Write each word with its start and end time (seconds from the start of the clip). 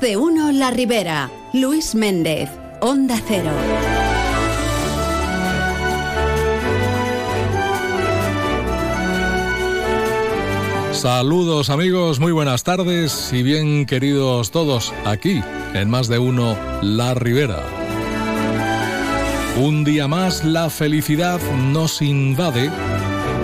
De 0.00 0.16
uno 0.16 0.52
La 0.52 0.70
Ribera. 0.70 1.28
Luis 1.52 1.96
Méndez, 1.96 2.48
Onda 2.80 3.20
Cero. 3.26 3.50
Saludos 10.92 11.70
amigos, 11.70 12.20
muy 12.20 12.30
buenas 12.30 12.62
tardes 12.62 13.32
y 13.32 13.42
bien 13.42 13.86
queridos 13.86 14.52
todos 14.52 14.92
aquí 15.04 15.42
en 15.74 15.90
Más 15.90 16.06
de 16.06 16.20
uno 16.20 16.56
La 16.80 17.14
Ribera. 17.14 17.62
Un 19.60 19.82
día 19.82 20.06
más 20.06 20.44
la 20.44 20.70
felicidad 20.70 21.40
nos 21.72 22.02
invade 22.02 22.70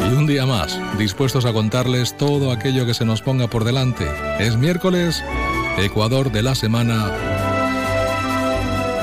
y 0.08 0.14
un 0.14 0.26
día 0.26 0.46
más 0.46 0.78
dispuestos 0.98 1.46
a 1.46 1.52
contarles 1.52 2.16
todo 2.16 2.52
aquello 2.52 2.86
que 2.86 2.94
se 2.94 3.04
nos 3.04 3.22
ponga 3.22 3.48
por 3.48 3.64
delante. 3.64 4.06
Es 4.38 4.56
miércoles, 4.56 5.24
Ecuador 5.78 6.30
de 6.30 6.42
la 6.42 6.54
semana 6.54 7.10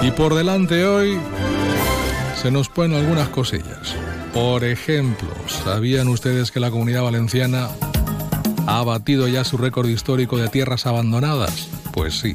y 0.01 0.11
por 0.11 0.35
delante 0.35 0.85
hoy 0.85 1.19
se 2.41 2.49
nos 2.49 2.69
ponen 2.69 2.97
algunas 2.97 3.29
cosillas. 3.29 3.95
Por 4.33 4.63
ejemplo, 4.63 5.29
¿sabían 5.47 6.07
ustedes 6.07 6.51
que 6.51 6.59
la 6.59 6.71
comunidad 6.71 7.03
valenciana 7.03 7.69
ha 8.65 8.83
batido 8.83 9.27
ya 9.27 9.43
su 9.43 9.57
récord 9.57 9.89
histórico 9.89 10.37
de 10.37 10.47
tierras 10.47 10.87
abandonadas? 10.87 11.67
Pues 11.93 12.19
sí. 12.19 12.33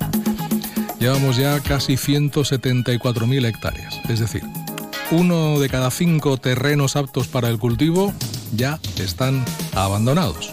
Llevamos 1.00 1.36
ya 1.36 1.58
casi 1.60 1.94
174.000 1.94 3.46
hectáreas, 3.46 4.00
es 4.08 4.20
decir, 4.20 4.42
uno 5.10 5.58
de 5.58 5.68
cada 5.68 5.91
cinco 5.91 6.36
terrenos 6.36 6.96
aptos 6.96 7.28
para 7.28 7.48
el 7.48 7.58
cultivo 7.58 8.12
ya 8.55 8.78
están 8.98 9.44
abandonados. 9.74 10.52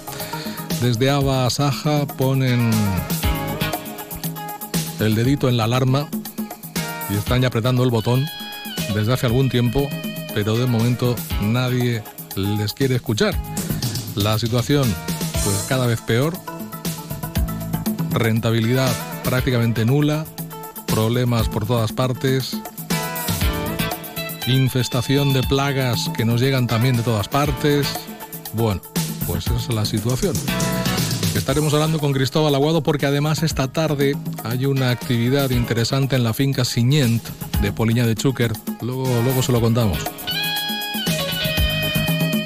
Desde 0.82 1.10
Ava 1.10 1.50
Saja 1.50 2.06
ponen 2.06 2.72
el 5.06 5.16
dedito 5.16 5.50
en 5.50 5.58
la 5.58 5.66
alarma 5.66 6.08
y 7.10 7.16
están 7.16 7.42
ya 7.42 7.48
apretando 7.48 7.84
el 7.84 7.90
botón 7.90 8.26
desde 8.94 9.14
hace 9.14 9.26
algún 9.26 9.50
tiempo, 9.50 9.90
pero 10.34 10.58
de 10.58 10.66
momento 10.66 11.16
nadie 11.42 12.04
les 12.36 12.74
quiere 12.74 12.96
escuchar. 12.96 13.36
La 14.16 14.38
situación 14.40 14.94
pues 15.44 15.66
cada 15.68 15.88
vez 15.88 16.00
peor, 16.02 16.34
rentabilidad 18.12 18.92
prácticamente 19.24 19.86
nula, 19.86 20.26
problemas 20.88 21.50
por 21.50 21.66
todas 21.66 21.92
partes, 21.92 22.56
infestación 24.48 25.34
de 25.34 25.44
plagas 25.44 26.10
que 26.16 26.26
nos 26.26 26.40
llegan 26.40 26.68
también 26.68 26.96
de 26.96 27.04
todas 27.04 27.28
partes. 27.28 27.88
Bueno, 28.54 28.82
pues 29.28 29.48
esa 29.48 29.56
es 29.56 29.70
la 29.70 29.86
situación. 29.86 30.36
Estaremos 31.36 31.74
hablando 31.74 32.00
con 32.00 32.14
Cristóbal 32.14 32.56
Aguado 32.56 32.84
porque 32.84 33.06
además 33.06 33.44
esta 33.44 33.68
tarde 33.68 34.16
hay 34.44 34.66
una 34.66 34.92
actividad 34.92 35.50
interesante 35.50 36.16
en 36.16 36.24
la 36.24 36.34
finca 36.34 36.64
Siñent 36.64 37.24
de 37.62 37.72
Poliña 37.72 38.06
de 38.06 38.16
Chúquer. 38.16 38.54
Luego, 38.82 39.06
luego 39.24 39.42
se 39.42 39.52
lo 39.52 39.60
contamos. 39.60 39.98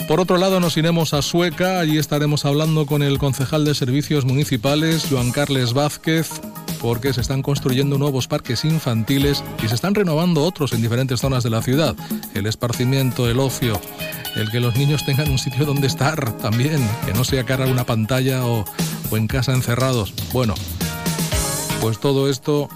Por 0.07 0.21
otro 0.21 0.37
lado, 0.37 0.61
nos 0.61 0.77
iremos 0.77 1.13
a 1.13 1.21
Sueca. 1.21 1.79
Allí 1.79 1.97
estaremos 1.97 2.45
hablando 2.45 2.85
con 2.85 3.03
el 3.03 3.19
concejal 3.19 3.65
de 3.65 3.75
Servicios 3.75 4.23
Municipales, 4.23 5.05
Joan 5.09 5.31
Carles 5.31 5.73
Vázquez, 5.73 6.29
porque 6.81 7.13
se 7.13 7.19
están 7.19 7.41
construyendo 7.41 7.97
nuevos 7.97 8.27
parques 8.29 8.63
infantiles 8.63 9.43
y 9.61 9.67
se 9.67 9.75
están 9.75 9.95
renovando 9.95 10.45
otros 10.45 10.71
en 10.71 10.81
diferentes 10.81 11.19
zonas 11.19 11.43
de 11.43 11.49
la 11.49 11.61
ciudad. 11.61 11.93
El 12.33 12.45
esparcimiento, 12.45 13.29
el 13.29 13.39
ocio, 13.39 13.81
el 14.35 14.51
que 14.51 14.59
los 14.59 14.75
niños 14.75 15.05
tengan 15.05 15.29
un 15.31 15.37
sitio 15.37 15.65
donde 15.65 15.87
estar 15.87 16.31
también, 16.37 16.79
que 17.05 17.13
no 17.13 17.23
sea 17.23 17.43
cara 17.43 17.65
a 17.65 17.67
una 17.67 17.85
pantalla 17.85 18.45
o, 18.45 18.65
o 19.09 19.17
en 19.17 19.27
casa 19.27 19.53
encerrados. 19.53 20.13
Bueno, 20.33 20.53
pues 21.81 21.99
todo 21.99 22.29
esto 22.29 22.69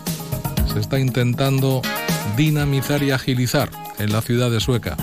se 0.71 0.79
está 0.79 0.99
intentando 0.99 1.81
dinamizar 2.37 3.03
y 3.03 3.11
agilizar 3.11 3.69
en 3.99 4.11
la 4.11 4.21
ciudad 4.21 4.49
de 4.49 4.59
Sueca. 4.59 4.97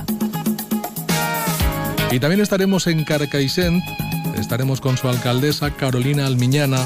Y 2.11 2.21
también 2.21 2.41
estaremos 2.41 2.87
en 2.87 3.05
Carcaixent, 3.05 3.84
estaremos 4.39 4.81
con 4.81 4.97
su 4.97 5.09
alcaldesa 5.09 5.71
Carolina 5.73 6.27
Almiñana 6.27 6.78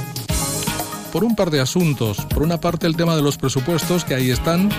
por 1.13 1.23
un 1.25 1.37
par 1.37 1.51
de 1.51 1.61
asuntos. 1.61 2.19
Por 2.27 2.43
una 2.43 2.59
parte 2.59 2.87
el 2.87 2.97
tema 2.97 3.15
de 3.15 3.23
los 3.23 3.37
presupuestos 3.37 4.05
que 4.05 4.15
ahí 4.15 4.31
están, 4.31 4.71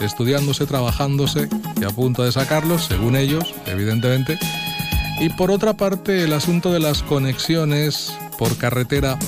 estudiándose, 0.00 0.66
trabajándose 0.66 1.48
y 1.80 1.84
a 1.84 1.90
punto 1.90 2.22
de 2.22 2.32
sacarlos, 2.32 2.84
según 2.84 3.16
ellos, 3.16 3.54
evidentemente. 3.66 4.38
Y 5.20 5.30
por 5.30 5.50
otra 5.50 5.74
parte 5.74 6.24
el 6.24 6.32
asunto 6.32 6.72
de 6.72 6.80
las 6.80 7.02
conexiones 7.02 8.12
por 8.38 8.56
carretera 8.56 9.18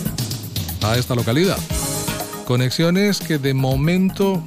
a 0.82 0.96
esta 0.96 1.14
localidad. 1.14 1.58
Conexiones 2.46 3.20
que 3.20 3.38
de 3.38 3.54
momento 3.54 4.42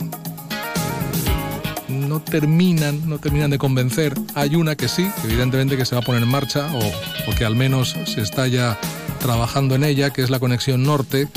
no 1.88 2.22
terminan, 2.22 3.08
no 3.08 3.20
terminan 3.20 3.52
de 3.52 3.58
convencer. 3.58 4.14
Hay 4.36 4.56
una 4.56 4.76
que 4.76 4.88
sí, 4.88 5.10
evidentemente 5.24 5.78
que 5.78 5.86
se 5.86 5.96
va 5.96 6.02
a 6.02 6.04
poner 6.04 6.24
en 6.24 6.30
marcha 6.30 6.68
o, 6.74 7.36
que 7.36 7.46
al 7.46 7.56
menos 7.56 7.96
se 8.06 8.22
está 8.22 8.48
ya 8.48 8.80
trabajando 9.20 9.76
en 9.76 9.84
ella, 9.84 10.12
que 10.12 10.22
es 10.22 10.30
la 10.30 10.40
conexión 10.40 10.84
norte. 10.84 11.28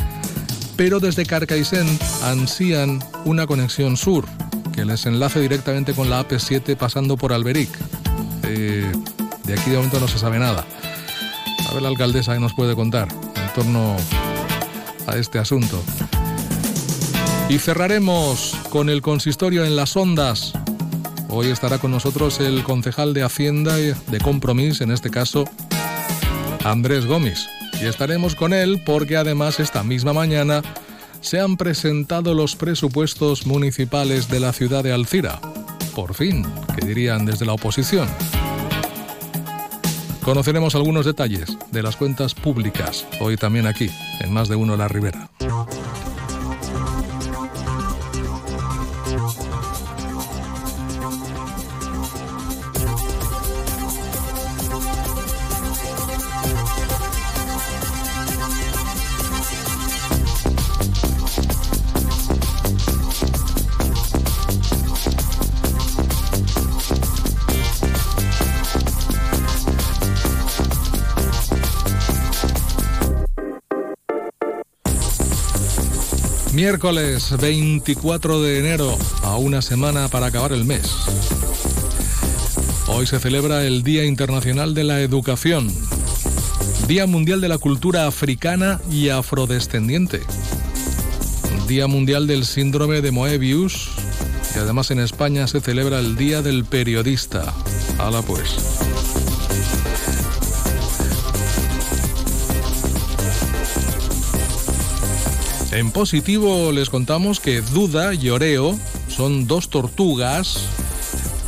Pero 0.76 1.00
desde 1.00 1.24
Carcaixent 1.24 2.02
ansían 2.24 3.00
una 3.24 3.46
conexión 3.46 3.96
sur, 3.96 4.26
que 4.74 4.84
les 4.84 5.06
enlace 5.06 5.40
directamente 5.40 5.94
con 5.94 6.10
la 6.10 6.26
AP7 6.26 6.76
pasando 6.76 7.16
por 7.16 7.32
Alberic. 7.32 7.70
Eh, 8.42 8.90
de 9.44 9.52
aquí 9.52 9.70
de 9.70 9.76
momento 9.76 10.00
no 10.00 10.08
se 10.08 10.18
sabe 10.18 10.38
nada. 10.38 10.64
A 11.68 11.72
ver 11.72 11.82
la 11.82 11.88
alcaldesa 11.88 12.34
que 12.34 12.40
nos 12.40 12.54
puede 12.54 12.74
contar 12.74 13.08
en 13.36 13.52
torno 13.54 13.96
a 15.06 15.16
este 15.16 15.38
asunto. 15.38 15.80
Y 17.48 17.58
cerraremos 17.58 18.56
con 18.70 18.88
el 18.88 19.00
consistorio 19.00 19.64
en 19.64 19.76
las 19.76 19.96
ondas. 19.96 20.52
Hoy 21.28 21.48
estará 21.48 21.78
con 21.78 21.90
nosotros 21.90 22.40
el 22.40 22.64
concejal 22.64 23.14
de 23.14 23.22
Hacienda 23.22 23.76
de 23.76 24.20
Compromís, 24.22 24.80
en 24.80 24.90
este 24.90 25.10
caso, 25.10 25.44
Andrés 26.64 27.06
Gómez. 27.06 27.46
Y 27.80 27.86
estaremos 27.86 28.34
con 28.34 28.52
él 28.52 28.82
porque 28.84 29.16
además 29.16 29.60
esta 29.60 29.84
misma 29.84 30.12
mañana 30.12 30.62
se 31.24 31.40
han 31.40 31.56
presentado 31.56 32.34
los 32.34 32.54
presupuestos 32.54 33.46
municipales 33.46 34.28
de 34.28 34.40
la 34.40 34.52
ciudad 34.52 34.84
de 34.84 34.92
Alcira. 34.92 35.40
Por 35.94 36.12
fin, 36.12 36.44
que 36.76 36.86
dirían 36.86 37.24
desde 37.24 37.46
la 37.46 37.54
oposición. 37.54 38.06
Conoceremos 40.22 40.74
algunos 40.74 41.06
detalles 41.06 41.56
de 41.72 41.82
las 41.82 41.96
cuentas 41.96 42.34
públicas, 42.34 43.06
hoy 43.20 43.38
también 43.38 43.66
aquí, 43.66 43.90
en 44.20 44.34
Más 44.34 44.48
de 44.50 44.56
Uno 44.56 44.76
La 44.76 44.86
Ribera. 44.86 45.30
Miércoles 76.64 77.36
24 77.38 78.40
de 78.40 78.58
enero, 78.58 78.96
a 79.22 79.36
una 79.36 79.60
semana 79.60 80.08
para 80.08 80.28
acabar 80.28 80.50
el 80.52 80.64
mes. 80.64 80.90
Hoy 82.86 83.06
se 83.06 83.20
celebra 83.20 83.66
el 83.66 83.82
Día 83.82 84.06
Internacional 84.06 84.72
de 84.72 84.82
la 84.82 85.02
Educación, 85.02 85.70
Día 86.88 87.06
Mundial 87.06 87.42
de 87.42 87.48
la 87.48 87.58
Cultura 87.58 88.06
Africana 88.06 88.80
y 88.90 89.10
Afrodescendiente, 89.10 90.22
Día 91.68 91.86
Mundial 91.86 92.26
del 92.26 92.46
Síndrome 92.46 93.02
de 93.02 93.10
Moebius 93.10 93.90
y 94.56 94.58
además 94.58 94.90
en 94.90 95.00
España 95.00 95.46
se 95.46 95.60
celebra 95.60 95.98
el 95.98 96.16
Día 96.16 96.40
del 96.40 96.64
Periodista. 96.64 97.52
Hala 97.98 98.22
pues. 98.22 98.83
En 105.74 105.90
positivo 105.90 106.70
les 106.70 106.88
contamos 106.88 107.40
que 107.40 107.60
Duda 107.60 108.14
y 108.14 108.30
Oreo 108.30 108.78
son 109.08 109.48
dos 109.48 109.70
tortugas 109.70 110.60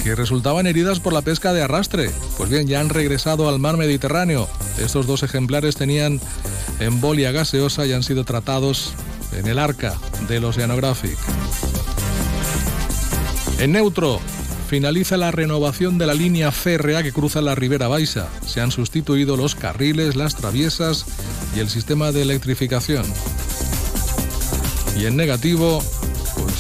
que 0.03 0.17
resultaban 0.17 0.67
heridas 0.67 0.99
por 0.99 1.13
la 1.13 1.23
pesca 1.23 1.53
de 1.53 1.63
arrastre. 1.63 2.11
Pues 2.37 2.51
bien, 2.51 2.67
ya 2.67 2.81
han 2.81 2.89
regresado 2.89 3.49
al 3.49 3.61
mar 3.61 3.77
Mediterráneo. 3.77 4.49
Estos 4.81 5.07
dos 5.07 5.23
ejemplares 5.23 5.77
tenían 5.77 6.21
embolia 6.81 7.31
gaseosa 7.31 7.87
y 7.87 7.93
han 7.93 8.03
sido 8.03 8.25
tratados 8.25 8.95
en 9.39 9.47
el 9.47 9.61
arca 9.61 9.95
del 10.29 10.45
Oceanographic. 10.45 11.17
En 13.61 13.71
neutro, 13.71 14.21
finaliza 14.69 15.17
la 15.17 15.31
renovación 15.31 15.99
de 15.99 16.07
la 16.07 16.15
línea 16.15 16.51
férrea 16.51 17.05
que 17.05 17.13
cruza 17.13 17.41
la 17.43 17.55
Ribera 17.55 17.87
Baixa. 17.87 18.27
Se 18.45 18.61
han 18.61 18.73
sustituido 18.73 19.37
los 19.37 19.55
carriles, 19.55 20.17
las 20.17 20.35
traviesas 20.35 21.07
y 21.55 21.61
el 21.61 21.69
sistema 21.69 22.11
de 22.11 22.23
electrificación. 22.23 23.05
Y 24.99 25.05
en 25.05 25.17
negativo, 25.17 25.83
pues, 26.35 26.55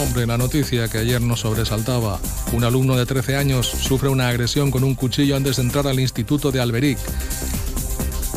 hombre, 0.00 0.26
la 0.26 0.36
noticia 0.36 0.88
que 0.88 0.98
ayer 0.98 1.20
nos 1.20 1.40
sobresaltaba. 1.40 2.20
Un 2.52 2.64
alumno 2.64 2.96
de 2.96 3.06
13 3.06 3.36
años 3.36 3.66
sufre 3.66 4.08
una 4.08 4.28
agresión 4.28 4.70
con 4.70 4.84
un 4.84 4.94
cuchillo 4.94 5.36
antes 5.36 5.56
de 5.56 5.62
entrar 5.62 5.86
al 5.86 5.98
instituto 5.98 6.52
de 6.52 6.60
Alberic. 6.60 6.98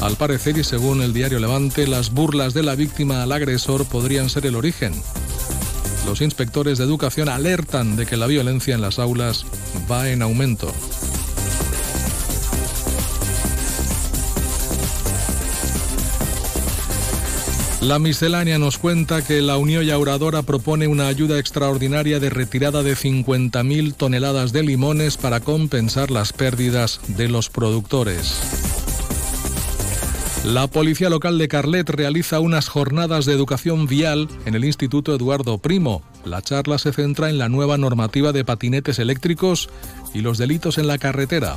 Al 0.01 0.15
parecer, 0.15 0.57
y 0.57 0.63
según 0.63 1.01
el 1.01 1.13
diario 1.13 1.39
Levante, 1.39 1.87
las 1.87 2.11
burlas 2.11 2.53
de 2.53 2.63
la 2.63 2.75
víctima 2.75 3.23
al 3.23 3.31
agresor 3.31 3.85
podrían 3.85 4.29
ser 4.29 4.45
el 4.45 4.55
origen. 4.55 4.93
Los 6.05 6.21
inspectores 6.21 6.77
de 6.77 6.83
educación 6.83 7.27
alertan 7.27 7.95
de 7.95 8.05
que 8.05 8.15
la 8.15 8.27
violencia 8.27 8.75
en 8.75 8.81
las 8.81 8.99
aulas 8.99 9.45
va 9.91 10.09
en 10.09 10.21
aumento. 10.21 10.71
La 17.85 17.99
miscelánea 17.99 18.57
nos 18.57 18.79
cuenta 18.79 19.23
que 19.23 19.43
la 19.43 19.57
Unión 19.57 19.83
Yauradora 19.83 20.41
propone 20.41 20.87
una 20.87 21.07
ayuda 21.07 21.37
extraordinaria 21.37 22.19
de 22.19 22.31
retirada 22.31 22.81
de 22.81 22.95
50.000 22.95 23.93
toneladas 23.93 24.51
de 24.51 24.63
limones 24.63 25.17
para 25.17 25.39
compensar 25.39 26.09
las 26.09 26.33
pérdidas 26.33 26.99
de 27.07 27.27
los 27.29 27.51
productores. 27.51 28.39
La 30.45 30.65
Policía 30.65 31.11
Local 31.11 31.37
de 31.37 31.47
Carlet 31.47 31.87
realiza 31.87 32.39
unas 32.39 32.69
jornadas 32.69 33.25
de 33.25 33.33
educación 33.33 33.85
vial 33.85 34.29
en 34.47 34.55
el 34.55 34.65
Instituto 34.65 35.13
Eduardo 35.13 35.59
Primo. 35.59 36.01
La 36.23 36.41
charla 36.41 36.79
se 36.79 36.91
centra 36.91 37.29
en 37.29 37.37
la 37.37 37.49
nueva 37.49 37.77
normativa 37.77 38.31
de 38.31 38.43
patinetes 38.43 38.97
eléctricos 38.97 39.69
y 40.11 40.21
los 40.21 40.39
delitos 40.39 40.79
en 40.79 40.87
la 40.87 40.97
carretera. 40.97 41.55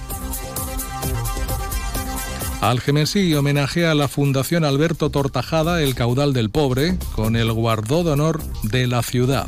Algemesí 2.61 3.33
homenajea 3.35 3.93
a 3.93 3.95
la 3.95 4.09
Fundación 4.09 4.65
Alberto 4.65 5.11
Tortajada 5.11 5.81
el 5.81 5.95
caudal 5.95 6.33
del 6.33 6.51
pobre 6.51 6.99
con 7.15 7.37
el 7.37 7.53
guardó 7.53 8.03
de 8.03 8.11
honor 8.11 8.43
de 8.65 8.89
la 8.89 9.03
ciudad. 9.03 9.47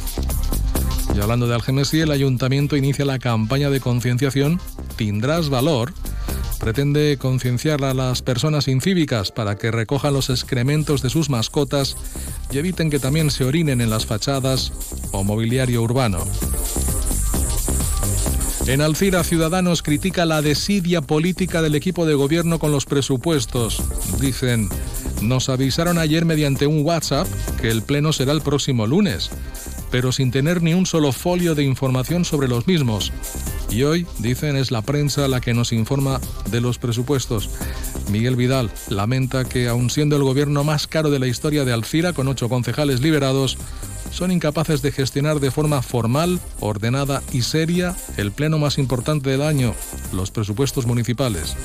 Y 1.17 1.21
hablando 1.21 1.49
de 1.49 1.57
Algemesí, 1.57 2.01
el 2.01 2.13
ayuntamiento 2.13 2.77
inicia 2.77 3.05
la 3.05 3.19
campaña 3.19 3.69
de 3.69 3.81
concienciación 3.81 4.61
Tendrás 4.97 5.49
valor. 5.49 5.93
Pretende 6.61 7.17
concienciar 7.19 7.83
a 7.85 7.95
las 7.95 8.23
personas 8.23 8.69
incívicas 8.69 9.33
para 9.33 9.57
que 9.57 9.73
recojan 9.73 10.13
los 10.13 10.31
excrementos 10.31 11.03
de 11.03 11.11
sus 11.11 11.31
mascotas 11.31 11.97
y 12.53 12.59
eviten 12.59 12.91
que 12.91 13.01
también 13.01 13.31
se 13.31 13.45
orinen 13.45 13.81
en 13.81 13.91
las 13.91 14.07
fachadas 14.07 14.73
o 15.11 15.25
mobiliario 15.25 15.83
urbano. 15.83 16.25
En 18.71 18.83
Alcira, 18.83 19.25
Ciudadanos 19.25 19.83
critica 19.83 20.27
la 20.27 20.43
desidia 20.43 21.03
política 21.03 21.61
del 21.61 21.75
equipo 21.75 22.07
de 22.07 22.15
gobierno 22.15 22.61
con 22.61 22.71
los 22.71 22.87
presupuestos. 22.87 23.83
Dicen, 24.21 24.69
nos 25.21 25.49
avisaron 25.49 25.99
ayer 25.99 26.25
mediante 26.25 26.69
un 26.69 26.87
WhatsApp 26.87 27.27
que 27.61 27.69
el 27.69 27.83
pleno 27.83 28.13
será 28.13 28.31
el 28.31 28.43
próximo 28.43 28.87
lunes, 28.87 29.29
pero 29.91 30.13
sin 30.13 30.31
tener 30.31 30.63
ni 30.63 30.73
un 30.73 30.87
solo 30.87 31.11
folio 31.11 31.57
de 31.57 31.65
información 31.65 32.25
sobre 32.25 32.47
los 32.47 32.69
mismos. 32.69 33.13
Y 33.71 33.83
hoy, 33.83 34.07
dicen, 34.21 34.55
es 34.55 34.71
la 34.71 34.83
prensa 34.83 35.27
la 35.27 35.41
que 35.41 35.53
nos 35.53 35.73
informa 35.73 36.21
de 36.53 36.61
los 36.61 36.79
presupuestos. 36.79 37.51
Miguel 38.09 38.37
Vidal 38.37 38.71
lamenta 38.89 39.45
que, 39.45 39.67
aun 39.67 39.91
siendo 39.91 40.15
el 40.15 40.23
gobierno 40.23 40.63
más 40.63 40.87
caro 40.87 41.11
de 41.11 41.19
la 41.19 41.27
historia 41.27 41.65
de 41.65 41.73
Alcira, 41.73 42.13
con 42.13 42.29
ocho 42.29 42.49
concejales 42.49 43.01
liberados, 43.01 43.59
son 44.11 44.31
incapaces 44.31 44.83
de 44.83 44.93
gestionar 44.93 45.41
de 45.41 45.51
forma 45.51 45.83
formal, 45.83 46.41
ordenada 46.61 47.23
y 47.33 47.43
seria 47.43 47.97
el 48.17 48.33
pleno 48.33 48.59
más 48.59 48.79
importante 48.79 49.31
del 49.31 49.43
año, 49.43 49.75
los 50.13 50.31
presupuestos 50.31 50.87
municipales. 50.87 51.57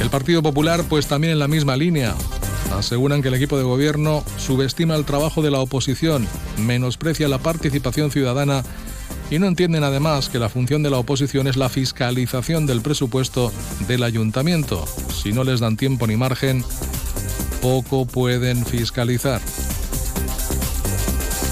El 0.00 0.08
Partido 0.08 0.42
Popular, 0.42 0.84
pues 0.88 1.06
también 1.06 1.34
en 1.34 1.38
la 1.38 1.48
misma 1.48 1.76
línea. 1.76 2.14
Aseguran 2.72 3.20
que 3.20 3.28
el 3.28 3.34
equipo 3.34 3.58
de 3.58 3.64
gobierno 3.64 4.24
subestima 4.38 4.94
el 4.94 5.04
trabajo 5.04 5.42
de 5.42 5.50
la 5.50 5.58
oposición, 5.58 6.26
menosprecia 6.56 7.28
la 7.28 7.38
participación 7.38 8.10
ciudadana 8.10 8.62
y 9.30 9.38
no 9.38 9.46
entienden 9.46 9.84
además 9.84 10.28
que 10.28 10.38
la 10.38 10.48
función 10.48 10.82
de 10.82 10.90
la 10.90 10.98
oposición 10.98 11.46
es 11.46 11.56
la 11.56 11.68
fiscalización 11.68 12.66
del 12.66 12.80
presupuesto 12.80 13.52
del 13.86 14.02
ayuntamiento. 14.02 14.86
Si 15.12 15.32
no 15.32 15.44
les 15.44 15.60
dan 15.60 15.76
tiempo 15.76 16.06
ni 16.06 16.16
margen, 16.16 16.64
poco 17.60 18.06
pueden 18.06 18.64
fiscalizar. 18.64 19.40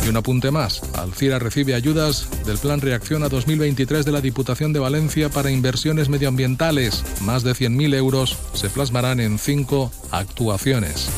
Y 0.05 0.09
un 0.09 0.17
apunte 0.17 0.51
más, 0.51 0.83
Alcira 0.95 1.39
recibe 1.39 1.75
ayudas 1.75 2.29
del 2.47 2.59
Plan 2.59 2.81
Reacciona 2.81 3.29
2023 3.29 4.05
de 4.05 4.13
la 4.13 4.21
Diputación 4.21 4.73
de 4.73 4.81
Valencia 4.81 5.29
para 5.29 5.51
inversiones 5.51 6.09
medioambientales. 6.09 7.05
Más 7.21 7.43
de 7.43 7.53
100.000 7.53 7.95
euros 7.95 8.37
se 8.55 8.71
plasmarán 8.71 9.21
en 9.21 9.39
cinco 9.39 9.91
actuaciones. 10.11 11.09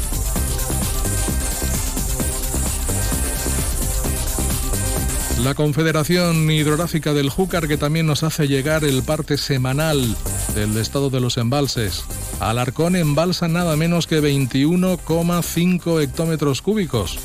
La 5.44 5.54
Confederación 5.54 6.50
Hidrográfica 6.50 7.14
del 7.14 7.30
Júcar 7.30 7.66
que 7.66 7.78
también 7.78 8.06
nos 8.06 8.22
hace 8.24 8.46
llegar 8.46 8.84
el 8.84 9.02
parte 9.02 9.38
semanal 9.38 10.14
del 10.54 10.76
estado 10.76 11.08
de 11.08 11.20
los 11.20 11.38
embalses. 11.38 12.04
Alarcón 12.40 12.94
embalsa 12.94 13.48
nada 13.48 13.74
menos 13.74 14.06
que 14.06 14.20
21,5 14.20 16.02
hectómetros 16.02 16.60
cúbicos. 16.60 17.18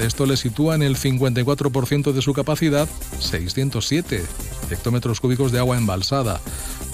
Esto 0.00 0.26
le 0.26 0.36
sitúa 0.36 0.74
en 0.74 0.82
el 0.82 0.96
54% 0.96 2.12
de 2.12 2.22
su 2.22 2.34
capacidad, 2.34 2.88
607 3.18 4.22
hectómetros 4.70 5.20
cúbicos 5.20 5.52
de 5.52 5.58
agua 5.58 5.76
embalsada. 5.76 6.40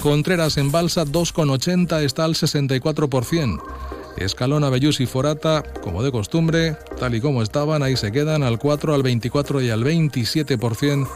Contreras 0.01 0.57
embalsa 0.57 1.05
2,80 1.05 2.01
está 2.03 2.25
al 2.25 2.35
64%. 2.35 3.61
Escalón, 4.17 4.63
Avellús 4.63 4.99
y 4.99 5.05
Forata, 5.05 5.63
como 5.81 6.03
de 6.03 6.11
costumbre, 6.11 6.77
tal 6.99 7.15
y 7.15 7.21
como 7.21 7.41
estaban, 7.41 7.83
ahí 7.83 7.97
se 7.97 8.11
quedan 8.11 8.43
al 8.43 8.59
4, 8.59 8.93
al 8.93 9.03
24 9.03 9.61
y 9.61 9.69
al 9.69 9.83
27%. 9.83 11.07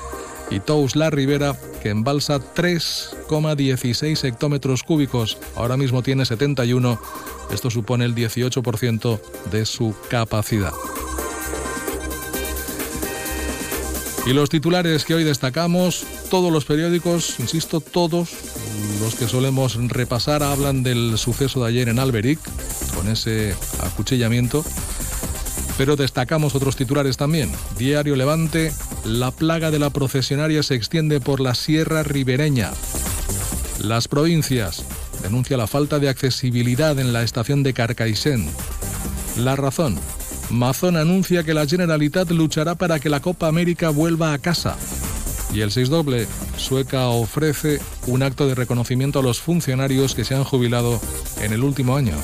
Y 0.49 0.61
Tous 0.61 0.95
La 0.95 1.09
Ribera, 1.09 1.55
que 1.83 1.89
embalsa 1.89 2.39
3,16 2.39 4.23
hectómetros 4.23 4.83
cúbicos, 4.83 5.37
ahora 5.55 5.77
mismo 5.77 6.01
tiene 6.01 6.25
71, 6.25 6.99
esto 7.51 7.69
supone 7.69 8.05
el 8.05 8.15
18% 8.15 9.19
de 9.51 9.65
su 9.65 9.93
capacidad. 10.09 10.73
Y 14.27 14.33
los 14.33 14.49
titulares 14.49 15.05
que 15.05 15.15
hoy 15.15 15.23
destacamos, 15.23 16.05
todos 16.29 16.51
los 16.51 16.65
periódicos, 16.65 17.39
insisto, 17.39 17.79
todos 17.79 18.29
los 18.99 19.15
que 19.15 19.25
solemos 19.25 19.75
repasar 19.87 20.43
hablan 20.43 20.83
del 20.83 21.17
suceso 21.17 21.61
de 21.63 21.69
ayer 21.69 21.87
en 21.87 21.97
Alberic, 21.97 22.37
con 22.93 23.07
ese 23.07 23.55
acuchillamiento. 23.81 24.65
Pero 25.77 25.95
destacamos 25.95 26.55
otros 26.55 26.75
titulares 26.75 27.15
también. 27.15 27.53
Diario 27.77 28.17
Levante, 28.17 28.73
la 29.05 29.31
plaga 29.31 29.71
de 29.71 29.79
la 29.79 29.91
procesionaria 29.91 30.61
se 30.61 30.75
extiende 30.75 31.21
por 31.21 31.39
la 31.39 31.55
Sierra 31.55 32.03
Ribereña. 32.03 32.71
Las 33.79 34.09
provincias, 34.09 34.83
denuncia 35.23 35.55
la 35.55 35.67
falta 35.67 35.99
de 35.99 36.09
accesibilidad 36.09 36.99
en 36.99 37.13
la 37.13 37.23
estación 37.23 37.63
de 37.63 37.73
Carcaixent. 37.73 38.49
La 39.37 39.55
razón, 39.55 39.97
Mazón 40.49 40.97
anuncia 40.97 41.43
que 41.43 41.53
la 41.53 41.65
Generalitat 41.65 42.29
luchará 42.31 42.75
para 42.75 42.99
que 42.99 43.09
la 43.09 43.21
Copa 43.21 43.47
América 43.47 43.89
vuelva 43.89 44.33
a 44.33 44.37
casa. 44.37 44.77
Y 45.53 45.61
el 45.61 45.71
6 45.71 45.89
doble, 45.89 46.27
Sueca 46.57 47.07
ofrece 47.07 47.79
un 48.05 48.23
acto 48.23 48.47
de 48.47 48.55
reconocimiento 48.55 49.19
a 49.19 49.23
los 49.23 49.39
funcionarios 49.39 50.13
que 50.13 50.25
se 50.25 50.35
han 50.35 50.43
jubilado 50.43 50.99
en 51.41 51.53
el 51.53 51.63
último 51.63 51.95
año. 51.95 52.15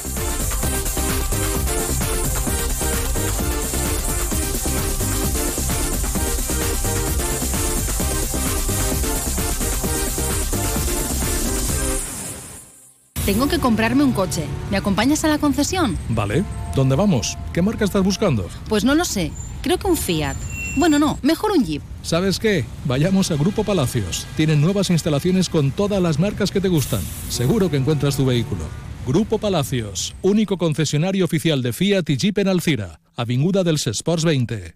Tengo 13.33 13.47
que 13.47 13.57
comprarme 13.57 14.03
un 14.03 14.11
coche. 14.11 14.43
¿Me 14.69 14.77
acompañas 14.77 15.23
a 15.23 15.27
la 15.27 15.39
concesión? 15.39 15.97
Vale. 16.09 16.43
¿Dónde 16.75 16.95
vamos? 16.95 17.35
¿Qué 17.51 17.63
marca 17.63 17.83
estás 17.83 18.03
buscando? 18.03 18.47
Pues 18.69 18.85
no 18.85 18.93
lo 18.93 19.05
sé. 19.05 19.31
Creo 19.63 19.79
que 19.79 19.87
un 19.87 19.97
Fiat. 19.97 20.35
Bueno, 20.77 20.99
no, 20.99 21.17
mejor 21.23 21.49
un 21.49 21.65
Jeep. 21.65 21.81
¿Sabes 22.03 22.37
qué? 22.37 22.63
Vayamos 22.85 23.31
a 23.31 23.35
Grupo 23.35 23.63
Palacios. 23.63 24.27
Tienen 24.37 24.61
nuevas 24.61 24.91
instalaciones 24.91 25.49
con 25.49 25.71
todas 25.71 25.99
las 25.99 26.19
marcas 26.19 26.51
que 26.51 26.61
te 26.61 26.67
gustan. 26.67 27.01
Seguro 27.27 27.71
que 27.71 27.77
encuentras 27.77 28.17
tu 28.17 28.23
vehículo. 28.23 28.65
Grupo 29.07 29.39
Palacios, 29.39 30.13
único 30.21 30.59
concesionario 30.59 31.25
oficial 31.25 31.63
de 31.63 31.73
Fiat 31.73 32.07
y 32.11 32.17
Jeep 32.17 32.37
en 32.37 32.49
Alcira, 32.49 32.99
Avinguda 33.15 33.63
del 33.63 33.77
Sports 33.77 34.25
20. 34.25 34.75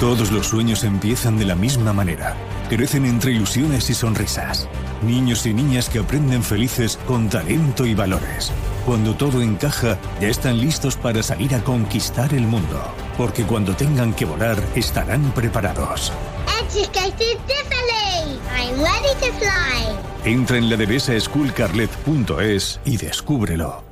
Todos 0.00 0.32
los 0.32 0.48
sueños 0.48 0.82
empiezan 0.82 1.38
de 1.38 1.44
la 1.44 1.54
misma 1.54 1.92
manera. 1.92 2.36
Crecen 2.74 3.04
entre 3.04 3.32
ilusiones 3.32 3.90
y 3.90 3.94
sonrisas. 3.94 4.66
Niños 5.02 5.44
y 5.44 5.52
niñas 5.52 5.90
que 5.90 5.98
aprenden 5.98 6.42
felices 6.42 6.98
con 7.06 7.28
talento 7.28 7.84
y 7.84 7.94
valores. 7.94 8.50
Cuando 8.86 9.14
todo 9.14 9.42
encaja, 9.42 9.98
ya 10.22 10.28
están 10.28 10.58
listos 10.58 10.96
para 10.96 11.22
salir 11.22 11.54
a 11.54 11.62
conquistar 11.62 12.32
el 12.32 12.46
mundo. 12.46 12.82
Porque 13.18 13.44
cuando 13.44 13.76
tengan 13.76 14.14
que 14.14 14.24
volar, 14.24 14.56
estarán 14.74 15.32
preparados. 15.32 16.14
Educated 16.62 17.36
differently. 17.46 18.40
I'm 18.56 18.80
ready 18.80 19.14
to 19.20 19.32
fly. 19.38 20.32
Entra 20.32 20.56
en 20.56 20.70
la 20.70 20.76
devesa 20.78 21.12
schoolcarlet.es 21.20 22.80
y 22.86 22.96
descúbrelo. 22.96 23.91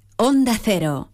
Onda 0.23 0.55
Cero. 0.61 1.09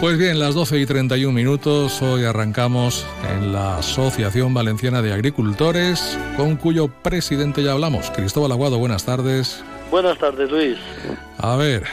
Pues 0.00 0.16
bien, 0.16 0.38
las 0.38 0.54
12 0.54 0.78
y 0.78 0.86
31 0.86 1.34
minutos, 1.34 2.00
hoy 2.00 2.24
arrancamos 2.24 3.04
en 3.30 3.52
la 3.52 3.76
Asociación 3.76 4.54
Valenciana 4.54 5.02
de 5.02 5.12
Agricultores, 5.12 6.18
con 6.38 6.56
cuyo 6.56 6.88
presidente 6.88 7.62
ya 7.62 7.72
hablamos. 7.72 8.10
Cristóbal 8.12 8.50
Aguado, 8.50 8.78
buenas 8.78 9.04
tardes. 9.04 9.62
Buenas 9.90 10.16
tardes, 10.16 10.50
Luis. 10.50 10.78
A 11.36 11.54
ver, 11.56 11.84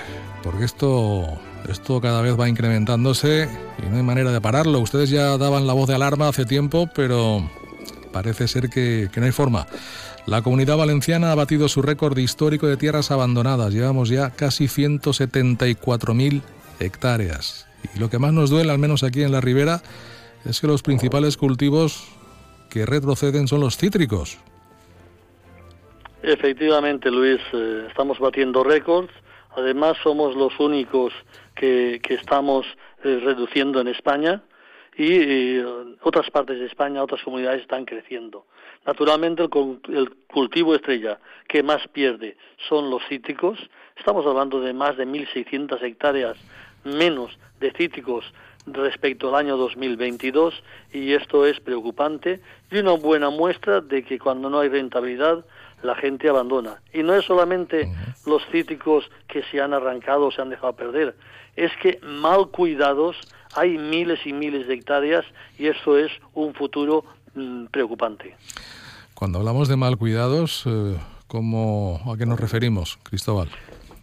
porque 0.41 0.63
esto, 0.63 1.27
esto 1.67 1.99
cada 1.99 2.21
vez 2.21 2.39
va 2.39 2.47
incrementándose 2.47 3.49
y 3.85 3.89
no 3.89 3.97
hay 3.97 4.03
manera 4.03 4.31
de 4.31 4.39
pararlo. 4.39 4.79
Ustedes 4.79 5.09
ya 5.09 5.37
daban 5.37 5.67
la 5.67 5.73
voz 5.73 5.89
de 5.89 5.95
alarma 5.95 6.29
hace 6.29 6.45
tiempo, 6.45 6.89
pero 6.95 7.43
parece 8.13 8.47
ser 8.47 8.69
que, 8.69 9.09
que 9.11 9.19
no 9.19 9.25
hay 9.25 9.33
forma. 9.33 9.67
La 10.27 10.41
comunidad 10.41 10.77
valenciana 10.77 11.31
ha 11.31 11.35
batido 11.35 11.67
su 11.69 11.83
récord 11.83 12.17
histórico 12.17 12.65
de 12.65 12.77
tierras 12.77 13.11
abandonadas. 13.11 13.71
Llevamos 13.71 14.09
ya 14.09 14.31
casi 14.31 14.65
174.000 14.65 16.41
hectáreas. 16.79 17.69
Y 17.95 17.99
lo 17.99 18.09
que 18.09 18.17
más 18.17 18.33
nos 18.33 18.49
duele, 18.49 18.71
al 18.71 18.79
menos 18.79 19.03
aquí 19.03 19.21
en 19.21 19.31
la 19.31 19.39
ribera, 19.39 19.81
es 20.43 20.59
que 20.59 20.65
los 20.65 20.81
principales 20.81 21.37
cultivos 21.37 22.07
que 22.71 22.87
retroceden 22.87 23.47
son 23.47 23.61
los 23.61 23.77
cítricos. 23.77 24.39
Efectivamente, 26.23 27.11
Luis, 27.11 27.39
eh, 27.53 27.85
estamos 27.87 28.17
batiendo 28.17 28.63
récords. 28.63 29.13
Además, 29.55 29.95
somos 30.01 30.35
los 30.35 30.59
únicos 30.59 31.13
que, 31.53 32.01
estamos 32.09 32.65
eh, 33.03 33.21
reduciendo 33.23 33.79
en 33.79 33.89
España 33.89 34.41
y 34.97 35.07
eh, 35.11 35.65
otras 36.01 36.31
partes 36.31 36.57
de 36.57 36.65
España, 36.65 37.03
otras 37.03 37.21
comunidades 37.21 37.61
están 37.61 37.85
creciendo. 37.85 38.47
Naturalmente, 38.85 39.43
el, 39.43 40.15
cultivo 40.27 40.75
estrella 40.75 41.19
que 41.47 41.63
más 41.63 41.87
pierde 41.87 42.37
son 42.69 42.89
los 42.89 43.01
cítricos. 43.07 43.59
Estamos 43.97 44.25
hablando 44.25 44.61
de 44.61 44.73
más 44.73 44.95
de 44.97 45.07
1.600 45.07 45.81
hectáreas 45.81 46.37
menos 46.83 47.37
de 47.59 47.71
cítricos 47.71 48.31
respecto 48.67 49.29
al 49.29 49.35
año 49.35 49.57
2022 49.57 50.61
y 50.91 51.13
esto 51.13 51.45
es 51.45 51.59
preocupante 51.59 52.41
y 52.71 52.79
una 52.79 52.93
buena 52.93 53.29
muestra 53.29 53.81
de 53.81 54.03
que 54.03 54.19
cuando 54.19 54.49
no 54.49 54.59
hay 54.59 54.69
rentabilidad 54.69 55.45
la 55.81 55.95
gente 55.95 56.29
abandona. 56.29 56.81
Y 56.93 57.03
no 57.03 57.13
es 57.13 57.25
solamente 57.25 57.87
los 58.25 58.45
cítricos 58.51 59.09
que 59.27 59.43
se 59.43 59.61
han 59.61 59.73
arrancado 59.73 60.27
o 60.27 60.31
se 60.31 60.41
han 60.41 60.49
dejado 60.49 60.73
perder, 60.73 61.15
es 61.55 61.71
que 61.81 61.99
mal 62.03 62.49
cuidados 62.49 63.15
hay 63.55 63.77
miles 63.77 64.25
y 64.25 64.33
miles 64.33 64.67
de 64.67 64.73
hectáreas 64.73 65.25
y 65.57 65.67
eso 65.67 65.97
es 65.97 66.11
un 66.33 66.53
futuro 66.53 67.05
mmm, 67.35 67.65
preocupante. 67.65 68.35
Cuando 69.15 69.39
hablamos 69.39 69.69
de 69.69 69.77
mal 69.77 69.97
cuidados, 69.97 70.63
eh, 70.67 70.97
¿cómo, 71.27 72.01
¿a 72.05 72.17
qué 72.17 72.25
nos 72.25 72.39
referimos, 72.39 72.99
Cristóbal? 73.03 73.47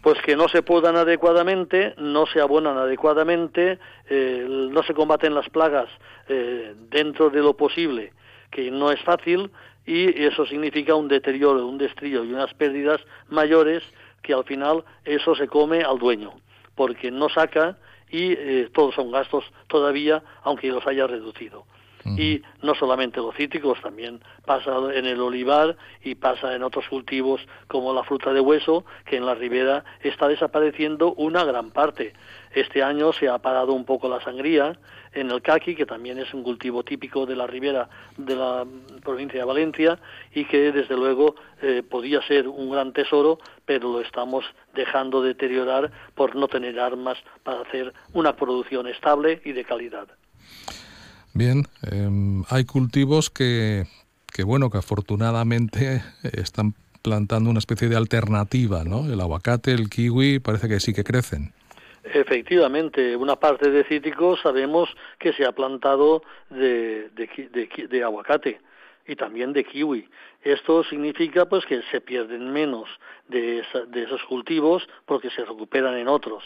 pues 0.03 0.21
que 0.23 0.35
no 0.35 0.49
se 0.49 0.63
podan 0.63 0.97
adecuadamente, 0.97 1.95
no 1.97 2.27
se 2.27 2.41
abonan 2.41 2.77
adecuadamente, 2.77 3.79
eh, 4.11 4.45
no 4.49 4.83
se 4.83 4.95
combaten 4.95 5.33
las 5.33 5.49
plagas 5.49 5.89
eh, 6.29 6.75
dentro 6.91 7.31
de 7.31 7.41
lo 7.41 7.57
posible, 7.57 8.13
que 8.51 8.73
no 8.73 8.91
es 8.91 9.01
fácil, 9.03 9.53
y 9.87 10.25
eso 10.25 10.45
significa 10.45 10.97
un 10.97 11.07
deterioro, 11.07 11.69
un 11.69 11.79
destrillo 11.79 12.25
y 12.25 12.33
unas 12.33 12.53
pérdidas 12.55 13.01
mayores 13.29 13.85
que 14.23 14.35
al 14.35 14.43
final 14.43 14.85
eso 15.05 15.37
se 15.37 15.47
come 15.47 15.83
al 15.83 16.01
dueño, 16.01 16.33
porque 16.75 17.13
no 17.13 17.29
saca 17.29 17.79
y 18.11 18.33
eh, 18.33 18.71
todos 18.75 18.97
son 18.97 19.13
gastos 19.13 19.45
todavía, 19.69 20.21
aunque 20.43 20.67
los 20.67 20.85
haya 20.85 21.07
reducido 21.07 21.65
y 22.05 22.43
no 22.63 22.75
solamente 22.75 23.21
los 23.21 23.35
cítricos, 23.35 23.81
también 23.81 24.21
pasa 24.45 24.73
en 24.95 25.07
el 25.07 25.21
olivar 25.21 25.77
y 26.03 26.15
pasa 26.15 26.55
en 26.55 26.63
otros 26.63 26.89
cultivos 26.89 27.41
como 27.69 27.93
la 27.93 28.03
fruta 28.03 28.33
de 28.33 28.41
hueso, 28.41 28.85
que 29.05 29.17
en 29.17 29.27
la 29.27 29.35
ribera 29.35 29.85
está 30.03 30.29
desapareciendo 30.29 31.15
una 31.15 31.45
gran 31.45 31.71
parte. 31.71 32.13
Este 32.55 32.83
año 32.83 33.13
se 33.13 33.29
ha 33.29 33.39
parado 33.39 33.73
un 33.73 33.85
poco 33.85 34.09
la 34.09 34.21
sangría 34.21 34.79
en 35.15 35.31
el 35.31 35.41
caqui, 35.43 35.75
que 35.75 35.87
también 35.87 36.19
es 36.19 36.35
un 36.35 36.43
cultivo 36.43 36.83
típico 36.83 37.25
de 37.25 37.37
la 37.37 37.47
ribera 37.47 37.89
de 38.17 38.37
la 38.37 38.67
provincia 39.03 39.41
de 39.41 39.47
Valencia 39.47 39.99
y 40.35 40.45
que 40.45 40.73
desde 40.73 40.97
luego 40.97 41.35
eh, 41.63 41.83
podía 41.89 42.21
ser 42.23 42.49
un 42.49 42.71
gran 42.71 42.93
tesoro, 42.93 43.39
pero 43.65 43.93
lo 43.93 44.01
estamos 44.01 44.45
dejando 44.75 45.23
deteriorar 45.23 45.91
por 46.15 46.37
no 46.37 46.49
tener 46.49 46.79
armas 46.79 47.19
para 47.43 47.61
hacer 47.61 47.93
una 48.13 48.37
producción 48.37 48.87
estable 48.87 49.41
y 49.45 49.53
de 49.53 49.65
calidad. 49.65 50.09
Bien, 51.35 51.65
eh, 51.91 52.09
hay 52.51 52.65
cultivos 52.65 53.31
que, 53.31 53.85
que, 54.33 54.45
bueno, 54.45 54.71
que 54.71 54.79
afortunadamente 54.79 56.03
están 56.23 56.75
plantando 57.03 57.51
una 57.51 57.59
especie 57.59 57.89
de 57.89 57.97
alternativa, 57.97 58.85
¿no? 58.85 59.13
El 59.13 59.21
aguacate, 59.21 59.73
el 59.73 59.91
kiwi, 59.91 60.39
parece 60.39 60.69
que 60.69 60.81
sí 60.81 60.95
que 60.95 61.05
crecen. 61.05 61.53
Efectivamente, 62.05 63.17
una 63.17 63.37
parte 63.37 63.71
de 63.71 63.85
cítricos 63.85 64.41
sabemos 64.43 64.89
que 65.19 65.33
se 65.33 65.45
ha 65.45 65.53
plantado 65.53 66.23
de, 66.51 67.11
de, 67.11 67.49
de, 67.53 67.87
de 67.89 68.03
aguacate 68.03 68.61
y 69.07 69.17
también 69.17 69.53
de 69.53 69.65
kiwi. 69.65 70.09
Esto 70.43 70.83
significa 70.85 71.47
pues 71.47 71.65
que 71.67 71.83
se 71.91 72.01
pierden 72.01 72.53
menos 72.53 72.89
de, 73.29 73.61
esa, 73.61 73.81
de, 73.87 74.05
esos 74.05 74.23
cultivos 74.25 74.89
porque 75.07 75.31
se 75.31 75.45
recuperan 75.45 75.97
en 75.97 76.09
otros. 76.09 76.43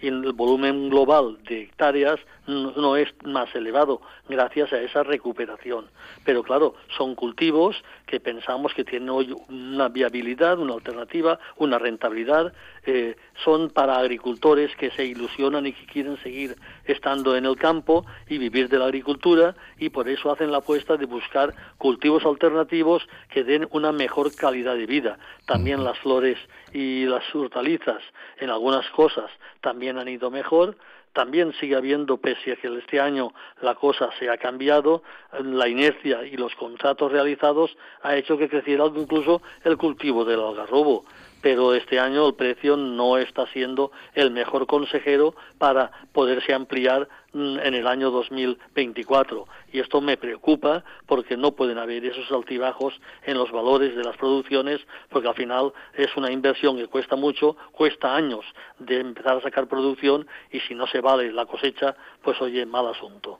Y 0.00 0.08
el 0.08 0.32
volumen 0.32 0.90
global 0.90 1.38
de 1.48 1.62
hectáreas 1.62 2.20
no, 2.46 2.72
no, 2.72 2.96
es 2.96 3.08
más 3.24 3.54
elevado 3.54 4.00
gracias 4.28 4.72
a 4.72 4.80
esa 4.80 5.02
recuperación. 5.02 5.86
Pero 6.24 6.42
claro, 6.42 6.74
son 6.96 7.14
cultivos 7.14 7.76
que 8.06 8.20
pensamos 8.20 8.74
que 8.74 8.84
tienen 8.84 9.10
hoy 9.10 9.34
una 9.48 9.88
viabilidad, 9.88 10.58
una 10.58 10.74
alternativa, 10.74 11.38
una 11.56 11.78
rentabilidad. 11.78 12.52
Eh, 12.86 13.16
son 13.42 13.70
para 13.70 13.96
agricultores 13.96 14.74
que 14.76 14.90
se 14.90 15.06
ilusionan 15.06 15.66
y 15.66 15.72
que 15.72 15.86
quieren 15.86 16.18
seguir 16.22 16.54
estando 16.84 17.34
en 17.34 17.46
el 17.46 17.56
campo 17.56 18.04
y 18.28 18.36
vivir 18.36 18.68
de 18.68 18.78
la 18.78 18.84
agricultura 18.84 19.54
y 19.78 19.88
por 19.88 20.06
eso 20.08 20.30
hacen 20.30 20.52
la 20.52 20.58
apuesta 20.58 20.98
de 20.98 21.06
buscar 21.06 21.54
cultivos 21.78 22.26
alternativos 22.26 23.08
que 23.30 23.42
den 23.42 23.66
una 23.70 23.90
mejor 23.90 24.34
calidad 24.34 24.76
de 24.76 24.84
vida. 24.84 25.18
También 25.46 25.82
las 25.82 25.98
flores 26.00 26.38
y 26.74 27.06
las 27.06 27.22
hortalizas 27.34 28.02
en 28.38 28.50
algunas 28.50 28.86
cosas 28.90 29.30
también 29.62 29.98
han 29.98 30.08
ido 30.08 30.30
mejor. 30.30 30.76
También 31.14 31.52
sigue 31.60 31.76
habiendo, 31.76 32.16
pese 32.16 32.52
a 32.52 32.56
que 32.56 32.66
este 32.76 33.00
año 33.00 33.32
la 33.62 33.76
cosa 33.76 34.10
se 34.18 34.28
ha 34.28 34.36
cambiado, 34.36 35.04
la 35.42 35.68
inercia 35.68 36.24
y 36.24 36.36
los 36.36 36.54
contratos 36.56 37.12
realizados 37.12 37.76
ha 38.02 38.16
hecho 38.16 38.36
que 38.36 38.48
creciera 38.48 38.84
incluso 38.86 39.40
el 39.62 39.76
cultivo 39.76 40.24
del 40.24 40.40
algarrobo 40.40 41.04
pero 41.44 41.74
este 41.74 42.00
año 42.00 42.26
el 42.26 42.32
precio 42.32 42.74
no 42.74 43.18
está 43.18 43.46
siendo 43.52 43.92
el 44.14 44.30
mejor 44.30 44.66
consejero 44.66 45.34
para 45.58 45.90
poderse 46.14 46.54
ampliar 46.54 47.06
en 47.34 47.74
el 47.74 47.86
año 47.86 48.10
2024 48.10 49.46
y 49.70 49.80
esto 49.80 50.00
me 50.00 50.16
preocupa 50.16 50.84
porque 51.04 51.36
no 51.36 51.52
pueden 51.52 51.76
haber 51.76 52.02
esos 52.06 52.32
altibajos 52.32 52.94
en 53.26 53.36
los 53.36 53.52
valores 53.52 53.94
de 53.94 54.02
las 54.02 54.16
producciones 54.16 54.80
porque 55.10 55.28
al 55.28 55.34
final 55.34 55.74
es 55.92 56.16
una 56.16 56.32
inversión 56.32 56.78
que 56.78 56.86
cuesta 56.86 57.14
mucho, 57.14 57.58
cuesta 57.72 58.16
años 58.16 58.46
de 58.78 59.00
empezar 59.00 59.36
a 59.36 59.42
sacar 59.42 59.68
producción 59.68 60.26
y 60.50 60.60
si 60.60 60.74
no 60.74 60.86
se 60.86 61.02
vale 61.02 61.30
la 61.30 61.44
cosecha, 61.44 61.94
pues 62.22 62.40
oye, 62.40 62.64
mal 62.64 62.86
asunto. 62.86 63.38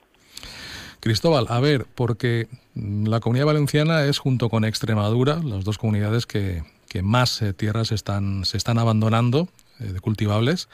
Cristóbal, 1.00 1.46
a 1.48 1.58
ver, 1.58 1.86
porque 1.94 2.48
la 2.74 3.20
comunidad 3.20 3.46
valenciana 3.46 4.04
es 4.04 4.18
junto 4.18 4.50
con 4.50 4.66
Extremadura, 4.66 5.40
las 5.42 5.64
dos 5.64 5.78
comunidades 5.78 6.26
que, 6.26 6.62
que 6.94 7.02
más 7.02 7.42
eh, 7.42 7.52
tierras 7.52 7.90
están, 7.90 8.44
se 8.44 8.56
están 8.56 8.78
abandonando 8.78 9.48
eh, 9.80 9.92
de 9.92 9.98
cultivables. 9.98 10.68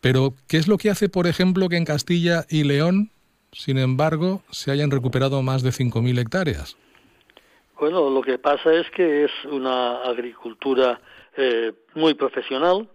Pero, 0.00 0.32
¿qué 0.46 0.58
es 0.58 0.68
lo 0.68 0.78
que 0.78 0.90
hace, 0.90 1.08
por 1.08 1.26
ejemplo, 1.26 1.68
que 1.68 1.76
en 1.76 1.84
Castilla 1.84 2.44
y 2.48 2.62
León, 2.62 3.10
sin 3.50 3.76
embargo, 3.76 4.42
se 4.50 4.70
hayan 4.70 4.92
recuperado 4.92 5.42
más 5.42 5.64
de 5.64 5.70
5.000 5.70 6.20
hectáreas? 6.20 6.76
Bueno, 7.80 8.10
lo 8.10 8.22
que 8.22 8.38
pasa 8.38 8.72
es 8.72 8.88
que 8.92 9.24
es 9.24 9.32
una 9.50 10.04
agricultura 10.04 11.00
eh, 11.36 11.72
muy 11.94 12.14
profesional. 12.14 12.88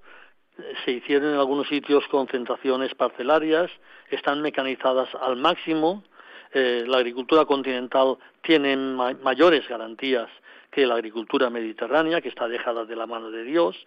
Se 0.85 0.91
hicieron 0.91 1.33
en 1.33 1.39
algunos 1.39 1.67
sitios 1.67 2.05
concentraciones 2.09 2.95
parcelarias, 2.95 3.69
están 4.09 4.41
mecanizadas 4.41 5.09
al 5.21 5.35
máximo. 5.35 6.05
La 6.53 7.00
agricultura 7.00 7.43
continental 7.43 8.15
tiene 8.41 8.77
mayores 8.77 9.67
garantías 9.67 10.29
que 10.75 10.86
la 10.86 10.96
agricultura 10.96 11.50
mediterránea, 11.50 12.20
que 12.20 12.27
está 12.27 12.50
dejada 12.50 12.84
de 12.84 12.98
la 12.98 13.08
mano 13.08 13.32
de 13.32 13.46
Dios. 13.46 13.77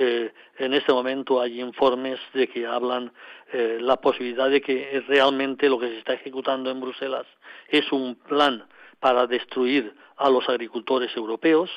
Eh, 0.00 0.32
en 0.58 0.74
este 0.74 0.92
momento 0.92 1.40
hay 1.40 1.60
informes 1.60 2.18
de 2.32 2.48
que 2.48 2.66
hablan 2.66 3.12
eh, 3.52 3.78
la 3.80 4.00
posibilidad 4.00 4.50
de 4.50 4.60
que 4.60 5.00
realmente 5.06 5.68
lo 5.68 5.78
que 5.78 5.86
se 5.86 5.98
está 5.98 6.14
ejecutando 6.14 6.72
en 6.72 6.80
Bruselas 6.80 7.24
es 7.68 7.92
un 7.92 8.16
plan 8.16 8.64
para 8.98 9.28
destruir 9.28 9.94
a 10.16 10.28
los 10.28 10.48
agricultores 10.48 11.16
europeos, 11.16 11.70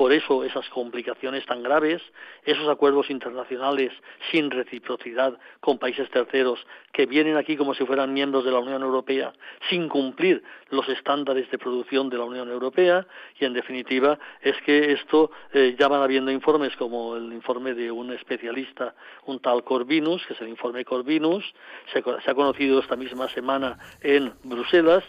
por 0.00 0.14
eso 0.14 0.44
esas 0.44 0.66
complicaciones 0.70 1.44
tan 1.44 1.62
graves, 1.62 2.00
esos 2.46 2.66
acuerdos 2.70 3.10
internacionales 3.10 3.92
sin 4.30 4.50
reciprocidad 4.50 5.38
con 5.60 5.78
países 5.78 6.08
terceros 6.08 6.58
que 6.90 7.04
vienen 7.04 7.36
aquí 7.36 7.54
como 7.54 7.74
si 7.74 7.84
fueran 7.84 8.14
miembros 8.14 8.46
de 8.46 8.50
la 8.50 8.60
Unión 8.60 8.80
Europea 8.80 9.34
sin 9.68 9.90
cumplir 9.90 10.42
los 10.70 10.88
estándares 10.88 11.50
de 11.50 11.58
producción 11.58 12.08
de 12.08 12.16
la 12.16 12.24
Unión 12.24 12.48
Europea 12.48 13.06
y 13.38 13.44
en 13.44 13.52
definitiva 13.52 14.18
es 14.40 14.56
que 14.62 14.92
esto 14.92 15.32
eh, 15.52 15.76
ya 15.78 15.86
van 15.86 16.00
habiendo 16.00 16.30
informes 16.30 16.74
como 16.76 17.16
el 17.16 17.30
informe 17.34 17.74
de 17.74 17.90
un 17.90 18.10
especialista, 18.10 18.94
un 19.26 19.38
tal 19.40 19.64
Corvinus, 19.64 20.24
que 20.24 20.32
es 20.32 20.40
el 20.40 20.48
informe 20.48 20.82
Corvinus, 20.82 21.44
se, 21.92 22.02
se 22.02 22.30
ha 22.30 22.34
conocido 22.34 22.80
esta 22.80 22.96
misma 22.96 23.28
semana 23.28 23.78
en 24.00 24.32
Bruselas 24.44 25.04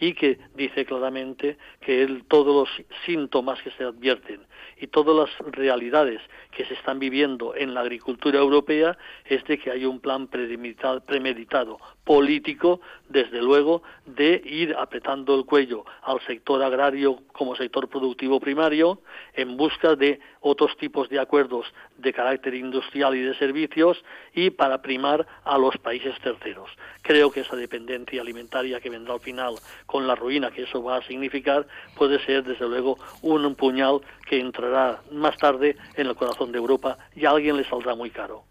y 0.00 0.14
que 0.14 0.38
dice 0.54 0.84
claramente 0.84 1.58
que 1.80 2.22
todos 2.28 2.68
los 2.68 2.86
síntomas 3.04 3.60
que 3.62 3.70
se 3.72 3.84
advierten 3.84 4.40
y 4.78 4.86
todas 4.86 5.14
las 5.14 5.52
realidades 5.52 6.20
que 6.50 6.64
se 6.64 6.74
están 6.74 6.98
viviendo 6.98 7.54
en 7.54 7.74
la 7.74 7.82
agricultura 7.82 8.38
europea 8.38 8.96
es 9.26 9.44
de 9.44 9.58
que 9.58 9.70
hay 9.70 9.84
un 9.84 10.00
plan 10.00 10.26
premeditado, 10.26 11.78
político, 12.10 12.80
desde 13.08 13.40
luego, 13.40 13.84
de 14.04 14.42
ir 14.44 14.74
apretando 14.76 15.32
el 15.36 15.44
cuello 15.44 15.84
al 16.02 16.20
sector 16.26 16.60
agrario 16.60 17.20
como 17.30 17.54
sector 17.54 17.88
productivo 17.88 18.40
primario 18.40 19.00
en 19.32 19.56
busca 19.56 19.94
de 19.94 20.18
otros 20.40 20.76
tipos 20.76 21.08
de 21.08 21.20
acuerdos 21.20 21.66
de 21.98 22.12
carácter 22.12 22.54
industrial 22.54 23.14
y 23.14 23.20
de 23.20 23.38
servicios 23.38 24.02
y 24.34 24.50
para 24.50 24.82
primar 24.82 25.24
a 25.44 25.56
los 25.56 25.78
países 25.78 26.18
terceros. 26.20 26.68
Creo 27.02 27.30
que 27.30 27.42
esa 27.42 27.54
dependencia 27.54 28.22
alimentaria 28.22 28.80
que 28.80 28.90
vendrá 28.90 29.14
al 29.14 29.20
final 29.20 29.54
con 29.86 30.08
la 30.08 30.16
ruina 30.16 30.50
que 30.50 30.64
eso 30.64 30.82
va 30.82 30.96
a 30.96 31.06
significar 31.06 31.64
puede 31.96 32.18
ser 32.26 32.42
desde 32.42 32.68
luego 32.68 32.98
un 33.22 33.54
puñal 33.54 34.00
que 34.26 34.40
entrará 34.40 35.00
más 35.12 35.36
tarde 35.36 35.76
en 35.94 36.08
el 36.08 36.16
corazón 36.16 36.50
de 36.50 36.58
Europa 36.58 36.98
y 37.14 37.24
a 37.24 37.30
alguien 37.30 37.56
le 37.56 37.68
saldrá 37.68 37.94
muy 37.94 38.10
caro. 38.10 38.42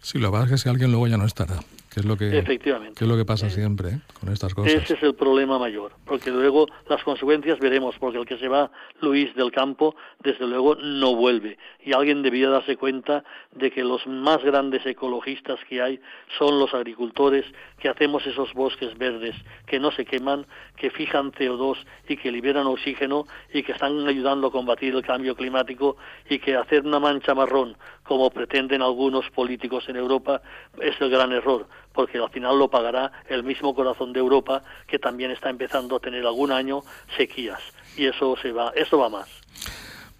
Sí, 0.00 0.18
lo 0.18 0.34
es 0.42 0.48
que 0.48 0.56
si 0.56 0.70
alguien 0.70 0.90
luego 0.90 1.08
ya 1.08 1.18
no 1.18 1.26
estará 1.26 1.56
que 1.96 2.00
es 2.00 2.06
lo 2.06 2.18
que, 2.18 2.38
Efectivamente. 2.38 3.02
es 3.02 3.08
lo 3.08 3.16
que 3.16 3.24
pasa 3.24 3.48
siempre 3.48 3.88
¿eh? 3.88 3.98
con 4.20 4.30
estas 4.30 4.52
cosas. 4.52 4.70
Ese 4.74 4.92
es 4.92 5.02
el 5.02 5.14
problema 5.14 5.58
mayor, 5.58 5.92
porque 6.04 6.30
luego 6.30 6.66
las 6.90 7.02
consecuencias 7.02 7.58
veremos, 7.58 7.94
porque 7.98 8.18
el 8.18 8.26
que 8.26 8.36
se 8.36 8.48
va, 8.48 8.70
Luis 9.00 9.34
del 9.34 9.50
campo, 9.50 9.96
desde 10.22 10.46
luego 10.46 10.74
no 10.74 11.16
vuelve. 11.16 11.56
Y 11.82 11.94
alguien 11.94 12.20
debía 12.20 12.50
darse 12.50 12.76
cuenta 12.76 13.24
de 13.52 13.70
que 13.70 13.82
los 13.82 14.06
más 14.06 14.44
grandes 14.44 14.84
ecologistas 14.84 15.58
que 15.70 15.80
hay 15.80 15.98
son 16.36 16.58
los 16.58 16.74
agricultores 16.74 17.46
que 17.78 17.88
hacemos 17.88 18.26
esos 18.26 18.52
bosques 18.52 18.98
verdes, 18.98 19.34
que 19.66 19.80
no 19.80 19.90
se 19.90 20.04
queman, 20.04 20.44
que 20.76 20.90
fijan 20.90 21.32
CO2 21.32 21.78
y 22.10 22.18
que 22.18 22.30
liberan 22.30 22.66
oxígeno 22.66 23.24
y 23.54 23.62
que 23.62 23.72
están 23.72 24.06
ayudando 24.06 24.48
a 24.48 24.52
combatir 24.52 24.94
el 24.94 25.02
cambio 25.02 25.34
climático 25.34 25.96
y 26.28 26.40
que 26.40 26.56
hacer 26.56 26.84
una 26.84 27.00
mancha 27.00 27.34
marrón, 27.34 27.78
como 28.06 28.30
pretenden 28.30 28.82
algunos 28.82 29.28
políticos 29.30 29.84
en 29.88 29.96
Europa, 29.96 30.42
es 30.80 31.00
el 31.00 31.10
gran 31.10 31.32
error 31.32 31.66
porque 31.96 32.18
al 32.18 32.30
final 32.30 32.58
lo 32.58 32.68
pagará 32.68 33.10
el 33.28 33.42
mismo 33.42 33.74
corazón 33.74 34.12
de 34.12 34.20
Europa 34.20 34.62
que 34.86 35.00
también 35.00 35.32
está 35.32 35.50
empezando 35.50 35.96
a 35.96 36.00
tener 36.00 36.24
algún 36.24 36.52
año 36.52 36.82
sequías 37.16 37.58
y 37.96 38.04
eso 38.04 38.36
se 38.40 38.52
va 38.52 38.70
eso 38.76 38.98
va 38.98 39.08
más. 39.08 39.26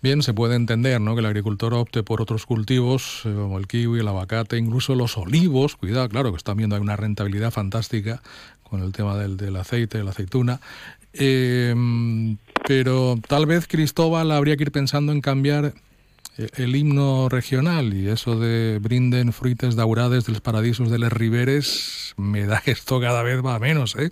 Bien, 0.02 0.22
se 0.22 0.34
puede 0.34 0.56
entender 0.56 1.00
¿no? 1.00 1.14
que 1.14 1.20
el 1.20 1.26
agricultor 1.26 1.74
opte 1.74 2.02
por 2.02 2.20
otros 2.20 2.46
cultivos 2.46 3.22
eh, 3.24 3.32
como 3.34 3.58
el 3.58 3.66
kiwi, 3.66 4.00
el 4.00 4.08
aguacate, 4.08 4.56
incluso 4.56 4.94
los 4.94 5.16
olivos. 5.16 5.76
Cuidado, 5.76 6.08
claro, 6.08 6.30
que 6.30 6.36
están 6.36 6.56
viendo 6.56 6.76
hay 6.76 6.82
una 6.82 6.96
rentabilidad 6.96 7.50
fantástica 7.50 8.22
con 8.62 8.82
el 8.82 8.92
tema 8.92 9.16
del, 9.16 9.36
del 9.36 9.56
aceite, 9.56 9.98
de 9.98 10.04
la 10.04 10.10
aceituna. 10.10 10.60
Eh, 11.12 11.74
pero 12.66 13.16
tal 13.26 13.46
vez 13.46 13.66
Cristóbal 13.66 14.30
habría 14.32 14.56
que 14.56 14.64
ir 14.64 14.72
pensando 14.72 15.12
en 15.12 15.20
cambiar 15.20 15.72
el 16.36 16.76
himno 16.76 17.28
regional 17.28 17.94
y 17.94 18.08
eso 18.08 18.38
de 18.38 18.78
brinden 18.78 19.32
fruites 19.32 19.76
daurades 19.76 20.28
los 20.28 20.40
paradisos 20.40 20.90
de 20.90 20.98
les 20.98 21.12
riberes, 21.12 22.14
me 22.16 22.46
da 22.46 22.60
que 22.64 22.72
esto 22.72 23.00
cada 23.00 23.22
vez 23.22 23.44
va 23.44 23.58
menos, 23.58 23.96
¿eh? 23.96 24.10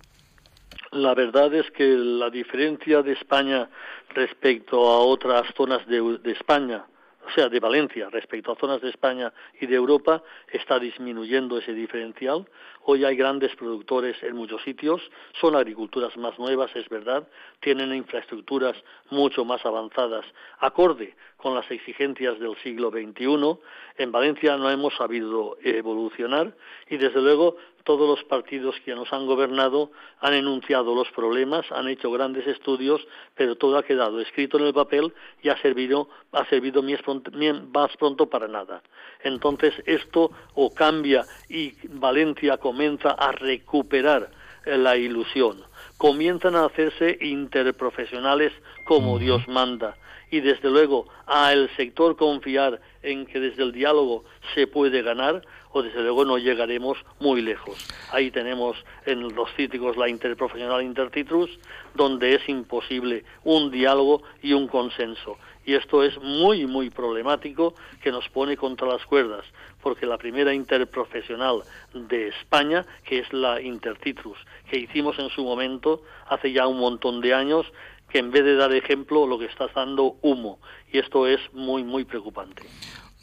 La 0.93 1.15
verdad 1.15 1.53
es 1.53 1.71
que 1.73 1.85
la 1.85 2.31
diferencia 2.31 3.03
de 3.03 3.13
España 3.13 3.69
respecto 4.11 4.89
a 4.89 5.01
otras 5.01 5.53
zonas 5.57 5.87
de, 5.89 6.19
de 6.19 6.33
España, 6.33 6.87
o 7.27 7.31
sea, 7.35 7.49
de 7.49 7.59
Valencia 7.59 8.09
respecto 8.11 8.53
a 8.53 8.57
zonas 8.57 8.81
de 8.81 8.91
España 8.91 9.33
y 9.61 9.67
de 9.67 9.75
Europa, 9.75 10.23
está 10.53 10.79
disminuyendo 10.79 11.59
ese 11.59 11.73
diferencial. 11.73 12.47
Hoy 12.87 13.03
hay 13.03 13.17
grandes 13.17 13.57
productores 13.57 14.23
en 14.23 14.37
muchos 14.37 14.63
sitios, 14.63 15.01
son 15.41 15.57
agriculturas 15.57 16.15
más 16.19 16.39
nuevas, 16.39 16.71
es 16.77 16.87
verdad, 16.91 17.27
tienen 17.61 17.95
infraestructuras 17.95 18.77
mucho 19.09 19.43
más 19.47 19.65
avanzadas, 19.65 20.27
acorde 20.59 21.15
con 21.39 21.55
las 21.55 21.71
exigencias 21.71 22.39
del 22.39 22.57
siglo 22.63 22.91
XXI. 22.91 23.59
En 23.97 24.13
Valencia 24.13 24.59
no 24.59 24.71
hemos 24.71 24.95
sabido 24.97 25.57
evolucionar 25.63 26.55
y, 26.89 26.99
desde 26.99 27.23
luego, 27.23 27.57
todos 27.85 28.09
los 28.09 28.25
partidos 28.25 28.75
que 28.85 28.95
nos 28.95 29.13
han 29.13 29.27
gobernado 29.27 29.91
han 30.21 30.33
enunciado 30.33 30.95
los 30.95 31.11
problemas, 31.11 31.71
han 31.71 31.87
hecho 31.89 32.11
grandes 32.11 32.47
estudios, 32.47 33.07
pero 33.35 33.57
todo 33.57 33.77
ha 33.77 33.83
quedado 33.83 34.21
escrito 34.21 34.59
en 34.59 34.65
el 34.65 34.75
papel 34.75 35.13
y 35.43 35.51
ha 35.51 35.57
servido, 35.59 36.09
ha 36.33 36.47
servido 36.47 36.83
más 36.83 37.97
pronto 37.99 38.27
para 38.27 38.49
nada. 38.49 38.83
Entonces, 39.23 39.75
esto 39.85 40.31
o 40.55 40.73
cambia 40.75 41.25
y 41.49 41.75
Valencia 41.89 42.57
comienza 42.75 43.11
a 43.11 43.31
recuperar 43.31 44.31
la 44.67 44.97
ilusión. 44.97 45.59
Comienzan 45.97 46.57
a 46.57 46.65
hacerse 46.65 47.17
interprofesionales 47.21 48.53
como 48.85 49.21
Dios 49.21 49.47
manda 49.47 49.97
y 50.29 50.41
desde 50.41 50.71
luego 50.71 51.07
a 51.25 51.53
el 51.53 51.71
sector 51.77 52.17
confiar 52.17 52.81
en 53.05 53.27
que 53.27 53.39
desde 53.39 53.63
el 53.63 53.71
diálogo 53.71 54.25
se 54.57 54.67
puede 54.67 55.03
ganar 55.03 55.43
o 55.71 55.83
desde 55.83 56.03
luego 56.03 56.25
no 56.25 56.37
llegaremos 56.37 56.99
muy 57.21 57.43
lejos. 57.43 57.79
Ahí 58.11 58.33
tenemos 58.33 58.77
en 59.07 59.23
los 59.23 59.49
cítricos 59.55 59.97
la 59.97 60.09
interprofesional 60.09 60.83
intertitrus 60.83 61.57
donde 61.95 62.35
es 62.35 62.49
imposible 62.49 63.25
un 63.45 63.71
diálogo 63.71 64.25
y 64.43 64.53
un 64.53 64.67
consenso 64.67 65.39
y 65.65 65.75
esto 65.75 66.03
es 66.03 66.21
muy 66.21 66.67
muy 66.67 66.91
problemático 66.91 67.75
que 68.03 68.11
nos 68.11 68.29
pone 68.29 68.57
contra 68.57 68.87
las 68.87 69.05
cuerdas 69.07 69.45
porque 69.83 70.07
la 70.07 70.19
primera 70.19 70.53
interprofesional 70.55 71.63
de 71.95 72.29
España 72.29 72.87
que 73.05 73.21
es 73.21 73.33
la 73.33 73.61
intertitrus 73.61 74.39
que 74.71 74.79
hicimos 74.79 75.19
en 75.19 75.31
su 75.31 75.45
momento 75.45 76.03
hace 76.29 76.53
ya 76.53 76.67
un 76.67 76.79
montón 76.79 77.21
de 77.21 77.35
años 77.35 77.67
que 78.09 78.19
en 78.19 78.31
vez 78.31 78.45
de 78.45 78.57
dar 78.57 78.73
ejemplo 78.73 79.27
lo 79.27 79.39
que 79.39 79.47
está 79.47 79.69
dando 79.75 80.17
humo 80.23 80.59
y 80.93 80.99
esto 80.99 81.27
es 81.27 81.41
muy 81.53 81.83
muy 81.83 82.05
preocupante. 82.05 82.63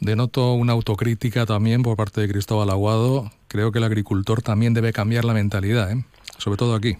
Denoto 0.02 0.54
una 0.54 0.72
autocrítica 0.72 1.46
también 1.46 1.84
por 1.84 1.96
parte 1.96 2.20
de 2.20 2.28
Cristóbal 2.28 2.70
Aguado. 2.70 3.30
Creo 3.46 3.70
que 3.70 3.78
el 3.78 3.84
agricultor 3.84 4.42
también 4.42 4.74
debe 4.74 4.92
cambiar 4.92 5.24
la 5.24 5.32
mentalidad, 5.32 5.92
¿eh? 5.92 6.04
sobre 6.38 6.56
todo 6.56 6.74
aquí. 6.74 6.96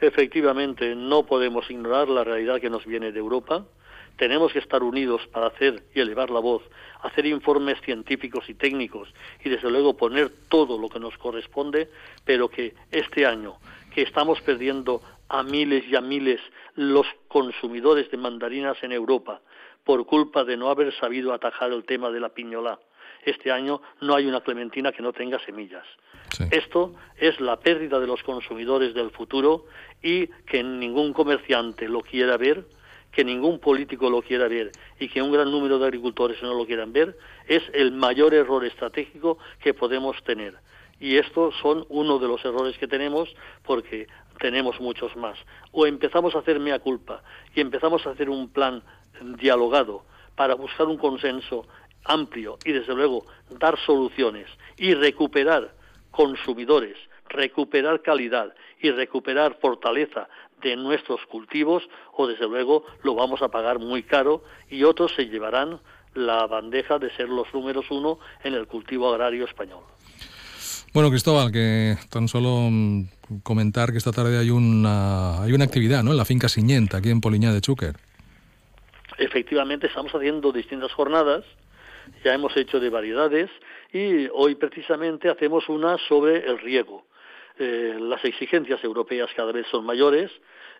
Efectivamente, 0.00 0.96
no 0.96 1.26
podemos 1.26 1.70
ignorar 1.70 2.08
la 2.08 2.24
realidad 2.24 2.60
que 2.60 2.70
nos 2.70 2.84
viene 2.86 3.12
de 3.12 3.20
Europa. 3.20 3.64
Tenemos 4.18 4.52
que 4.52 4.58
estar 4.58 4.82
unidos 4.82 5.26
para 5.28 5.46
hacer 5.46 5.84
y 5.94 6.00
elevar 6.00 6.28
la 6.30 6.40
voz, 6.40 6.62
hacer 7.02 7.24
informes 7.24 7.80
científicos 7.82 8.48
y 8.48 8.54
técnicos 8.54 9.08
y 9.44 9.48
desde 9.48 9.70
luego 9.70 9.96
poner 9.96 10.30
todo 10.48 10.76
lo 10.76 10.88
que 10.88 10.98
nos 10.98 11.16
corresponde, 11.18 11.88
pero 12.24 12.48
que 12.48 12.74
este 12.90 13.24
año 13.24 13.54
que 13.94 14.02
estamos 14.02 14.40
perdiendo 14.40 15.00
a 15.28 15.44
miles 15.44 15.84
y 15.88 15.94
a 15.94 16.00
miles 16.00 16.40
los 16.74 17.06
consumidores 17.28 18.10
de 18.10 18.16
mandarinas 18.16 18.76
en 18.82 18.90
Europa 18.90 19.40
por 19.84 20.04
culpa 20.04 20.44
de 20.44 20.56
no 20.56 20.68
haber 20.68 20.92
sabido 20.98 21.32
atajar 21.32 21.72
el 21.72 21.84
tema 21.84 22.10
de 22.10 22.20
la 22.20 22.30
piñola. 22.30 22.80
Este 23.24 23.52
año 23.52 23.80
no 24.00 24.16
hay 24.16 24.26
una 24.26 24.40
clementina 24.40 24.90
que 24.90 25.02
no 25.02 25.12
tenga 25.12 25.38
semillas. 25.44 25.84
Esto 26.50 26.94
es 27.16 27.40
la 27.40 27.58
pérdida 27.58 28.00
de 28.00 28.06
los 28.06 28.22
consumidores 28.22 28.94
del 28.94 29.10
futuro 29.10 29.66
y 30.02 30.26
que 30.46 30.62
ningún 30.62 31.12
comerciante 31.12 31.88
lo 31.88 32.00
quiera 32.00 32.36
ver 32.36 32.66
que 33.12 33.24
ningún 33.24 33.58
político 33.58 34.10
lo 34.10 34.22
quiera 34.22 34.48
ver 34.48 34.70
y 34.98 35.08
que 35.08 35.22
un 35.22 35.32
gran 35.32 35.50
número 35.50 35.78
de 35.78 35.86
agricultores 35.86 36.42
no 36.42 36.54
lo 36.54 36.66
quieran 36.66 36.92
ver, 36.92 37.16
es 37.46 37.62
el 37.72 37.92
mayor 37.92 38.34
error 38.34 38.64
estratégico 38.64 39.38
que 39.60 39.74
podemos 39.74 40.22
tener. 40.24 40.54
Y 41.00 41.16
estos 41.16 41.54
son 41.62 41.86
uno 41.88 42.18
de 42.18 42.28
los 42.28 42.44
errores 42.44 42.76
que 42.78 42.88
tenemos 42.88 43.34
porque 43.64 44.08
tenemos 44.40 44.80
muchos 44.80 45.14
más. 45.16 45.38
O 45.72 45.86
empezamos 45.86 46.34
a 46.34 46.40
hacer 46.40 46.58
mea 46.58 46.78
culpa 46.78 47.22
y 47.54 47.60
empezamos 47.60 48.06
a 48.06 48.10
hacer 48.10 48.28
un 48.28 48.48
plan 48.48 48.82
dialogado 49.36 50.04
para 50.34 50.54
buscar 50.54 50.86
un 50.86 50.98
consenso 50.98 51.66
amplio 52.04 52.58
y 52.64 52.72
desde 52.72 52.94
luego 52.94 53.26
dar 53.50 53.78
soluciones 53.78 54.46
y 54.76 54.94
recuperar 54.94 55.72
consumidores, 56.10 56.96
recuperar 57.28 58.02
calidad 58.02 58.54
y 58.80 58.90
recuperar 58.90 59.58
fortaleza 59.60 60.28
de 60.62 60.76
nuestros 60.76 61.20
cultivos 61.26 61.88
o 62.12 62.26
desde 62.26 62.48
luego 62.48 62.84
lo 63.02 63.14
vamos 63.14 63.42
a 63.42 63.48
pagar 63.48 63.78
muy 63.78 64.02
caro 64.02 64.42
y 64.70 64.84
otros 64.84 65.12
se 65.14 65.26
llevarán 65.26 65.80
la 66.14 66.46
bandeja 66.46 66.98
de 66.98 67.14
ser 67.16 67.28
los 67.28 67.52
números 67.54 67.86
uno 67.90 68.18
en 68.42 68.54
el 68.54 68.66
cultivo 68.66 69.12
agrario 69.12 69.44
español. 69.44 69.82
Bueno, 70.94 71.10
Cristóbal, 71.10 71.52
que 71.52 71.96
tan 72.10 72.28
solo 72.28 72.68
mm, 72.70 73.40
comentar 73.42 73.92
que 73.92 73.98
esta 73.98 74.12
tarde 74.12 74.38
hay 74.38 74.50
una, 74.50 75.42
hay 75.42 75.52
una 75.52 75.64
actividad 75.64 76.02
¿no? 76.02 76.12
en 76.12 76.16
la 76.16 76.24
finca 76.24 76.48
Siñenta, 76.48 76.98
aquí 76.98 77.10
en 77.10 77.20
Poliñá 77.20 77.52
de 77.52 77.60
Chúquer. 77.60 77.96
Efectivamente, 79.18 79.88
estamos 79.88 80.14
haciendo 80.14 80.52
distintas 80.52 80.92
jornadas, 80.92 81.44
ya 82.24 82.34
hemos 82.34 82.56
hecho 82.56 82.80
de 82.80 82.88
variedades 82.88 83.50
y 83.92 84.28
hoy 84.32 84.54
precisamente 84.54 85.28
hacemos 85.28 85.68
una 85.68 85.98
sobre 86.08 86.48
el 86.48 86.58
riego. 86.58 87.04
Eh, 87.58 87.96
las 88.00 88.24
exigencias 88.24 88.82
europeas 88.84 89.30
cada 89.34 89.52
vez 89.52 89.66
son 89.68 89.84
mayores, 89.84 90.30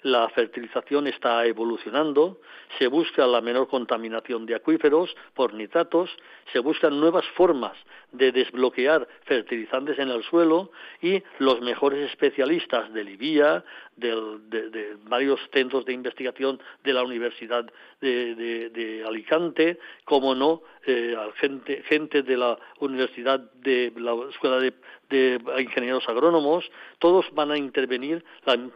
la 0.03 0.29
fertilización 0.29 1.09
está 1.09 1.45
evolucionando, 1.45 2.41
se 2.79 2.87
busca 2.87 3.27
la 3.27 3.41
menor 3.41 3.67
contaminación 3.67 4.47
de 4.47 4.55
acuíferos 4.55 5.15
por 5.35 5.55
nitratos, 5.55 6.11
se 6.53 6.61
buscan 6.61 7.01
nuevas 7.01 7.27
formas 7.35 7.77
de 8.13 8.33
desbloquear 8.33 9.07
fertilizantes 9.25 9.99
en 9.99 10.09
el 10.09 10.23
suelo 10.23 10.71
y 11.03 11.23
los 11.39 11.61
mejores 11.61 12.11
especialistas 12.11 12.93
del 12.93 13.11
IBIA, 13.11 13.65
de, 13.97 14.97
varios 15.05 15.41
centros 15.53 15.85
de 15.85 15.93
investigación 15.93 16.61
de 16.85 16.93
la 16.93 17.03
Universidad 17.03 17.71
de, 18.01 19.05
Alicante, 19.07 19.79
como 20.05 20.35
no, 20.35 20.63
eh, 20.87 21.17
gente, 21.37 21.83
gente 21.83 22.23
de 22.23 22.37
la 22.37 22.59
Universidad 22.81 23.41
de 23.41 23.93
la 23.97 24.15
Escuela 24.31 24.59
de, 24.61 25.41
Ingenieros 25.59 26.09
Agrónomos, 26.09 26.71
todos 26.99 27.27
van 27.33 27.51
a 27.51 27.57
intervenir, 27.57 28.25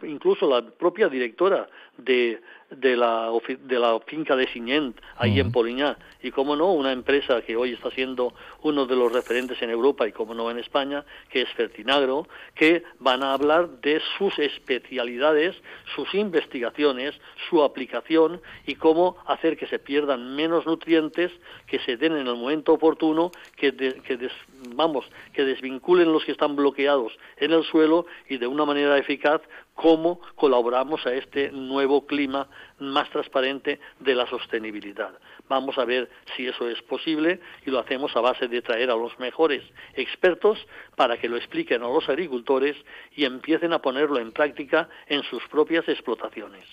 incluso 0.01 0.49
la 0.49 0.67
propia 0.67 1.07
directora 1.07 1.67
de, 1.97 2.41
de 2.77 2.95
la, 2.95 3.31
de 3.59 3.79
la 3.79 3.99
finca 4.01 4.35
de 4.35 4.47
Siñent, 4.47 4.99
ahí 5.17 5.39
en 5.39 5.51
Poliñá, 5.51 5.97
y 6.21 6.31
como 6.31 6.55
no, 6.55 6.71
una 6.71 6.91
empresa 6.91 7.41
que 7.41 7.55
hoy 7.55 7.73
está 7.73 7.91
siendo 7.91 8.33
uno 8.61 8.85
de 8.85 8.95
los 8.95 9.11
referentes 9.11 9.61
en 9.61 9.69
Europa 9.69 10.07
y 10.07 10.11
como 10.11 10.33
no 10.33 10.49
en 10.49 10.59
España, 10.59 11.05
que 11.29 11.41
es 11.41 11.49
Fertinagro, 11.49 12.27
que 12.55 12.83
van 12.99 13.23
a 13.23 13.33
hablar 13.33 13.69
de 13.81 14.01
sus 14.17 14.37
especialidades, 14.39 15.55
sus 15.95 16.13
investigaciones, 16.13 17.13
su 17.49 17.63
aplicación 17.63 18.41
y 18.65 18.75
cómo 18.75 19.17
hacer 19.27 19.57
que 19.57 19.67
se 19.67 19.79
pierdan 19.79 20.35
menos 20.35 20.65
nutrientes, 20.65 21.31
que 21.67 21.79
se 21.79 21.97
den 21.97 22.13
en 22.13 22.27
el 22.27 22.35
momento 22.35 22.73
oportuno, 22.73 23.31
que, 23.55 23.73
que 23.75 24.29
vamos, 24.69 25.05
que 25.33 25.43
desvinculen 25.43 26.11
los 26.11 26.23
que 26.23 26.31
están 26.31 26.55
bloqueados 26.55 27.13
en 27.37 27.51
el 27.51 27.63
suelo 27.63 28.05
y 28.29 28.37
de 28.37 28.47
una 28.47 28.65
manera 28.65 28.97
eficaz 28.97 29.41
cómo 29.75 30.21
colaboramos 30.35 31.05
a 31.05 31.13
este 31.13 31.51
nuevo 31.51 32.05
clima 32.05 32.47
más 32.79 33.09
transparente 33.09 33.79
de 33.99 34.15
la 34.15 34.27
sostenibilidad. 34.27 35.11
Vamos 35.49 35.77
a 35.77 35.85
ver 35.85 36.09
si 36.35 36.47
eso 36.47 36.69
es 36.69 36.81
posible 36.83 37.39
y 37.65 37.71
lo 37.71 37.79
hacemos 37.79 38.15
a 38.15 38.21
base 38.21 38.47
de 38.47 38.61
traer 38.61 38.89
a 38.89 38.95
los 38.95 39.17
mejores 39.19 39.63
expertos 39.95 40.59
para 40.95 41.17
que 41.17 41.29
lo 41.29 41.37
expliquen 41.37 41.83
a 41.83 41.87
los 41.87 42.07
agricultores 42.07 42.75
y 43.15 43.25
empiecen 43.25 43.73
a 43.73 43.79
ponerlo 43.79 44.19
en 44.19 44.31
práctica 44.31 44.89
en 45.07 45.23
sus 45.23 45.43
propias 45.49 45.87
explotaciones. 45.87 46.65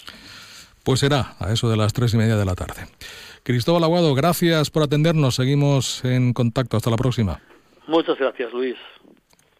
Pues 0.83 1.01
será 1.01 1.35
a 1.39 1.53
eso 1.53 1.69
de 1.69 1.77
las 1.77 1.93
tres 1.93 2.15
y 2.15 2.17
media 2.17 2.37
de 2.37 2.45
la 2.45 2.55
tarde. 2.55 2.87
Cristóbal 3.43 3.85
Aguado, 3.85 4.15
gracias 4.15 4.71
por 4.71 4.83
atendernos. 4.83 5.35
Seguimos 5.35 6.05
en 6.05 6.33
contacto. 6.33 6.77
Hasta 6.77 6.91
la 6.91 6.97
próxima. 6.97 7.41
Muchas 7.87 8.19
gracias, 8.19 8.53
Luis. 8.53 8.77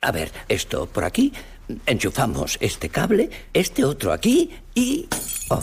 A 0.01 0.13
ver, 0.13 0.31
esto 0.49 0.87
por 0.87 1.05
aquí, 1.05 1.33
enchufamos 1.87 2.59
este 2.61 2.89
cable, 2.89 3.31
este 3.53 3.85
otro 3.85 4.13
aquí 4.13 4.51
y... 4.75 5.09
Oh. 5.49 5.63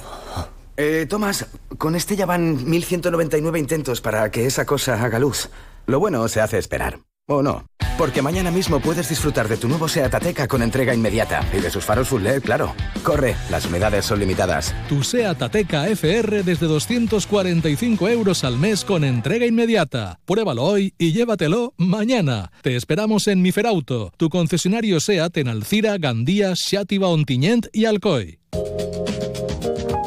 Eh, 0.80 1.08
Tomás, 1.10 1.48
con 1.80 1.96
este 1.96 2.16
ya 2.16 2.28
van 2.28 2.70
1199 2.70 3.58
intentos 3.58 4.00
para 4.00 4.30
que 4.30 4.46
esa 4.46 4.66
cosa 4.66 5.02
haga 5.04 5.18
luz. 5.18 5.50
Lo 5.88 6.00
bueno 6.00 6.28
se 6.28 6.40
hace 6.40 6.60
esperar. 6.60 7.00
¿O 7.30 7.44
no? 7.44 7.68
Porque 7.98 8.22
mañana 8.22 8.52
mismo 8.52 8.80
puedes 8.80 9.10
disfrutar 9.10 9.50
de 9.50 9.58
tu 9.58 9.68
nuevo 9.68 9.88
SEAT 9.88 10.14
Ateca 10.14 10.48
con 10.48 10.62
entrega 10.62 10.94
inmediata. 10.94 11.44
Y 11.52 11.60
de 11.60 11.70
sus 11.70 11.84
faros 11.84 12.08
full 12.08 12.22
LED, 12.22 12.44
claro. 12.44 12.74
Corre, 13.04 13.36
las 13.50 13.66
unidades 13.66 14.06
son 14.06 14.20
limitadas. 14.20 14.74
Tu 14.88 15.04
SEAT 15.04 15.42
Ateca 15.42 15.90
FR 15.90 16.44
desde 16.44 16.68
245 16.68 18.08
euros 18.08 18.44
al 18.46 18.58
mes 18.58 18.86
con 18.86 19.04
entrega 19.04 19.46
inmediata. 19.46 20.20
Pruébalo 20.26 20.64
hoy 20.64 20.94
y 20.98 21.12
llévatelo 21.12 21.74
mañana. 21.76 22.52
Te 22.62 22.76
esperamos 22.76 23.28
en 23.28 23.42
Miferauto, 23.42 24.14
tu 24.16 24.30
concesionario 24.30 25.00
SEAT 25.00 25.38
en 25.38 25.50
Alcira, 25.50 25.98
Gandía, 25.98 26.52
Xàtiva, 26.52 27.08
Ontinyent 27.08 27.68
i 27.74 27.86
Alcoi. 27.86 28.40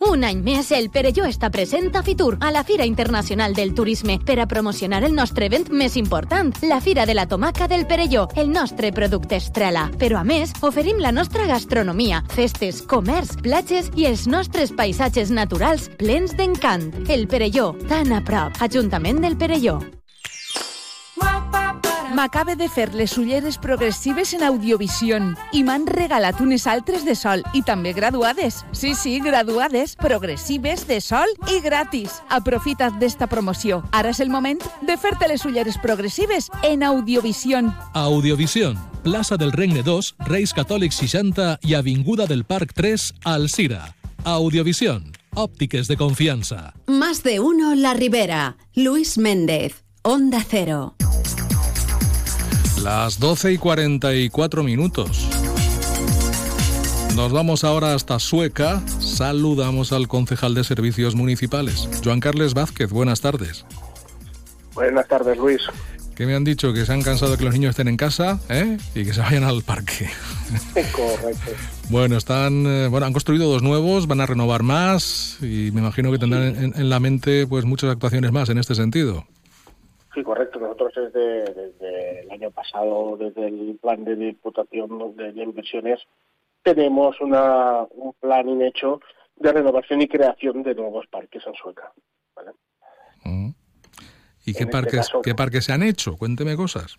Un 0.00 0.22
any 0.22 0.42
més, 0.46 0.70
el 0.70 0.90
Perelló 0.94 1.24
està 1.26 1.50
present 1.50 1.90
a 1.98 2.04
Fitur, 2.06 2.36
a 2.40 2.52
la 2.54 2.62
Fira 2.62 2.86
Internacional 2.86 3.54
del 3.54 3.74
Turisme, 3.74 4.18
per 4.24 4.38
a 4.38 4.46
promocionar 4.46 5.02
el 5.02 5.14
nostre 5.14 5.48
event 5.50 5.66
més 5.74 5.96
important, 5.98 6.52
la 6.62 6.80
Fira 6.80 7.06
de 7.06 7.16
la 7.18 7.26
Tomaca 7.26 7.66
del 7.66 7.86
Perelló, 7.86 8.28
el 8.36 8.52
nostre 8.52 8.92
producte 8.92 9.36
estrela. 9.36 9.88
Però 9.98 10.20
a 10.20 10.24
més, 10.24 10.54
oferim 10.62 11.02
la 11.02 11.12
nostra 11.12 11.48
gastronomia, 11.50 12.22
festes, 12.30 12.80
comerç, 12.86 13.36
platges 13.42 13.90
i 13.96 14.06
els 14.06 14.28
nostres 14.30 14.70
paisatges 14.70 15.34
naturals 15.34 15.90
plens 15.98 16.36
d'encant. 16.38 16.92
El 17.10 17.26
Perelló, 17.26 17.72
tan 17.88 18.14
a 18.14 18.22
prop. 18.22 18.54
Ajuntament 18.62 19.22
del 19.24 19.36
Perelló. 19.36 19.80
M'acabe 22.14 22.56
de 22.56 22.68
fer 22.72 22.94
les 22.94 23.18
ulleres 23.18 23.58
progressives 23.60 24.32
en 24.32 24.42
Audiovision 24.46 25.34
i 25.52 25.60
m'han 25.64 25.84
regalat 25.86 26.40
unes 26.40 26.64
altres 26.66 27.04
de 27.04 27.12
sol 27.18 27.42
i 27.52 27.60
també 27.62 27.92
graduades. 27.92 28.62
Sí, 28.72 28.94
sí, 28.96 29.18
graduades, 29.20 29.94
progressives, 29.96 30.86
de 30.88 31.02
sol 31.04 31.28
i 31.52 31.60
gratis. 31.60 32.22
Aprofita't 32.32 32.96
d'esta 32.98 33.28
promoció. 33.28 33.82
Ara 33.92 34.14
és 34.14 34.20
el 34.24 34.32
moment 34.32 34.62
de 34.80 34.96
fer-te 34.96 35.28
les 35.28 35.44
ulleres 35.44 35.76
progressives 35.78 36.48
en 36.64 36.82
Audiovision. 36.82 37.72
Audiovision, 37.92 38.78
plaça 39.04 39.36
del 39.36 39.52
Regne 39.52 39.84
2, 39.84 40.14
Reis 40.30 40.54
Catòlics 40.56 41.02
60 41.04 41.58
i 41.68 41.74
Avinguda 41.74 42.26
del 42.26 42.44
Parc 42.44 42.72
3, 42.72 43.12
Alcira. 43.24 43.94
Audiovisión, 44.24 45.12
óptiques 45.34 45.88
de 45.88 45.96
confianza. 45.96 46.72
Más 46.86 47.22
de 47.22 47.40
uno 47.40 47.74
La 47.74 47.92
Ribera. 47.94 48.56
Luis 48.74 49.18
Méndez, 49.18 49.84
Onda 50.02 50.42
Cero. 50.48 50.96
Las 52.82 53.18
12 53.18 53.52
y 53.54 53.58
44 53.58 54.62
minutos. 54.62 55.28
Nos 57.16 57.32
vamos 57.32 57.64
ahora 57.64 57.94
hasta 57.94 58.18
Sueca. 58.20 58.80
Saludamos 59.00 59.92
al 59.92 60.06
concejal 60.06 60.54
de 60.54 60.62
Servicios 60.62 61.16
Municipales, 61.16 61.88
Joan 62.04 62.20
Carles 62.20 62.54
Vázquez. 62.54 62.90
Buenas 62.90 63.20
tardes. 63.20 63.64
Buenas 64.74 65.08
tardes, 65.08 65.36
Luis. 65.36 65.62
Que 66.14 66.26
me 66.26 66.34
han 66.34 66.44
dicho 66.44 66.72
que 66.72 66.86
se 66.86 66.92
han 66.92 67.02
cansado 67.02 67.32
de 67.32 67.38
que 67.38 67.44
los 67.44 67.54
niños 67.54 67.70
estén 67.70 67.88
en 67.88 67.96
casa 67.96 68.38
¿eh? 68.48 68.78
y 68.94 69.04
que 69.04 69.12
se 69.12 69.20
vayan 69.20 69.44
al 69.44 69.62
parque. 69.62 70.08
Correcto. 70.92 71.50
bueno, 71.90 72.16
están, 72.16 72.64
eh, 72.66 72.88
bueno, 72.88 73.06
han 73.06 73.12
construido 73.12 73.50
dos 73.50 73.62
nuevos, 73.62 74.06
van 74.06 74.20
a 74.20 74.26
renovar 74.26 74.62
más 74.62 75.38
y 75.40 75.70
me 75.72 75.80
imagino 75.80 76.12
que 76.12 76.18
tendrán 76.18 76.56
en, 76.56 76.74
en 76.76 76.88
la 76.90 77.00
mente 77.00 77.46
pues 77.46 77.64
muchas 77.64 77.90
actuaciones 77.90 78.30
más 78.30 78.48
en 78.48 78.58
este 78.58 78.74
sentido. 78.74 79.26
Sí, 80.18 80.24
correcto. 80.24 80.58
Nosotros 80.58 80.92
desde, 80.96 81.44
desde 81.44 82.20
el 82.22 82.30
año 82.32 82.50
pasado, 82.50 83.16
desde 83.16 83.46
el 83.46 83.78
plan 83.80 84.04
de 84.04 84.16
diputación 84.16 85.14
de, 85.14 85.28
inversiones, 85.44 86.00
tenemos 86.64 87.20
una, 87.20 87.82
un 87.92 88.12
plan 88.14 88.60
hecho 88.62 89.00
de 89.36 89.52
renovación 89.52 90.02
y 90.02 90.08
creación 90.08 90.64
de 90.64 90.74
nuevos 90.74 91.06
parques 91.06 91.46
en 91.46 91.54
Sueca. 91.54 91.92
¿Y 94.44 94.54
qué, 94.54 94.64
este 94.64 94.66
parques, 94.66 95.12
qué 95.22 95.36
parques 95.36 95.66
se 95.66 95.72
han 95.72 95.84
hecho? 95.84 96.16
Cuénteme 96.16 96.56
cosas. 96.56 96.98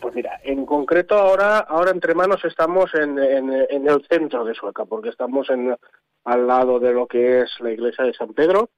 Pues 0.00 0.16
mira, 0.16 0.40
en 0.42 0.66
concreto 0.66 1.14
ahora, 1.14 1.58
ahora 1.58 1.92
entre 1.92 2.12
manos 2.14 2.44
estamos 2.44 2.92
en, 2.94 3.20
en, 3.20 3.52
en, 3.52 3.88
el 3.88 4.04
centro 4.10 4.44
de 4.44 4.54
Sueca, 4.54 4.84
porque 4.84 5.10
estamos 5.10 5.48
en, 5.50 5.76
al 6.24 6.46
lado 6.48 6.80
de 6.80 6.92
lo 6.92 7.06
que 7.06 7.42
es 7.42 7.60
la 7.60 7.70
iglesia 7.70 8.04
de 8.04 8.14
San 8.14 8.34
Pedro, 8.34 8.70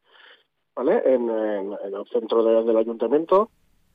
¿vale? 0.74 1.02
En, 1.06 1.30
el 1.30 2.04
centro 2.12 2.64
del 2.64 2.76
ayuntamiento 2.76 3.50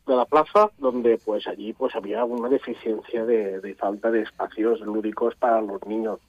de 0.05 0.15
la 0.15 0.25
plaza, 0.25 0.69
donde 0.77 1.19
pues 1.23 1.47
allí 1.47 1.73
pues 1.73 1.95
había 1.95 2.23
una 2.23 2.49
deficiencia 2.49 3.25
de, 3.25 3.75
falta 3.79 4.11
de 4.11 4.21
espacios 4.21 4.79
lúdicos 4.81 5.35
para 5.35 5.61
los 5.61 5.83
niños, 5.85 6.19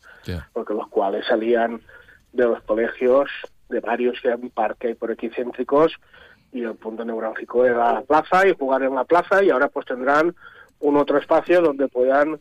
porque 0.52 0.74
los 0.74 0.88
cuales 0.88 1.26
salían 1.26 1.80
de 2.32 2.44
los 2.44 2.62
colegios 2.62 3.30
de 3.68 3.80
varios 3.80 4.20
que 4.20 4.28
un 4.28 4.50
parque 4.50 4.94
por 4.94 5.10
aquí 5.10 5.28
céntricos 5.30 5.92
y 6.52 6.62
el 6.62 6.74
punto 6.74 7.04
neurálgico 7.04 7.64
era 7.64 7.94
la 7.94 8.02
plaza 8.02 8.46
y 8.46 8.54
jugar 8.54 8.82
en 8.82 8.94
la 8.94 9.04
plaza 9.04 9.42
y 9.42 9.50
ahora 9.50 9.68
pues 9.68 9.86
tendrán 9.86 10.34
un 10.80 10.96
otro 10.96 11.18
espacio 11.18 11.60
donde 11.60 11.88
puedan 11.88 12.38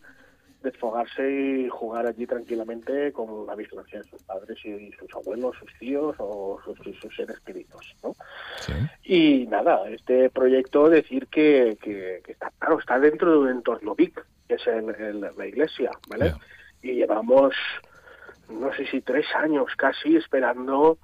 desfogarse 0.66 1.24
y 1.32 1.70
jugar 1.70 2.08
allí 2.08 2.26
tranquilamente 2.26 3.14
con 3.14 3.46
la 3.46 3.56
vigilancia 3.56 4.00
de 4.00 4.10
sus 4.10 4.22
padres 4.24 4.58
y 4.66 4.92
sus 4.94 5.14
abuelos, 5.14 5.56
sus 5.58 5.72
tíos 5.80 6.16
o 6.20 6.60
sus, 6.66 6.78
sus 7.00 7.16
seres 7.16 7.40
queridos. 7.42 7.96
¿no? 8.04 8.14
Y 9.04 9.46
nada, 9.48 9.88
este 9.90 10.30
proyecto 10.30 10.90
decir 10.90 11.28
que, 11.28 11.78
que, 11.82 12.22
está 12.28 12.52
claro, 12.60 12.80
está 12.80 13.00
dentro 13.00 13.32
de 13.32 13.38
un 13.38 13.50
entorno 13.50 13.96
big, 13.96 14.14
que 14.48 14.56
es 14.56 14.68
el, 14.68 15.22
la 15.22 15.48
iglesia, 15.48 15.92
¿vale? 16.10 16.34
Y 16.82 16.94
llevamos, 16.94 17.56
no 18.50 18.74
sé 18.74 18.86
si 18.88 19.02
tres 19.02 19.26
años 19.36 19.68
casi 19.78 20.18
esperando 20.18 20.98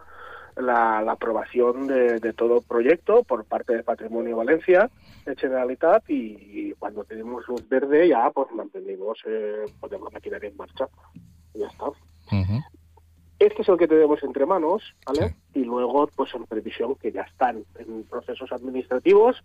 la, 0.58 1.00
aprobación 1.00 1.88
de, 1.88 2.34
todo 2.34 2.58
el 2.58 2.64
proyecto 2.64 3.24
por 3.24 3.46
parte 3.46 3.76
de 3.76 3.84
Patrimonio 3.84 4.38
Valencia, 4.38 4.90
de 5.26 5.36
Generalitat, 5.36 6.04
y, 6.10 6.74
cuando 6.80 7.04
tenemos 7.04 7.48
luz 7.48 7.68
verde 7.70 8.08
ya 8.08 8.30
pues 8.32 8.52
mantenemos, 8.52 9.20
eh, 9.26 9.66
la 9.90 10.10
maquinaria 10.12 10.50
en 10.50 10.58
marcha. 10.58 10.88
Y 11.54 11.60
ya 11.60 11.68
está. 11.68 11.86
Este 13.40 13.64
es 13.64 13.70
el 13.70 13.78
que 13.78 13.88
tenemos 13.88 14.22
entre 14.24 14.46
manos, 14.46 14.84
¿vale? 15.06 15.36
Y 15.54 15.64
luego, 15.64 16.08
pues 16.16 16.34
en 16.36 16.46
previsión 16.46 16.96
que 16.96 17.12
ya 17.12 17.22
están 17.22 17.66
en 17.80 18.04
procesos 18.04 18.52
administrativos. 18.52 19.44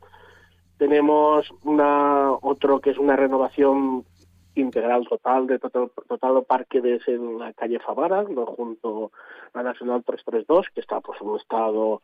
Tenemos 0.77 1.51
una 1.65 2.33
otro 2.33 2.81
que 2.81 2.91
es 2.91 2.99
una 2.99 3.17
renovación 3.17 4.05
integral 4.57 5.07
total 5.09 5.47
de 5.47 5.59
total, 5.59 5.91
total 6.09 6.45
parque 6.45 6.81
de 6.81 7.01
en 7.07 7.39
la 7.39 7.53
calle 7.53 7.79
Favara, 7.79 8.25
junto 8.25 9.13
a 9.55 9.59
la 9.59 9.71
Nacional 9.71 10.03
332, 10.05 10.67
que 10.75 10.81
está 10.81 11.01
pues 11.01 11.21
en 11.21 11.29
un 11.29 11.39
estado 11.39 12.03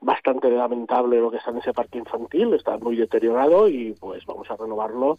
bastante 0.00 0.50
lamentable 0.50 1.20
lo 1.20 1.30
que 1.30 1.36
está 1.36 1.50
en 1.50 1.58
ese 1.58 1.72
parque 1.72 1.98
infantil, 1.98 2.54
está 2.54 2.78
muy 2.78 2.96
deteriorado 2.96 3.68
y 3.68 3.92
pues 4.00 4.24
vamos 4.26 4.50
a 4.50 4.56
renovarlo 4.56 5.18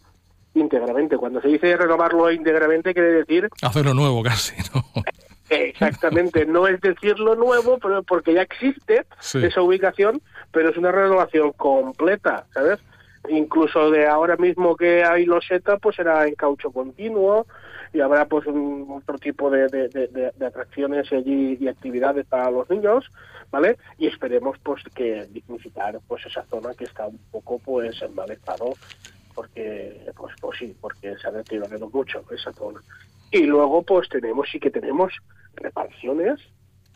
íntegramente. 0.54 1.16
Cuando 1.16 1.40
se 1.40 1.48
dice 1.48 1.76
renovarlo 1.76 2.30
íntegramente 2.30 2.92
quiere 2.92 3.12
decir... 3.12 3.48
Hacerlo 3.62 3.94
nuevo 3.94 4.22
casi, 4.22 4.54
¿no? 4.74 4.82
Exactamente, 5.48 6.46
no 6.46 6.66
es 6.66 6.80
decirlo 6.80 7.34
nuevo, 7.34 7.78
pero 7.78 8.02
porque 8.02 8.32
ya 8.32 8.42
existe 8.42 9.04
esa 9.34 9.60
ubicación, 9.60 10.22
pero 10.50 10.70
es 10.70 10.76
una 10.78 10.90
renovación 10.90 11.52
completa, 11.52 12.46
¿sabes? 12.54 12.78
Incluso 13.28 13.90
de 13.90 14.06
ahora 14.06 14.36
mismo 14.36 14.76
que 14.76 15.04
hay 15.04 15.26
loseta, 15.26 15.78
pues 15.78 15.96
será 15.96 16.26
en 16.26 16.34
caucho 16.34 16.70
continuo 16.70 17.46
y 17.92 18.00
habrá 18.00 18.26
pues 18.26 18.46
un, 18.46 18.86
otro 18.90 19.18
tipo 19.18 19.50
de, 19.50 19.68
de, 19.68 20.46
atracciones 20.46 21.12
allí 21.12 21.58
y 21.60 21.68
actividades 21.68 22.26
para 22.26 22.50
los 22.50 22.68
niños, 22.70 23.10
¿vale? 23.50 23.76
Y 23.98 24.06
esperemos 24.06 24.58
pues 24.62 24.82
que 24.94 25.26
dignificar 25.30 25.98
pues 26.08 26.24
esa 26.26 26.44
zona 26.44 26.74
que 26.74 26.84
está 26.84 27.06
un 27.06 27.18
poco 27.30 27.58
pues 27.58 28.00
en 28.02 28.14
mal 28.14 28.30
estado 28.30 28.72
porque 29.34 30.06
pues 30.16 30.34
pues 30.40 30.58
sí, 30.58 30.76
porque 30.80 31.16
se 31.16 31.28
ha 31.28 31.32
deteriorado 31.32 31.88
mucho 31.90 32.24
esa 32.30 32.52
zona. 32.52 32.80
Y 33.30 33.44
luego 33.44 33.82
pues 33.82 34.08
tenemos 34.08 34.48
sí 34.50 34.58
que 34.58 34.70
tenemos 34.70 35.12
reparaciones 35.54 36.40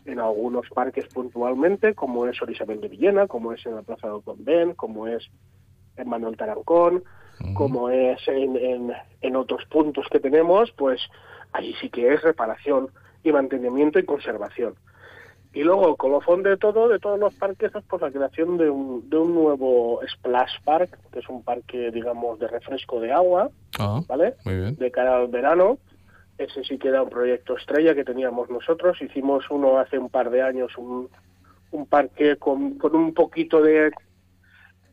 en 0.05 0.19
algunos 0.19 0.67
parques 0.69 1.05
puntualmente, 1.07 1.93
como 1.93 2.25
es 2.27 2.41
Orisabel 2.41 2.81
de 2.81 2.87
Villena, 2.87 3.27
como 3.27 3.53
es 3.53 3.65
en 3.65 3.75
la 3.75 3.81
Plaza 3.81 4.07
del 4.07 4.21
Convent, 4.23 4.75
como 4.75 5.07
es 5.07 5.29
en 5.97 6.09
Manuel 6.09 6.37
Tarancón, 6.37 7.03
como 7.53 7.89
es 7.89 8.27
en, 8.27 8.91
en, 9.21 9.35
otros 9.35 9.65
puntos 9.65 10.07
que 10.11 10.19
tenemos, 10.19 10.71
pues 10.71 11.01
ahí 11.53 11.73
sí 11.79 11.89
que 11.89 12.13
es 12.13 12.21
reparación 12.21 12.89
y 13.23 13.31
mantenimiento 13.31 13.99
y 13.99 14.05
conservación. 14.05 14.75
Y 15.53 15.63
luego, 15.63 15.95
colofón 15.95 16.43
de 16.43 16.57
todo, 16.57 16.87
de 16.87 16.99
todos 16.99 17.19
los 17.19 17.33
parques, 17.33 17.73
es 17.73 17.83
pues 17.89 18.01
la 18.01 18.11
creación 18.11 18.57
de 18.57 18.69
un, 18.69 19.09
de 19.09 19.17
un 19.17 19.33
nuevo 19.33 19.99
Splash 20.07 20.61
Park, 20.63 20.99
que 21.11 21.19
es 21.19 21.29
un 21.29 21.43
parque, 21.43 21.89
digamos, 21.91 22.37
de 22.39 22.47
refresco 22.47 22.99
de 22.99 23.11
agua, 23.11 23.49
ah, 23.79 24.01
¿vale? 24.07 24.35
De 24.45 24.91
cara 24.91 25.17
al 25.17 25.27
verano. 25.27 25.77
Ese 26.37 26.63
sí 26.63 26.77
que 26.77 26.89
era 26.89 27.01
un 27.01 27.09
proyecto 27.09 27.57
estrella 27.57 27.95
que 27.95 28.03
teníamos 28.03 28.49
nosotros. 28.49 29.01
Hicimos 29.01 29.49
uno 29.49 29.79
hace 29.79 29.97
un 29.97 30.09
par 30.09 30.29
de 30.29 30.43
años, 30.43 30.77
un, 30.77 31.09
un 31.71 31.85
parque 31.87 32.35
con, 32.35 32.77
con 32.77 32.95
un 32.95 33.13
poquito 33.15 33.61
de 33.61 33.91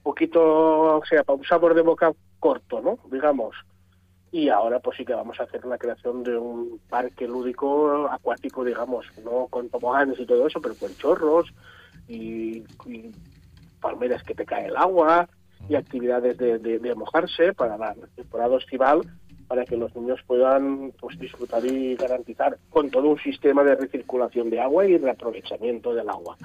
poquito, 0.05 0.99
o 0.99 1.05
sea, 1.05 1.25
para 1.25 1.39
un 1.39 1.45
sabor 1.45 1.75
de 1.75 1.83
boca 1.83 2.13
corto, 2.39 2.81
¿no? 2.81 2.99
Digamos. 3.11 3.57
Y 4.31 4.49
ahora 4.49 4.79
pues 4.81 4.97
sí 4.97 5.05
que 5.05 5.15
vamos 5.15 5.41
a 5.41 5.45
hacer 5.45 5.65
la 5.65 5.79
creación 5.79 6.23
de 6.23 6.37
un 6.37 6.81
parque 6.89 7.27
lúdico 7.27 8.09
acuático, 8.11 8.65
digamos, 8.65 9.07
no 9.25 9.47
con 9.49 9.69
toboganes 9.71 10.19
y 10.21 10.27
todo 10.27 10.47
eso, 10.47 10.61
pero 10.61 10.75
con 10.75 10.95
chorros 10.97 11.53
y, 12.07 12.63
palmeras 13.81 14.23
que 14.23 14.35
te 14.35 14.47
cae 14.47 14.67
el 14.67 14.77
agua 14.77 15.29
y 15.69 15.75
actividades 15.75 16.39
de, 16.39 16.59
de, 16.59 16.95
mojarse 16.95 17.53
para 17.53 17.77
la 17.77 17.95
temporada 18.17 18.57
estival 18.57 19.03
para 19.47 19.65
que 19.67 19.77
los 19.77 19.95
niños 19.95 20.21
puedan 20.27 20.93
pues 20.99 21.19
disfrutar 21.19 21.65
y 21.67 21.95
garantizar 21.95 22.59
con 22.71 22.91
todo 22.91 23.09
un 23.09 23.19
sistema 23.19 23.63
de 23.63 23.75
recirculación 23.75 24.49
de 24.49 24.61
agua 24.61 24.87
y 24.87 24.97
reaprovechamiento 24.97 25.95
del 25.95 26.09
agua 26.09 26.37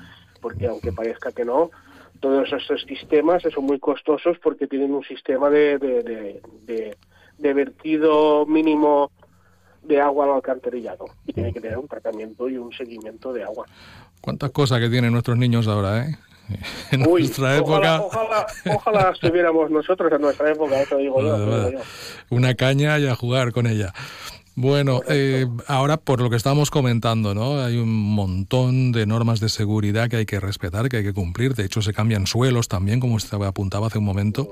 porque 0.41 0.67
aunque 0.67 0.91
parezca 0.91 1.31
que 1.31 1.45
no 1.45 1.71
todos 2.19 2.51
estos 2.51 2.81
sistemas 2.83 3.43
son 3.53 3.65
muy 3.65 3.79
costosos 3.79 4.37
porque 4.41 4.67
tienen 4.67 4.93
un 4.93 5.03
sistema 5.03 5.49
de, 5.49 5.77
de, 5.77 7.53
vertido 7.53 8.45
mínimo 8.45 9.11
de 9.83 9.99
agua 9.99 10.25
al 10.25 10.33
alcantarillado 10.33 11.05
y 11.25 11.33
tiene 11.33 11.53
que 11.53 11.61
tener 11.61 11.77
un 11.77 11.87
tratamiento 11.87 12.49
y 12.49 12.57
un 12.57 12.71
seguimiento 12.73 13.33
de 13.33 13.43
agua. 13.43 13.65
¿Cuántas 14.21 14.51
cosas 14.51 14.79
que 14.79 14.89
tienen 14.89 15.11
nuestros 15.11 15.37
niños 15.37 15.67
ahora, 15.67 16.05
eh? 16.05 16.17
En 16.91 17.01
nuestra 17.01 17.57
época. 17.57 18.01
Ojalá, 18.01 18.47
ojalá, 18.73 19.11
estuviéramos 19.11 19.69
nosotros 19.69 20.11
en 20.11 20.21
nuestra 20.21 20.51
época, 20.51 20.81
eso 20.81 20.97
digo 20.97 21.21
yo. 21.21 21.79
Una 22.29 22.55
caña 22.55 22.97
y 22.99 23.07
a 23.07 23.15
jugar 23.15 23.51
con 23.51 23.67
ella. 23.67 23.93
Bueno, 24.61 24.99
eh, 25.07 25.45
ahora 25.69 25.95
por 25.95 26.19
lo 26.19 26.29
que 26.29 26.35
estamos 26.35 26.69
comentando, 26.69 27.33
¿no? 27.33 27.61
Hay 27.61 27.77
un 27.77 28.13
montón 28.13 28.91
de 28.91 29.05
normas 29.05 29.39
de 29.39 29.47
seguridad 29.47 30.09
que 30.09 30.17
hay 30.17 30.25
que 30.25 30.41
respetar, 30.41 30.89
que 30.89 30.97
hay 30.97 31.03
que 31.03 31.13
cumplir. 31.13 31.53
De 31.53 31.63
hecho, 31.63 31.81
se 31.81 31.93
cambian 31.93 32.27
suelos 32.27 32.67
también, 32.67 32.99
como 32.99 33.15
usted 33.15 33.41
apuntaba 33.41 33.87
hace 33.87 33.99
un 33.99 34.03
momento. 34.03 34.49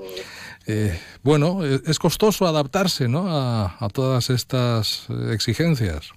Eh, 0.66 0.98
bueno, 1.22 1.62
eh, 1.62 1.80
es 1.86 1.98
costoso 1.98 2.46
adaptarse, 2.46 3.06
¿no? 3.06 3.26
A, 3.28 3.88
todas 3.92 4.30
estas 4.30 5.10
exigencias. 5.30 6.14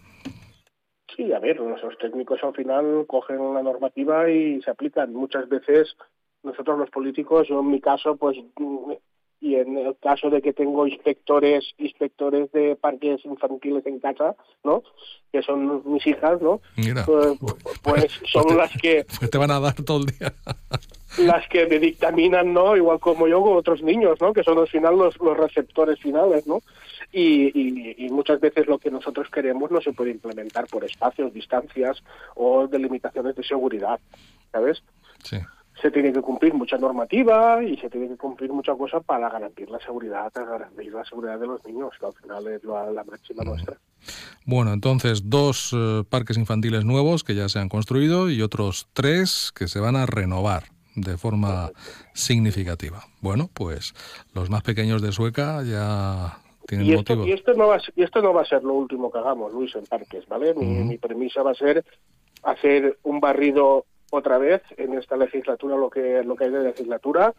Sí, 1.14 1.34
a 1.34 1.40
ver, 1.40 1.60
nuestros 1.60 1.98
técnicos 1.98 2.40
al 2.44 2.54
final 2.54 3.04
cogen 3.08 3.54
la 3.54 3.62
normativa 3.62 4.30
y 4.30 4.62
se 4.62 4.72
aplican. 4.72 5.12
Muchas 5.12 5.50
veces 5.50 5.98
nosotros 6.44 6.80
los 6.80 6.90
políticos, 6.90 7.50
yo 7.50 7.60
en 7.60 7.70
mi 7.70 7.82
caso, 7.82 8.16
pues 8.16 8.38
y 9.42 9.56
en 9.56 9.76
el 9.76 9.98
caso 9.98 10.30
de 10.30 10.42
que 10.42 10.54
tengo 10.54 10.86
inspectores 10.86 11.74
inspectores 11.80 12.52
de 12.52 12.76
parques 12.76 13.26
infantiles 13.26 13.86
en 13.88 14.00
casa 14.00 14.36
no 14.64 14.84
que 15.32 15.42
son 15.42 15.82
mis 15.92 16.06
hijas 16.06 16.40
no 16.42 16.62
pues, 17.06 17.40
pues, 17.82 18.22
son 18.32 18.56
las 18.56 18.72
que 18.80 19.04
te 19.32 19.38
van 19.38 19.52
a 19.52 19.60
dar 19.60 19.74
todo 19.74 20.02
el 20.02 20.06
día. 20.06 20.34
las 21.18 21.48
que 21.50 21.66
me 21.66 21.80
dictaminan 21.80 22.54
no 22.54 22.78
igual 22.78 23.00
como 23.00 23.28
yo 23.28 23.42
con 23.42 23.58
otros 23.58 23.82
niños 23.82 24.22
no 24.22 24.32
que 24.32 24.44
son 24.44 24.60
al 24.60 24.68
final 24.68 24.96
los, 24.96 25.20
los 25.20 25.36
receptores 25.36 26.00
finales 26.00 26.46
no 26.46 26.62
y, 27.12 28.06
y, 28.06 28.10
muchas 28.10 28.40
veces 28.40 28.68
lo 28.68 28.78
que 28.78 28.90
nosotros 28.90 29.28
queremos 29.30 29.70
no 29.70 29.82
se 29.82 29.92
puede 29.92 30.12
implementar 30.12 30.68
por 30.68 30.86
espacios 30.86 31.34
distancias 31.34 32.02
o 32.36 32.68
delimitaciones 32.68 33.36
de 33.36 33.44
seguridad 33.44 34.00
sabes 34.52 34.84
sí 35.24 35.38
se 35.82 35.92
tiene 35.92 36.14
que 36.14 36.22
cumplir 36.22 36.54
mucha 36.54 36.78
normativa 36.78 37.64
y 37.64 37.76
se 37.78 37.90
tiene 37.90 38.08
que 38.10 38.18
cumplir 38.18 38.52
mucha 38.52 38.76
cosa 38.76 39.00
para 39.00 39.30
garantizar 39.30 39.72
la 39.72 39.80
seguridad, 39.80 40.32
para 40.32 40.46
garantizar 40.46 40.94
la 40.94 41.06
seguridad 41.06 41.40
de 41.40 41.48
los 41.48 41.66
niños, 41.66 41.92
que 42.00 42.06
al 42.06 42.14
final 42.14 42.48
es 42.48 42.64
la, 42.64 43.04
máxima 43.04 43.44
nuestra. 43.44 43.78
Bueno, 44.46 44.74
entonces 44.74 45.30
dos 45.30 45.72
eh, 45.74 46.04
parques 46.08 46.38
infantiles 46.38 46.86
nuevos 46.86 47.24
que 47.24 47.36
ya 47.36 47.50
se 47.50 47.60
han 47.60 47.70
construido 47.70 48.30
y 48.30 48.42
otros 48.42 48.88
tres 48.94 49.52
que 49.56 49.68
se 49.68 49.80
van 49.80 49.96
a 49.96 50.06
renovar 50.06 50.64
de 50.96 51.18
forma 51.18 51.72
significativa. 52.14 53.04
Bueno, 53.22 53.50
pues 53.54 53.94
los 54.34 54.50
más 54.50 54.62
pequeños 54.62 55.02
de 55.02 55.12
Sueca 55.12 55.64
ya 55.64 56.38
tienen 56.68 56.86
y 56.86 56.94
esto, 56.94 57.26
Y 57.26 57.32
esto, 57.32 57.54
no 57.54 57.68
va, 57.68 57.80
y 57.96 58.04
esto 58.04 58.22
no 58.22 58.34
va 58.34 58.42
a 58.42 58.46
ser 58.46 58.64
lo 58.64 58.74
último 58.74 59.12
que 59.12 59.18
hagamos, 59.18 59.54
Luis, 59.54 59.74
en 59.76 59.86
parques, 59.86 60.28
¿vale? 60.28 60.54
Mi, 60.54 60.66
mi 60.66 60.98
premisa 60.98 61.42
va 61.42 61.52
a 61.52 61.56
ser 61.56 61.84
hacer 62.44 62.98
un 63.04 63.20
barrido 63.20 63.86
otra 64.12 64.38
vez 64.38 64.62
en 64.78 64.94
esta 64.94 65.18
legislatura 65.18 65.76
lo 65.76 65.90
que 65.90 66.24
lo 66.24 66.36
que 66.36 66.44
hay 66.44 66.52
de 66.52 66.62
legislatura, 66.62 67.34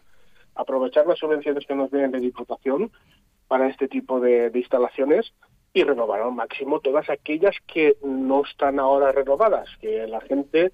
aprovechar 0.55 1.07
las 1.07 1.19
subvenciones 1.19 1.65
que 1.65 1.75
nos 1.75 1.89
vienen 1.89 2.11
de 2.11 2.19
Diputación 2.19 2.91
para 3.47 3.69
este 3.69 3.87
tipo 3.87 4.19
de, 4.19 4.51
instalaciones 4.53 5.33
y 5.73 5.83
renovar 5.83 6.21
al 6.21 6.33
máximo 6.33 6.79
todas 6.79 7.09
aquellas 7.09 7.55
que 7.67 7.95
no 8.03 8.43
están 8.43 8.79
ahora 8.79 9.11
renovadas, 9.11 9.69
que 9.79 10.07
la 10.07 10.21
gente 10.21 10.71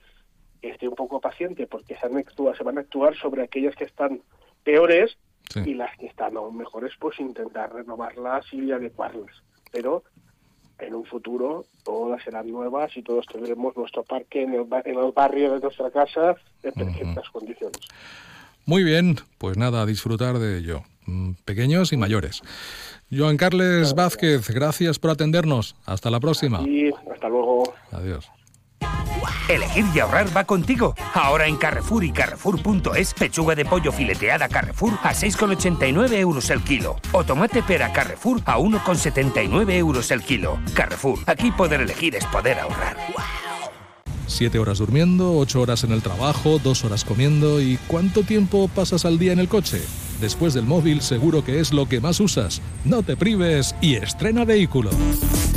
esté 0.62 0.88
un 0.88 0.96
poco 0.96 1.22
paciente 1.22 1.68
porque 1.68 1.96
se, 1.96 2.10
se 2.58 2.64
van 2.64 2.78
a 2.78 2.82
actuar 2.82 3.16
sobre 3.16 3.44
aquellas 3.44 3.76
que 3.76 3.86
están 3.86 4.22
peores 4.64 5.18
y 5.66 5.74
las 5.74 5.96
que 5.98 6.06
están 6.06 6.38
aún 6.38 6.58
mejores, 6.58 6.94
pues 7.00 7.20
intentar 7.20 7.74
renovarlas 7.74 8.46
y 8.54 8.72
adecuarlas. 8.72 9.44
Pero 9.72 10.04
en 10.80 10.96
un 10.96 11.06
futuro 11.06 11.66
todas 11.84 12.24
serán 12.24 12.50
nuevas 12.50 12.96
y 12.96 13.02
todos 13.02 13.26
tendremos 13.26 13.76
nuestro 13.76 14.04
parque 14.04 14.44
en 14.44 14.54
el, 14.54 15.12
barrio 15.14 15.54
de 15.54 15.60
nuestra 15.60 15.92
casa 15.92 16.36
en 16.64 16.74
perfectas 16.74 17.30
condiciones. 17.30 17.80
Muy 18.66 18.84
bien, 18.84 19.16
pues 19.38 19.58
nada, 19.58 19.82
a 19.82 19.86
disfrutar 19.86 20.38
de 20.38 20.60
ello, 20.60 20.84
mm, 21.08 21.32
pequeños 21.46 21.92
y 21.92 21.98
mayores. 21.98 22.42
Joan 23.12 23.38
Carles 23.38 23.96
Vázquez, 23.96 24.50
gracias 24.50 25.00
por 25.00 25.12
atendernos. 25.12 25.76
Hasta 25.86 26.12
la 26.12 26.20
próxima. 26.20 26.62
Y 26.62 26.92
hasta 27.12 27.28
luego. 27.28 27.74
Adiós. 27.92 28.30
Elegir 29.50 29.86
y 29.94 30.00
ahorrar 30.00 30.36
va 30.36 30.44
contigo. 30.44 30.94
Ahora 31.16 31.48
en 31.48 31.58
Carrefour 31.58 32.04
y 32.04 32.12
Carrefour.es, 32.12 33.14
pechuga 33.16 33.56
de 33.56 33.66
pollo 33.66 33.92
fileteada 33.92 34.48
Carrefour 34.48 34.94
a 35.02 35.14
6,89 35.14 36.14
euros 36.14 36.50
el 36.52 36.62
kilo. 36.62 36.98
O 37.12 37.24
tomate 37.24 37.64
pera 37.64 37.92
Carrefour 37.92 38.42
a 38.46 38.60
1,79 38.60 39.72
euros 39.72 40.12
el 40.12 40.22
kilo. 40.22 40.60
Carrefour, 40.76 41.18
aquí 41.26 41.52
poder 41.52 41.82
elegir 41.82 42.16
es 42.16 42.26
poder 42.26 42.60
ahorrar. 42.60 42.96
Siete 44.28 44.60
horas 44.60 44.78
durmiendo, 44.78 45.36
ocho 45.36 45.62
horas 45.62 45.84
en 45.84 45.92
el 45.92 46.04
trabajo, 46.04 46.60
dos 46.64 46.86
horas 46.86 47.04
comiendo 47.04 47.60
y 47.60 47.80
¿cuánto 47.88 48.22
tiempo 48.22 48.68
pasas 48.68 49.04
al 49.04 49.18
día 49.18 49.34
en 49.34 49.40
el 49.40 49.48
coche? 49.48 49.82
Después 50.22 50.54
del 50.54 50.66
móvil 50.66 51.02
seguro 51.02 51.44
que 51.44 51.60
es 51.60 51.74
lo 51.74 51.90
que 51.90 52.00
más 52.00 52.20
usas. 52.20 52.62
No 52.86 53.02
te 53.02 53.18
prives 53.18 53.76
y 53.82 53.96
estrena 53.96 54.46
vehículo. 54.46 54.92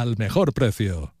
al 0.00 0.16
mejor 0.16 0.52
precio. 0.52 1.14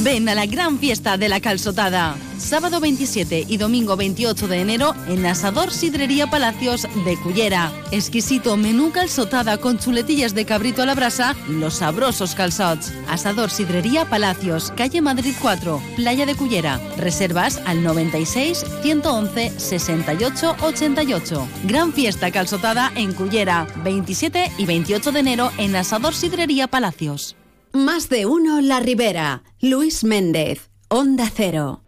Ven 0.00 0.28
a 0.28 0.34
la 0.36 0.46
gran 0.46 0.78
fiesta 0.78 1.16
de 1.16 1.28
la 1.28 1.40
calzotada. 1.40 2.16
Sábado 2.38 2.78
27 2.78 3.44
y 3.48 3.56
domingo 3.56 3.96
28 3.96 4.46
de 4.46 4.60
enero 4.60 4.94
en 5.08 5.26
Asador 5.26 5.72
Sidrería 5.72 6.30
Palacios 6.30 6.86
de 7.04 7.16
Cullera. 7.16 7.72
Exquisito 7.90 8.56
menú 8.56 8.92
calzotada 8.92 9.58
con 9.58 9.78
chuletillas 9.78 10.36
de 10.36 10.44
cabrito 10.44 10.82
a 10.82 10.86
la 10.86 10.94
brasa 10.94 11.34
y 11.48 11.54
los 11.54 11.74
sabrosos 11.74 12.36
calzots. 12.36 12.92
Asador 13.08 13.50
Sidrería 13.50 14.08
Palacios, 14.08 14.72
calle 14.76 15.00
Madrid 15.00 15.34
4, 15.42 15.82
Playa 15.96 16.26
de 16.26 16.36
Cullera. 16.36 16.80
Reservas 16.96 17.60
al 17.66 17.82
96 17.82 18.64
111 18.82 19.58
68 19.58 20.56
88. 20.62 21.48
Gran 21.64 21.92
fiesta 21.92 22.30
calzotada 22.30 22.92
en 22.94 23.14
Cullera. 23.14 23.66
27 23.82 24.52
y 24.58 24.64
28 24.64 25.10
de 25.10 25.20
enero 25.20 25.50
en 25.58 25.74
Asador 25.74 26.14
Sidrería 26.14 26.68
Palacios. 26.68 27.37
Más 27.72 28.08
de 28.08 28.26
uno 28.26 28.60
La 28.60 28.80
Ribera. 28.80 29.42
Luis 29.60 30.02
Méndez, 30.02 30.70
Onda 30.88 31.28
Cero. 31.32 31.82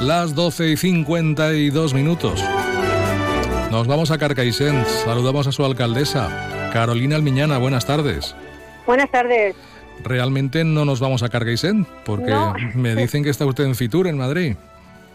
Las 0.00 0.34
12 0.34 0.72
y 0.72 0.76
52 0.76 1.94
minutos. 1.94 2.44
Nos 3.70 3.86
vamos 3.86 4.10
a 4.10 4.18
Carcaixent. 4.18 4.86
Saludamos 4.86 5.46
a 5.46 5.52
su 5.52 5.64
alcaldesa, 5.64 6.70
Carolina 6.72 7.16
Almiñana. 7.16 7.58
Buenas 7.58 7.86
tardes. 7.86 8.34
Buenas 8.86 9.10
tardes. 9.10 9.56
Realmente 10.04 10.62
no 10.64 10.84
nos 10.84 11.00
vamos 11.00 11.22
a 11.22 11.28
Carcaixent 11.28 11.88
porque 12.04 12.34
me 12.74 12.94
dicen 12.94 13.24
que 13.24 13.30
está 13.30 13.46
usted 13.46 13.64
en 13.64 13.74
Fitur, 13.74 14.06
en 14.06 14.18
Madrid. 14.18 14.56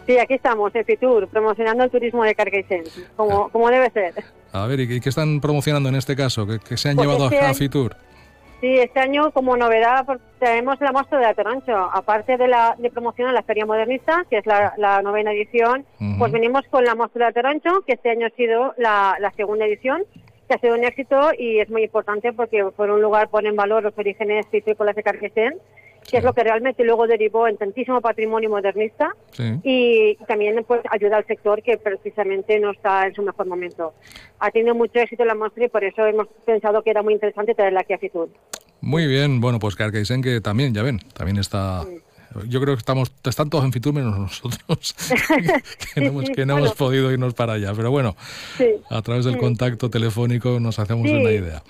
Sí, 0.06 0.18
aquí 0.18 0.34
estamos, 0.34 0.74
en 0.74 0.84
Fitur, 0.84 1.28
promocionando 1.28 1.84
el 1.84 1.90
turismo 1.90 2.24
de 2.24 2.34
Carcaixent, 2.34 2.88
como, 3.16 3.48
como 3.48 3.70
debe 3.70 3.90
ser. 3.90 4.22
A 4.52 4.66
ver, 4.66 4.80
¿y 4.80 5.00
qué 5.00 5.08
están 5.08 5.40
promocionando 5.40 5.88
en 5.88 5.94
este 5.94 6.14
caso? 6.14 6.46
¿Qué, 6.46 6.76
se 6.76 6.90
han 6.90 6.96
pues 6.96 7.08
llevado 7.08 7.26
a 7.26 7.54
Fitur? 7.54 7.96
Sí, 8.60 8.78
este 8.78 9.00
año 9.00 9.30
como 9.32 9.56
novedad 9.56 10.06
pues, 10.06 10.20
tenemos 10.38 10.80
la 10.80 10.92
muestra 10.92 11.18
de 11.18 11.26
Atorancho. 11.26 11.76
Aparte 11.92 12.36
de, 12.36 12.48
la, 12.48 12.74
de 12.78 12.90
promocionar 12.90 13.34
la 13.34 13.42
Feria 13.42 13.66
Modernista, 13.66 14.24
que 14.30 14.38
es 14.38 14.46
la, 14.46 15.02
novena 15.02 15.32
edición, 15.32 15.84
pues 16.18 16.32
venimos 16.32 16.62
con 16.70 16.84
la 16.84 16.94
muestra 16.94 17.26
de 17.26 17.30
Atorancho, 17.30 17.82
que 17.86 17.94
este 17.94 18.10
año 18.10 18.26
ha 18.26 18.36
sido 18.36 18.74
la, 18.76 19.32
segunda 19.36 19.66
edición, 19.66 20.02
que 20.48 20.54
ha 20.54 20.58
sido 20.58 20.74
un 20.74 20.84
éxito 20.84 21.30
y 21.38 21.60
es 21.60 21.70
muy 21.70 21.84
importante 21.84 22.32
porque 22.32 22.64
por 22.76 22.90
un 22.90 23.02
lugar 23.02 23.28
pone 23.28 23.48
en 23.48 23.56
valor 23.56 23.82
los 23.82 23.96
orígenes 23.98 24.46
cítricos 24.50 24.94
de 24.94 25.02
Carquesén, 25.02 25.54
que 26.08 26.18
es 26.18 26.24
lo 26.24 26.32
que 26.32 26.44
realmente 26.44 26.84
luego 26.84 27.06
derivó 27.06 27.48
en 27.48 27.56
tantísimo 27.56 28.00
patrimonio 28.00 28.50
modernista 28.50 29.14
y 29.62 30.16
también 30.26 30.64
pues 30.66 30.80
ayuda 30.90 31.18
al 31.18 31.26
sector 31.26 31.62
que 31.62 31.78
precisamente 31.78 32.58
no 32.60 32.70
está 32.70 33.06
en 33.06 33.14
su 33.14 33.22
mejor 33.22 33.46
momento. 33.46 33.94
Ha 34.38 34.50
tenido 34.50 34.74
mucho 34.74 34.98
éxito 34.98 35.24
la 35.24 35.34
muestra 35.34 35.64
y 35.64 35.68
por 35.68 35.84
eso 35.84 36.04
hemos 36.06 36.28
pensado 36.44 36.82
que 36.82 36.90
era 36.90 37.02
muy 37.02 37.14
interesante 37.14 37.54
traerla 37.54 37.80
aquí 37.80 37.92
a 37.92 37.98
Fitur. 37.98 38.28
Muy 38.80 39.06
bien, 39.06 39.40
bueno, 39.40 39.58
pues 39.58 39.76
Carcaisen 39.76 40.22
que 40.22 40.40
también, 40.40 40.74
ya 40.74 40.82
ven, 40.82 41.00
también 41.14 41.38
está... 41.38 41.84
Yo 42.48 42.60
creo 42.60 42.74
que 42.74 42.80
estamos, 42.80 43.12
están 43.24 43.48
todos 43.48 43.64
en 43.64 43.72
Fitur 43.72 43.94
menos 43.94 44.18
nosotros, 44.18 44.96
que, 45.94 46.00
no, 46.44 46.58
hemos, 46.58 46.74
podido 46.74 47.12
irnos 47.12 47.32
para 47.32 47.54
allá. 47.54 47.72
Pero 47.74 47.92
bueno, 47.92 48.16
a 48.90 49.02
través 49.02 49.24
del 49.24 49.38
contacto 49.38 49.88
telefónico 49.88 50.58
nos 50.58 50.78
hacemos 50.80 51.08
una 51.08 51.30
idea. 51.30 51.62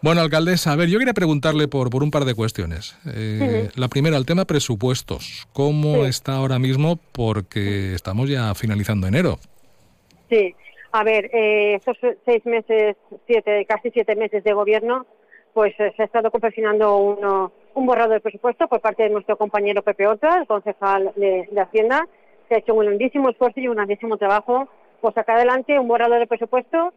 Bueno, 0.00 0.20
alcaldesa, 0.20 0.72
a 0.72 0.76
ver, 0.76 0.88
yo 0.88 0.98
quería 1.00 1.12
preguntarle 1.12 1.66
por, 1.66 1.90
por 1.90 2.04
un 2.04 2.12
par 2.12 2.24
de 2.24 2.34
cuestiones. 2.34 2.96
Eh, 3.04 3.68
la 3.74 3.88
primera, 3.88 4.16
el 4.16 4.26
tema 4.26 4.44
presupuestos. 4.44 5.48
¿Cómo 5.52 6.04
está 6.04 6.36
ahora 6.36 6.60
mismo? 6.60 7.00
Porque 7.10 7.94
estamos 7.94 8.30
ya 8.30 8.54
finalizando 8.54 9.08
enero. 9.08 9.38
Sí, 10.28 10.54
a 10.92 11.02
ver, 11.02 11.28
eh, 11.34 11.74
estos 11.74 11.96
seis 12.24 12.46
meses, 12.46 12.96
siete, 13.26 13.66
casi 13.66 13.90
siete 13.90 14.14
meses 14.14 14.44
de 14.44 14.52
gobierno, 14.52 15.04
pues 15.52 15.74
eh, 15.80 15.92
se 15.96 16.02
ha 16.02 16.06
estado 16.06 16.30
confeccionando 16.30 16.96
uno, 16.98 17.52
un 17.74 17.86
borrado 17.86 18.12
de 18.12 18.20
presupuesto 18.20 18.68
por 18.68 18.80
parte 18.80 19.02
de 19.02 19.10
nuestro 19.10 19.36
compañero 19.36 19.82
Pepe 19.82 20.06
Otra, 20.06 20.38
el 20.38 20.46
concejal 20.46 21.12
de, 21.16 21.48
de 21.50 21.60
Hacienda, 21.60 22.06
que 22.48 22.54
ha 22.54 22.58
hecho 22.58 22.74
un 22.74 22.84
grandísimo 22.84 23.30
esfuerzo 23.30 23.58
y 23.58 23.66
un 23.66 23.74
grandísimo 23.74 24.16
trabajo 24.16 24.68
por 25.00 25.12
sacar 25.12 25.36
adelante 25.36 25.76
un 25.76 25.88
borrado 25.88 26.14
de 26.14 26.26
presupuesto 26.28 26.92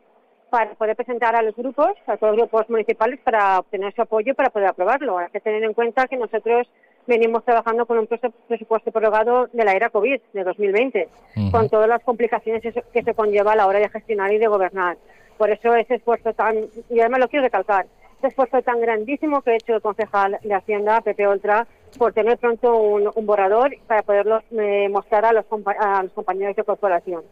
para 0.51 0.73
poder 0.75 0.97
presentar 0.97 1.33
a 1.33 1.41
los 1.41 1.55
grupos, 1.55 1.91
a 2.07 2.17
todos 2.17 2.35
los 2.35 2.41
grupos 2.41 2.69
municipales, 2.69 3.21
para 3.23 3.59
obtener 3.59 3.95
su 3.95 4.01
apoyo 4.01 4.35
para 4.35 4.49
poder 4.49 4.67
aprobarlo. 4.67 5.17
Hay 5.17 5.29
que 5.31 5.39
tener 5.39 5.63
en 5.63 5.73
cuenta 5.73 6.09
que 6.09 6.17
nosotros 6.17 6.67
venimos 7.07 7.45
trabajando 7.45 7.85
con 7.85 7.97
un 7.97 8.07
presupuesto 8.47 8.91
prorrogado 8.91 9.47
de 9.53 9.63
la 9.63 9.71
era 9.71 9.89
COVID, 9.89 10.19
de 10.33 10.43
2020, 10.43 11.07
con 11.51 11.69
todas 11.69 11.87
las 11.87 12.03
complicaciones 12.03 12.61
que 12.61 13.01
se 13.01 13.13
conlleva 13.13 13.53
a 13.53 13.55
la 13.55 13.65
hora 13.65 13.79
de 13.79 13.87
gestionar 13.87 14.33
y 14.33 14.39
de 14.39 14.47
gobernar. 14.47 14.97
Por 15.37 15.49
eso 15.49 15.73
ese 15.73 15.95
esfuerzo 15.95 16.33
tan, 16.33 16.57
y 16.89 16.99
además 16.99 17.21
lo 17.21 17.29
quiero 17.29 17.45
recalcar, 17.45 17.85
ese 18.17 18.27
esfuerzo 18.27 18.61
tan 18.61 18.81
grandísimo 18.81 19.41
que 19.41 19.51
ha 19.51 19.55
hecho 19.55 19.75
el 19.75 19.81
concejal 19.81 20.37
de 20.43 20.53
Hacienda, 20.53 20.99
Pepe 20.99 21.27
Oltra, 21.27 21.65
por 21.97 22.11
tener 22.11 22.37
pronto 22.37 22.75
un, 22.75 23.09
borrador 23.25 23.73
para 23.87 24.03
poderlo 24.03 24.41
eh, 24.51 24.89
mostrar 24.89 25.23
a 25.23 25.31
los, 25.31 25.45
a 25.79 26.03
los 26.03 26.11
compañeros 26.11 26.57
de 26.57 26.63
corporación. 26.65 27.23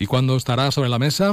¿Y 0.00 0.06
cuándo 0.06 0.34
estará 0.34 0.70
sobre 0.70 0.88
la 0.88 0.98
mesa? 0.98 1.32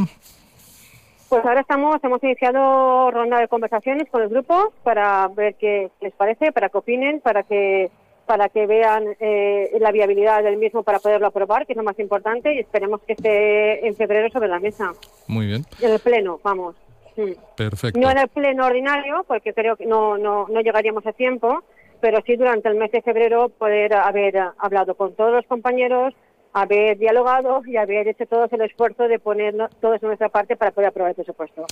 Pues 1.29 1.45
ahora 1.45 1.61
estamos, 1.61 2.03
hemos 2.03 2.21
iniciado 2.21 3.09
ronda 3.11 3.39
de 3.39 3.47
conversaciones 3.47 4.09
con 4.09 4.21
el 4.21 4.27
grupo 4.27 4.73
para 4.83 5.25
ver 5.29 5.55
qué 5.55 5.89
les 6.01 6.13
parece, 6.13 6.51
para 6.51 6.67
que 6.67 6.77
opinen, 6.77 7.21
para 7.21 7.43
que 7.43 7.89
para 8.25 8.49
que 8.49 8.67
vean 8.67 9.05
eh, 9.21 9.71
la 9.79 9.93
viabilidad 9.93 10.43
del 10.43 10.57
mismo 10.57 10.83
para 10.83 10.99
poderlo 10.99 11.27
aprobar, 11.27 11.65
que 11.65 11.71
es 11.71 11.77
lo 11.77 11.83
más 11.83 11.97
importante, 11.97 12.53
y 12.53 12.59
esperemos 12.59 12.99
que 13.07 13.13
esté 13.13 13.87
en 13.87 13.95
febrero 13.95 14.29
sobre 14.31 14.49
la 14.49 14.59
mesa. 14.59 14.91
Muy 15.27 15.45
bien. 15.45 15.65
En 15.81 15.93
el 15.93 15.99
pleno, 15.99 16.41
vamos. 16.43 16.75
Perfecto. 17.55 17.97
No 17.97 18.11
en 18.11 18.17
el 18.17 18.27
pleno 18.27 18.65
ordinario, 18.65 19.23
porque 19.29 19.53
creo 19.53 19.77
que 19.77 19.85
no, 19.85 20.17
no, 20.17 20.45
no 20.49 20.59
llegaríamos 20.59 21.07
a 21.07 21.13
tiempo, 21.13 21.63
pero 22.01 22.21
sí 22.25 22.35
durante 22.35 22.67
el 22.67 22.75
mes 22.75 22.91
de 22.91 23.01
febrero 23.01 23.47
poder 23.47 23.93
haber 23.93 24.37
hablado 24.57 24.95
con 24.95 25.15
todos 25.15 25.31
los 25.31 25.45
compañeros, 25.45 26.13
haber 26.61 26.97
dialogado 26.97 27.61
y 27.65 27.77
haber 27.77 28.07
hecho 28.07 28.25
todo 28.25 28.47
el 28.51 28.61
esfuerzo 28.61 29.07
de 29.07 29.19
poner 29.19 29.55
todos 29.79 30.01
en 30.01 30.07
nuestra 30.07 30.29
parte 30.29 30.55
para 30.55 30.71
poder 30.71 30.89
aprobar 30.89 31.11
el 31.11 31.15
presupuesto. 31.15 31.65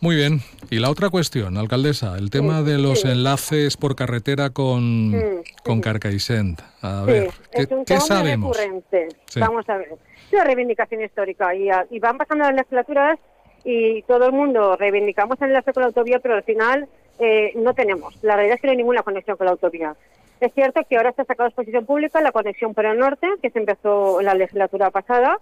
Muy 0.00 0.16
bien. 0.16 0.40
Y 0.70 0.78
la 0.78 0.90
otra 0.90 1.10
cuestión, 1.10 1.56
alcaldesa, 1.58 2.16
el 2.16 2.30
tema 2.30 2.62
de 2.62 2.78
los 2.78 3.04
enlaces 3.04 3.76
por 3.76 3.94
carretera 3.96 4.50
con, 4.50 5.42
con 5.62 5.80
Carcaixent. 5.80 6.60
A 6.80 7.02
ver, 7.02 7.30
¿qué, 7.52 7.62
es 7.62 7.70
un 7.70 7.84
¿qué 7.84 8.00
sabemos? 8.00 8.56
Recurrente. 8.56 9.08
Vamos 9.36 9.68
a 9.68 9.76
ver. 9.76 9.88
Es 10.26 10.32
una 10.32 10.44
reivindicación 10.44 11.02
histórica 11.02 11.54
y, 11.54 11.68
y 11.90 11.98
van 11.98 12.16
pasando 12.16 12.44
las 12.44 12.54
legislaturas 12.54 13.18
y 13.64 14.02
todo 14.02 14.26
el 14.26 14.32
mundo 14.32 14.76
reivindicamos 14.76 15.40
el 15.42 15.48
enlace 15.48 15.72
con 15.72 15.82
la 15.82 15.88
autovía, 15.88 16.18
pero 16.20 16.34
al 16.34 16.44
final 16.44 16.88
eh, 17.18 17.52
no 17.56 17.74
tenemos. 17.74 18.16
La 18.22 18.36
realidad 18.36 18.54
es 18.56 18.60
que 18.62 18.68
no 18.68 18.70
hay 18.70 18.78
ninguna 18.78 19.02
conexión 19.02 19.36
con 19.36 19.44
la 19.44 19.52
autovía. 19.52 19.94
Es 20.40 20.54
cierto 20.54 20.80
que 20.88 20.96
ahora 20.96 21.12
se 21.12 21.22
ha 21.22 21.26
sacado 21.26 21.46
a 21.46 21.48
exposición 21.48 21.84
pública 21.84 22.20
la 22.22 22.32
conexión 22.32 22.72
por 22.72 22.86
el 22.86 22.98
norte, 22.98 23.28
que 23.42 23.50
se 23.50 23.58
empezó 23.58 24.20
en 24.20 24.26
la 24.26 24.34
legislatura 24.34 24.90
pasada. 24.90 25.38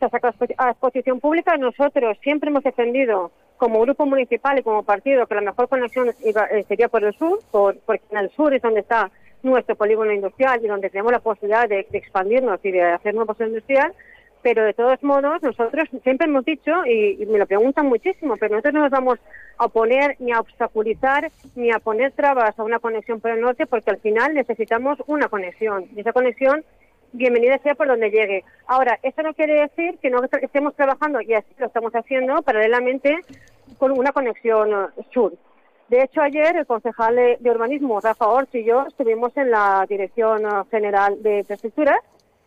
Se 0.00 0.06
ha 0.06 0.08
sacado 0.08 0.34
a 0.58 0.70
exposición 0.70 1.20
pública. 1.20 1.56
Nosotros 1.56 2.18
siempre 2.22 2.50
hemos 2.50 2.64
defendido, 2.64 3.30
como 3.56 3.80
grupo 3.82 4.04
municipal 4.04 4.58
y 4.58 4.62
como 4.62 4.82
partido, 4.82 5.26
que 5.28 5.36
la 5.36 5.42
mejor 5.42 5.68
conexión 5.68 6.08
eh, 6.08 6.64
sería 6.66 6.88
por 6.88 7.04
el 7.04 7.14
sur, 7.14 7.38
por, 7.52 7.78
porque 7.86 8.02
en 8.10 8.18
el 8.18 8.30
sur 8.30 8.52
es 8.52 8.60
donde 8.62 8.80
está 8.80 9.12
nuestro 9.44 9.76
polígono 9.76 10.12
industrial 10.12 10.60
y 10.64 10.68
donde 10.68 10.90
tenemos 10.90 11.12
la 11.12 11.20
posibilidad 11.20 11.68
de, 11.68 11.86
expandirnos 11.92 12.58
y 12.64 12.72
de 12.72 12.82
hacer 12.82 13.14
nuevos 13.14 13.38
industrial 13.40 13.92
pero 14.42 14.64
de 14.64 14.74
todos 14.74 15.02
modos 15.02 15.42
nosotros 15.42 15.88
siempre 16.02 16.26
hemos 16.26 16.44
dicho, 16.44 16.72
y, 16.86 17.24
me 17.26 17.38
lo 17.38 17.46
preguntan 17.46 17.86
muchísimo, 17.86 18.36
pero 18.36 18.56
nosotros 18.56 18.74
no 18.74 18.80
nos 18.80 18.90
vamos 18.90 19.18
a 19.58 19.66
oponer 19.66 20.16
ni 20.18 20.32
a 20.32 20.40
obstaculizar 20.40 21.30
ni 21.54 21.70
a 21.70 21.78
poner 21.78 22.12
trabas 22.12 22.58
a 22.58 22.64
una 22.64 22.78
conexión 22.78 23.20
por 23.20 23.30
el 23.30 23.40
norte 23.40 23.66
porque 23.66 23.90
al 23.90 23.98
final 23.98 24.34
necesitamos 24.34 24.98
una 25.06 25.28
conexión 25.28 25.86
y 25.94 26.00
esa 26.00 26.12
conexión 26.12 26.64
bienvenida 27.12 27.58
sea 27.58 27.74
por 27.74 27.86
donde 27.86 28.10
llegue. 28.10 28.44
Ahora, 28.66 28.98
eso 29.02 29.22
no 29.22 29.34
quiere 29.34 29.60
decir 29.60 29.98
que 29.98 30.10
no 30.10 30.20
estemos 30.40 30.74
trabajando, 30.74 31.20
y 31.20 31.34
así 31.34 31.48
lo 31.58 31.66
estamos 31.66 31.92
haciendo, 31.92 32.42
paralelamente 32.42 33.18
con 33.78 33.92
una 33.92 34.12
conexión 34.12 34.72
uh, 34.72 34.88
sur. 35.12 35.34
De 35.88 36.02
hecho, 36.02 36.22
ayer 36.22 36.56
el 36.56 36.66
concejal 36.66 37.16
de, 37.16 37.50
urbanismo, 37.50 38.00
Rafa 38.00 38.26
Orch, 38.28 38.54
y 38.54 38.64
yo 38.64 38.86
estuvimos 38.86 39.36
en 39.36 39.50
la 39.50 39.84
Dirección 39.88 40.46
uh, 40.46 40.64
General 40.70 41.22
de 41.22 41.40
Infraestructuras, 41.40 41.98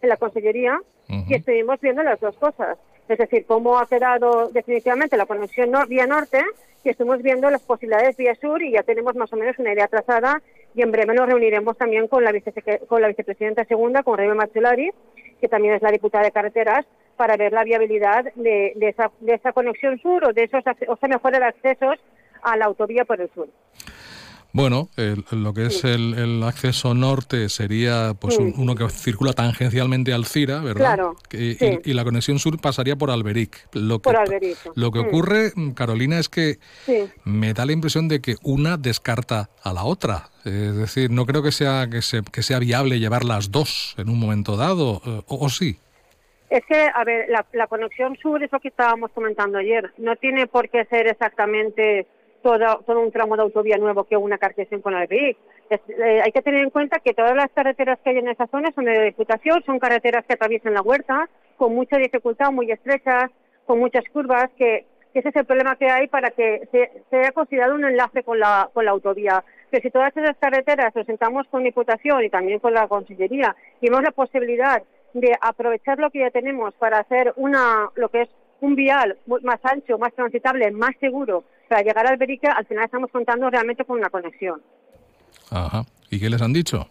en 0.02 0.10
la 0.10 0.18
Consellería, 0.18 0.80
y 1.08 1.34
estuvimos 1.34 1.80
viendo 1.82 2.04
las 2.04 2.20
dos 2.20 2.36
cosas. 2.38 2.78
Es 3.08 3.18
decir, 3.18 3.46
cómo 3.46 3.78
ha 3.78 3.88
quedado 3.88 4.50
definitivamente 4.50 5.18
la 5.18 5.26
conexión 5.26 5.72
vía 5.88 6.08
norte 6.08 6.44
y 6.84 6.90
estuvimos 6.90 7.22
viendo 7.22 7.50
las 7.50 7.62
posibilidades 7.62 8.18
vía 8.18 8.36
sur 8.36 8.62
y 8.62 8.72
ya 8.72 8.84
tenemos 8.84 9.16
más 9.16 9.32
o 9.32 9.36
menos 9.36 9.58
una 9.60 9.74
idea 9.74 9.88
trazada 9.88 10.42
y 10.74 10.82
en 10.82 10.92
breve 10.92 11.14
nos 11.14 11.28
reuniremos 11.28 11.78
también 11.78 12.08
con 12.08 12.24
la, 12.24 12.34
con 12.88 13.02
la 13.02 13.08
vicepresidenta 13.08 13.64
segunda, 13.66 14.04
con 14.04 14.18
Rebe 14.18 14.36
Mazzolari, 14.36 14.92
que 15.40 15.48
también 15.48 15.76
es 15.76 15.82
la 15.82 15.92
diputada 15.92 16.24
de 16.24 16.32
carreteras, 16.32 16.86
para 17.16 17.38
ver 17.38 17.54
la 17.54 17.64
viabilidad 17.64 18.26
de, 18.36 18.74
esa, 18.82 19.12
de 19.22 19.36
esa 19.36 19.54
conexión 19.54 20.00
sur 20.00 20.26
o 20.26 20.34
de 20.34 20.44
esos 20.44 20.64
o 20.88 20.98
sea, 20.98 21.10
mejorar 21.10 21.44
accesos 21.44 21.98
a 22.42 22.58
la 22.58 22.66
autovía 22.66 23.06
por 23.06 23.22
el 23.22 23.30
sur. 23.32 23.48
Bueno, 24.56 24.88
lo 25.32 25.54
que 25.54 25.66
es 25.66 25.84
el, 25.84 26.42
acceso 26.44 26.94
norte 26.94 27.50
sería 27.50 28.14
pues 28.18 28.38
uno 28.38 28.74
que 28.74 28.88
circula 28.88 29.34
tangencialmente 29.34 30.14
al 30.14 30.24
Cira, 30.24 30.62
¿verdad? 30.62 30.96
Claro. 30.96 31.16
Y, 31.34 31.92
la 31.92 32.06
conexión 32.06 32.40
sur 32.40 32.58
pasaría 32.62 32.96
por 32.96 33.12
Alberic. 33.12 33.68
Lo 33.74 34.00
que, 34.00 34.04
por 34.04 34.16
Alberic. 34.16 34.58
Lo 34.76 34.94
que 34.94 35.00
ocurre, 35.00 35.52
Carolina, 35.76 36.20
es 36.20 36.30
que 36.30 36.60
me 37.26 37.54
da 37.54 37.66
la 37.66 37.74
impresión 37.74 38.08
de 38.08 38.22
que 38.22 38.36
una 38.44 38.78
descarta 38.78 39.50
a 39.62 39.74
la 39.74 39.84
otra. 39.84 40.30
Es 40.46 40.78
decir, 40.78 41.12
no 41.12 41.26
creo 41.26 41.44
que 41.44 41.52
sea 41.52 41.90
que, 41.90 42.00
que 42.32 42.42
sea 42.42 42.60
viable 42.60 43.00
llevar 43.00 43.26
las 43.26 43.52
dos 43.52 43.94
en 43.98 44.08
un 44.08 44.18
momento 44.18 44.56
dado, 44.56 45.02
eh, 45.06 45.22
o, 45.28 45.50
sí. 45.50 45.80
Es 46.50 46.64
que, 46.66 46.90
a 46.96 47.04
ver, 47.04 47.26
la, 47.28 47.46
la 47.52 47.68
conexión 47.68 48.16
sur, 48.22 48.42
eso 48.42 48.62
que 48.62 48.70
estábamos 48.70 49.12
comentando 49.12 49.58
ayer, 49.58 49.92
no 49.98 50.16
tiene 50.16 50.48
por 50.48 50.70
qué 50.70 50.86
ser 50.86 51.08
exactamente 51.08 52.08
todo, 52.46 53.02
un 53.02 53.12
tramo 53.12 53.36
de 53.36 53.42
autovía 53.42 53.78
nuevo 53.78 54.04
que 54.04 54.16
una 54.16 54.38
cartesión 54.38 54.82
con 54.82 54.94
el 54.94 55.08
BIC. 55.08 55.36
Eh, 55.72 56.22
hay 56.24 56.32
que 56.32 56.44
tener 56.44 56.64
en 56.64 56.70
cuenta 56.70 57.00
que 57.00 57.16
todas 57.16 57.36
las 57.36 57.50
carreteras 57.50 57.98
que 58.04 58.12
hay 58.12 58.20
en 58.20 58.28
esa 58.28 58.46
zona 58.48 58.72
son 58.76 58.86
de 58.86 59.06
diputación, 59.06 59.64
son 59.66 59.80
carreteras 59.80 60.24
que 60.26 60.36
atraviesan 60.36 60.76
la 60.76 60.84
huerta, 60.84 61.28
con 61.58 61.74
mucha 61.74 61.98
dificultad, 61.98 62.52
muy 62.52 62.72
estrechas, 62.72 63.32
con 63.66 63.80
muchas 63.80 64.04
curvas, 64.14 64.52
que, 64.60 64.86
ese 65.16 65.30
es 65.30 65.36
el 65.36 65.46
problema 65.46 65.76
que 65.76 65.90
hay 65.90 66.08
para 66.08 66.30
que 66.30 66.68
se, 66.72 66.92
sea 67.10 67.32
considerado 67.32 67.74
un 67.74 67.86
enlace 67.86 68.22
con 68.22 68.38
la, 68.40 68.70
con 68.74 68.86
la 68.86 68.92
autovía. 68.92 69.44
Que 69.72 69.82
si 69.82 69.90
todas 69.90 70.16
esas 70.16 70.38
carreteras 70.38 70.96
nos 70.96 71.08
sentamos 71.08 71.48
con 71.48 71.64
Diputación 71.64 72.24
y 72.24 72.30
también 72.30 72.60
con 72.60 72.74
la 72.74 72.88
Consellería 72.88 73.56
y 73.82 73.90
vemos 73.90 74.04
la 74.04 74.12
posibilidad 74.12 74.84
de 75.14 75.36
aprovechar 75.42 75.98
lo 75.98 76.12
que 76.12 76.20
ya 76.20 76.30
tenemos 76.30 76.76
para 76.76 77.00
hacer 77.00 77.34
una, 77.38 77.90
lo 77.96 78.10
que 78.10 78.24
es 78.24 78.30
un 78.62 78.76
vial 78.76 79.18
más 79.42 79.60
ancho, 79.64 79.98
más 79.98 80.14
transitable, 80.14 80.70
más 80.72 80.92
seguro 81.00 81.44
para 81.68 81.82
llegar 81.82 82.08
al 82.08 82.18
Berica, 82.18 82.52
al 82.52 82.66
final 82.66 82.86
estamos 82.86 83.12
contando 83.12 83.50
realmente 83.50 83.86
con 83.86 83.98
una 83.98 84.10
conexión. 84.10 84.62
Ajá. 85.52 85.84
¿Y 86.10 86.20
qué 86.20 86.30
les 86.30 86.42
han 86.42 86.54
dicho? 86.54 86.88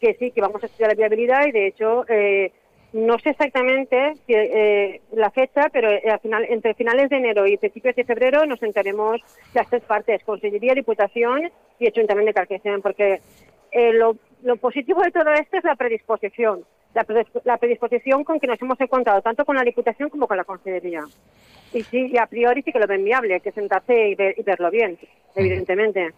Que 0.00 0.14
sí, 0.14 0.30
que 0.30 0.40
vamos 0.40 0.62
a 0.62 0.66
estudiar 0.66 0.90
la 0.90 0.96
viabilidad 0.96 1.46
y 1.46 1.52
de 1.52 1.66
hecho 1.68 2.04
eh, 2.08 2.52
no 2.92 3.18
sé 3.18 3.30
exactamente 3.30 4.14
eh, 4.28 5.00
la 5.12 5.30
fecha, 5.30 5.68
pero 5.72 5.90
eh, 5.90 6.02
al 6.10 6.20
final, 6.20 6.46
entre 6.48 6.74
finales 6.74 7.10
de 7.10 7.16
enero 7.16 7.46
y 7.46 7.56
principios 7.56 7.96
de 7.96 8.04
febrero 8.04 8.46
nos 8.46 8.60
sentaremos 8.60 9.20
las 9.54 9.68
tres 9.68 9.82
partes, 9.82 10.22
Consellería, 10.24 10.74
Diputación 10.74 11.50
y 11.78 11.86
Ayuntamiento 11.86 12.28
de 12.28 12.34
Carquesión, 12.34 12.82
porque 12.82 13.20
lo, 13.94 14.16
lo 14.42 14.56
positivo 14.56 15.02
de 15.02 15.10
todo 15.10 15.30
esto 15.32 15.58
es 15.58 15.64
la 15.64 15.76
predisposición 15.76 16.64
la, 17.44 17.58
predisposición 17.58 18.24
con 18.24 18.40
que 18.40 18.46
nos 18.46 18.60
hemos 18.60 18.80
encontrado, 18.80 19.20
tanto 19.20 19.44
con 19.44 19.56
la 19.56 19.62
Diputación 19.62 20.08
como 20.08 20.26
con 20.26 20.36
la 20.36 20.44
Consellería. 20.44 21.04
Y 21.72 21.82
sí, 21.82 22.10
y 22.12 22.16
a 22.16 22.26
priori 22.26 22.62
sí 22.62 22.72
que 22.72 22.78
lo 22.78 22.86
ven 22.86 23.04
viable, 23.04 23.40
que 23.40 23.52
sentarse 23.52 24.10
y, 24.10 24.14
verlo 24.14 24.70
bien, 24.70 24.98
evidentemente. 25.34 26.12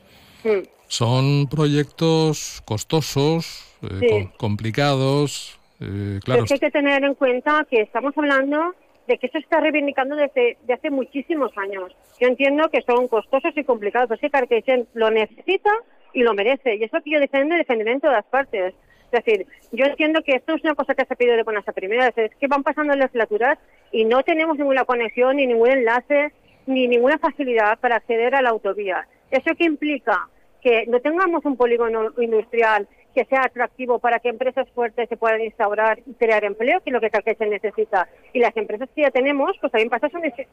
Mm. 0.44 0.62
Son 0.86 1.48
proyectos 1.48 2.62
costosos, 2.64 3.76
eh, 3.82 4.28
complicados, 4.36 5.58
eh, 5.80 6.20
claro. 6.24 6.44
Es 6.44 6.48
que 6.48 6.54
hay 6.54 6.60
que 6.60 6.70
tener 6.70 7.04
en 7.04 7.14
cuenta 7.14 7.66
que 7.68 7.80
estamos 7.80 8.16
hablando 8.16 8.74
de 9.06 9.18
que 9.18 9.26
eso 9.26 9.38
se 9.38 9.44
está 9.44 9.60
reivindicando 9.60 10.16
desde, 10.16 10.58
hace 10.72 10.90
muchísimos 10.90 11.50
años. 11.56 11.94
Yo 12.20 12.28
entiendo 12.28 12.68
que 12.70 12.82
son 12.82 13.08
costosos 13.08 13.52
y 13.56 13.64
complicados, 13.64 14.08
pero 14.08 14.20
sí 14.20 14.62
que 14.62 14.86
lo 14.94 15.10
necesita 15.10 15.70
y 16.12 16.22
lo 16.22 16.34
merece. 16.34 16.76
Y 16.76 16.84
eso 16.84 16.98
que 17.02 17.10
yo 17.10 17.20
defiendo, 17.20 17.56
defenderé 17.56 17.92
en 17.92 18.00
todas 18.00 18.24
partes. 18.26 18.74
Es 19.10 19.24
decir, 19.24 19.46
yo 19.72 19.86
entiendo 19.86 20.22
que 20.22 20.32
esto 20.32 20.54
es 20.54 20.64
una 20.64 20.74
cosa 20.74 20.94
que 20.94 21.04
se 21.04 21.14
ha 21.14 21.16
pedido 21.16 21.36
de 21.36 21.42
buenas 21.42 21.66
a 21.66 21.72
primeras, 21.72 22.16
es 22.16 22.34
que 22.36 22.46
van 22.46 22.62
pasando 22.62 22.94
legislaturas 22.94 23.58
y 23.90 24.04
no 24.04 24.22
tenemos 24.22 24.58
ninguna 24.58 24.84
conexión, 24.84 25.36
ni 25.36 25.46
ningún 25.46 25.70
enlace, 25.70 26.32
ni 26.66 26.86
ninguna 26.86 27.18
facilidad 27.18 27.78
para 27.78 27.96
acceder 27.96 28.34
a 28.34 28.42
la 28.42 28.50
autovía. 28.50 29.06
¿Eso 29.30 29.54
qué 29.56 29.64
implica? 29.64 30.28
Que 30.60 30.86
no 30.86 31.00
tengamos 31.00 31.44
un 31.44 31.56
polígono 31.56 32.12
industrial 32.18 32.86
que 33.14 33.24
sea 33.24 33.44
atractivo 33.44 33.98
para 33.98 34.18
que 34.20 34.28
empresas 34.28 34.68
fuertes 34.70 35.08
se 35.08 35.16
puedan 35.16 35.40
instaurar 35.40 35.98
y 36.06 36.14
crear 36.14 36.44
empleo, 36.44 36.80
que 36.80 36.90
es 36.90 36.94
lo 36.94 37.00
que 37.00 37.34
se 37.34 37.46
necesita. 37.46 38.08
Y 38.32 38.40
las 38.40 38.56
empresas 38.56 38.88
que 38.94 39.02
ya 39.02 39.10
tenemos, 39.10 39.56
pues 39.60 39.72
también 39.72 39.88
pasan 39.88 40.10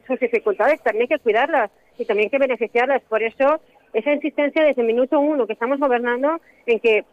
sus 0.08 0.20
dificultades, 0.20 0.82
también 0.82 1.04
hay 1.04 1.18
que 1.18 1.24
cuidarlas 1.24 1.70
y 1.98 2.06
también 2.06 2.28
hay 2.28 2.32
que 2.32 2.40
beneficiarlas. 2.40 3.02
Por 3.04 3.22
eso, 3.22 3.60
esa 3.94 4.12
insistencia 4.14 4.64
desde 4.64 4.82
el 4.82 4.88
minuto 4.88 5.20
uno 5.20 5.46
que 5.46 5.54
estamos 5.54 5.80
gobernando 5.80 6.40
en 6.66 6.80
que 6.80 7.04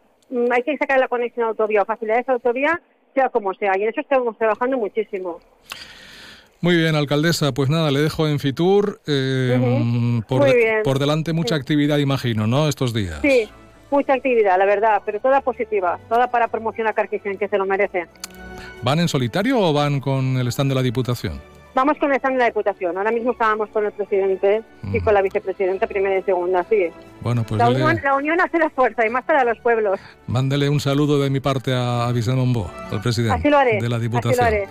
hay 0.51 0.63
que 0.63 0.77
sacar 0.77 0.99
la 0.99 1.07
conexión 1.07 1.47
autovía 1.47 1.81
o 1.81 1.85
facilidades 1.85 2.27
autovía, 2.29 2.81
sea 3.13 3.29
como 3.29 3.53
sea, 3.53 3.77
y 3.77 3.83
en 3.83 3.89
eso 3.89 4.01
estamos 4.01 4.37
trabajando 4.37 4.77
muchísimo. 4.77 5.39
Muy 6.61 6.77
bien, 6.77 6.95
alcaldesa. 6.95 7.53
Pues 7.53 7.69
nada, 7.69 7.91
le 7.91 7.99
dejo 7.99 8.25
en 8.25 8.39
Fitur. 8.39 9.01
Eh, 9.05 10.21
por, 10.29 10.45
por, 10.85 10.97
delante 10.97 11.33
mucha 11.33 11.55
actividad, 11.55 11.97
imagino, 11.97 12.47
¿no? 12.47 12.69
Estos 12.69 12.93
días. 12.93 13.19
Sí, 13.21 13.49
mucha 13.91 14.13
actividad, 14.13 14.57
la 14.57 14.65
verdad, 14.65 15.01
pero 15.05 15.19
toda 15.19 15.41
positiva, 15.41 15.99
toda 16.07 16.31
para 16.31 16.47
promocionar 16.47 16.93
Carquisen, 16.93 17.37
que 17.37 17.49
se 17.49 17.57
lo 17.57 17.65
merece. 17.65 18.07
¿Van 18.81 18.99
en 18.99 19.09
solitario 19.09 19.59
o 19.59 19.73
van 19.73 19.99
con 19.99 20.37
el 20.37 20.47
stand 20.47 20.71
de 20.71 20.75
la 20.75 20.81
Diputación? 20.81 21.41
Vamos 21.75 21.97
con 21.97 22.11
el 22.11 22.17
stand 22.17 22.35
de 22.35 22.39
la 22.39 22.45
Diputación. 22.45 22.97
Ahora 22.97 23.11
mismo 23.11 23.31
estábamos 23.31 23.69
con 23.69 23.85
el 23.85 23.91
presidente 23.91 24.61
y 24.91 24.99
con 24.99 25.13
la 25.13 25.21
vicepresidenta 25.21 25.87
primera 25.87 26.17
y 26.19 26.23
segunda, 26.23 26.63
sí. 26.69 26.89
Bueno, 27.21 27.43
pues 27.43 27.57
la, 27.57 27.69
unión, 28.15 28.39
hace 28.41 28.59
la 28.59 28.69
fuerza 28.69 29.05
y 29.05 29.09
más 29.09 29.23
para 29.23 29.43
los 29.43 29.57
pueblos. 29.59 29.99
Mándele 30.27 30.69
un 30.69 30.79
saludo 30.79 31.19
de 31.19 31.29
mi 31.29 31.39
parte 31.39 31.73
a, 31.73 32.03
a 32.03 32.07
al 32.07 33.01
presidente 33.01 33.49
de 33.49 33.89
la 33.89 33.99
Diputación. 33.99 34.33
Así 34.33 34.39
lo 34.39 34.45
haré. 34.45 34.67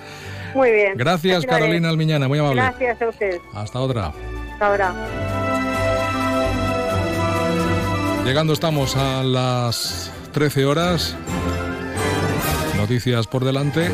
Muy 0.55 0.71
bien. 0.71 0.97
Gracias, 0.97 1.47
Carolina 1.47 1.89
Almiñana, 1.89 2.29
muy 2.29 2.39
amable. 2.39 2.63
Gracias 2.63 3.03
a 3.03 3.09
usted. 3.09 3.41
Hasta 3.55 3.81
otra. 3.81 4.13
Hasta 4.53 4.67
ahora. 4.67 4.95
Llegando 8.25 8.53
estamos 8.53 8.97
a 8.97 9.25
las 9.25 10.13
13 10.33 10.67
horas. 10.67 11.17
Noticias 12.77 13.27
por 13.27 13.45
delante. 13.45 13.91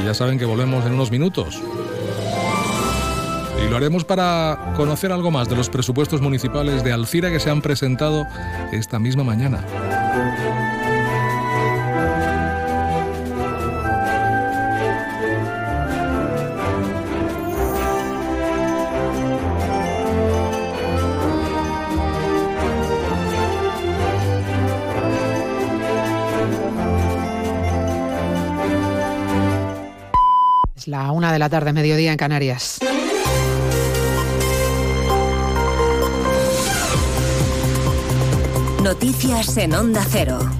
Y 0.00 0.04
ya 0.04 0.14
saben 0.14 0.38
que 0.38 0.44
volvemos 0.44 0.84
en 0.86 0.92
unos 0.92 1.10
minutos. 1.10 1.60
Y 3.64 3.68
lo 3.68 3.76
haremos 3.76 4.04
para 4.04 4.72
conocer 4.76 5.12
algo 5.12 5.30
más 5.30 5.48
de 5.48 5.56
los 5.56 5.68
presupuestos 5.68 6.20
municipales 6.20 6.82
de 6.82 6.92
Alcira 6.92 7.30
que 7.30 7.40
se 7.40 7.50
han 7.50 7.60
presentado 7.60 8.26
esta 8.72 8.98
misma 8.98 9.24
mañana. 9.24 9.64
la 31.02 31.12
una 31.12 31.32
de 31.32 31.38
la 31.38 31.48
tarde, 31.48 31.72
mediodía 31.72 32.12
en 32.12 32.18
Canarias. 32.18 32.78
Noticias 38.82 39.56
en 39.56 39.74
Onda 39.74 40.04
Cero. 40.10 40.59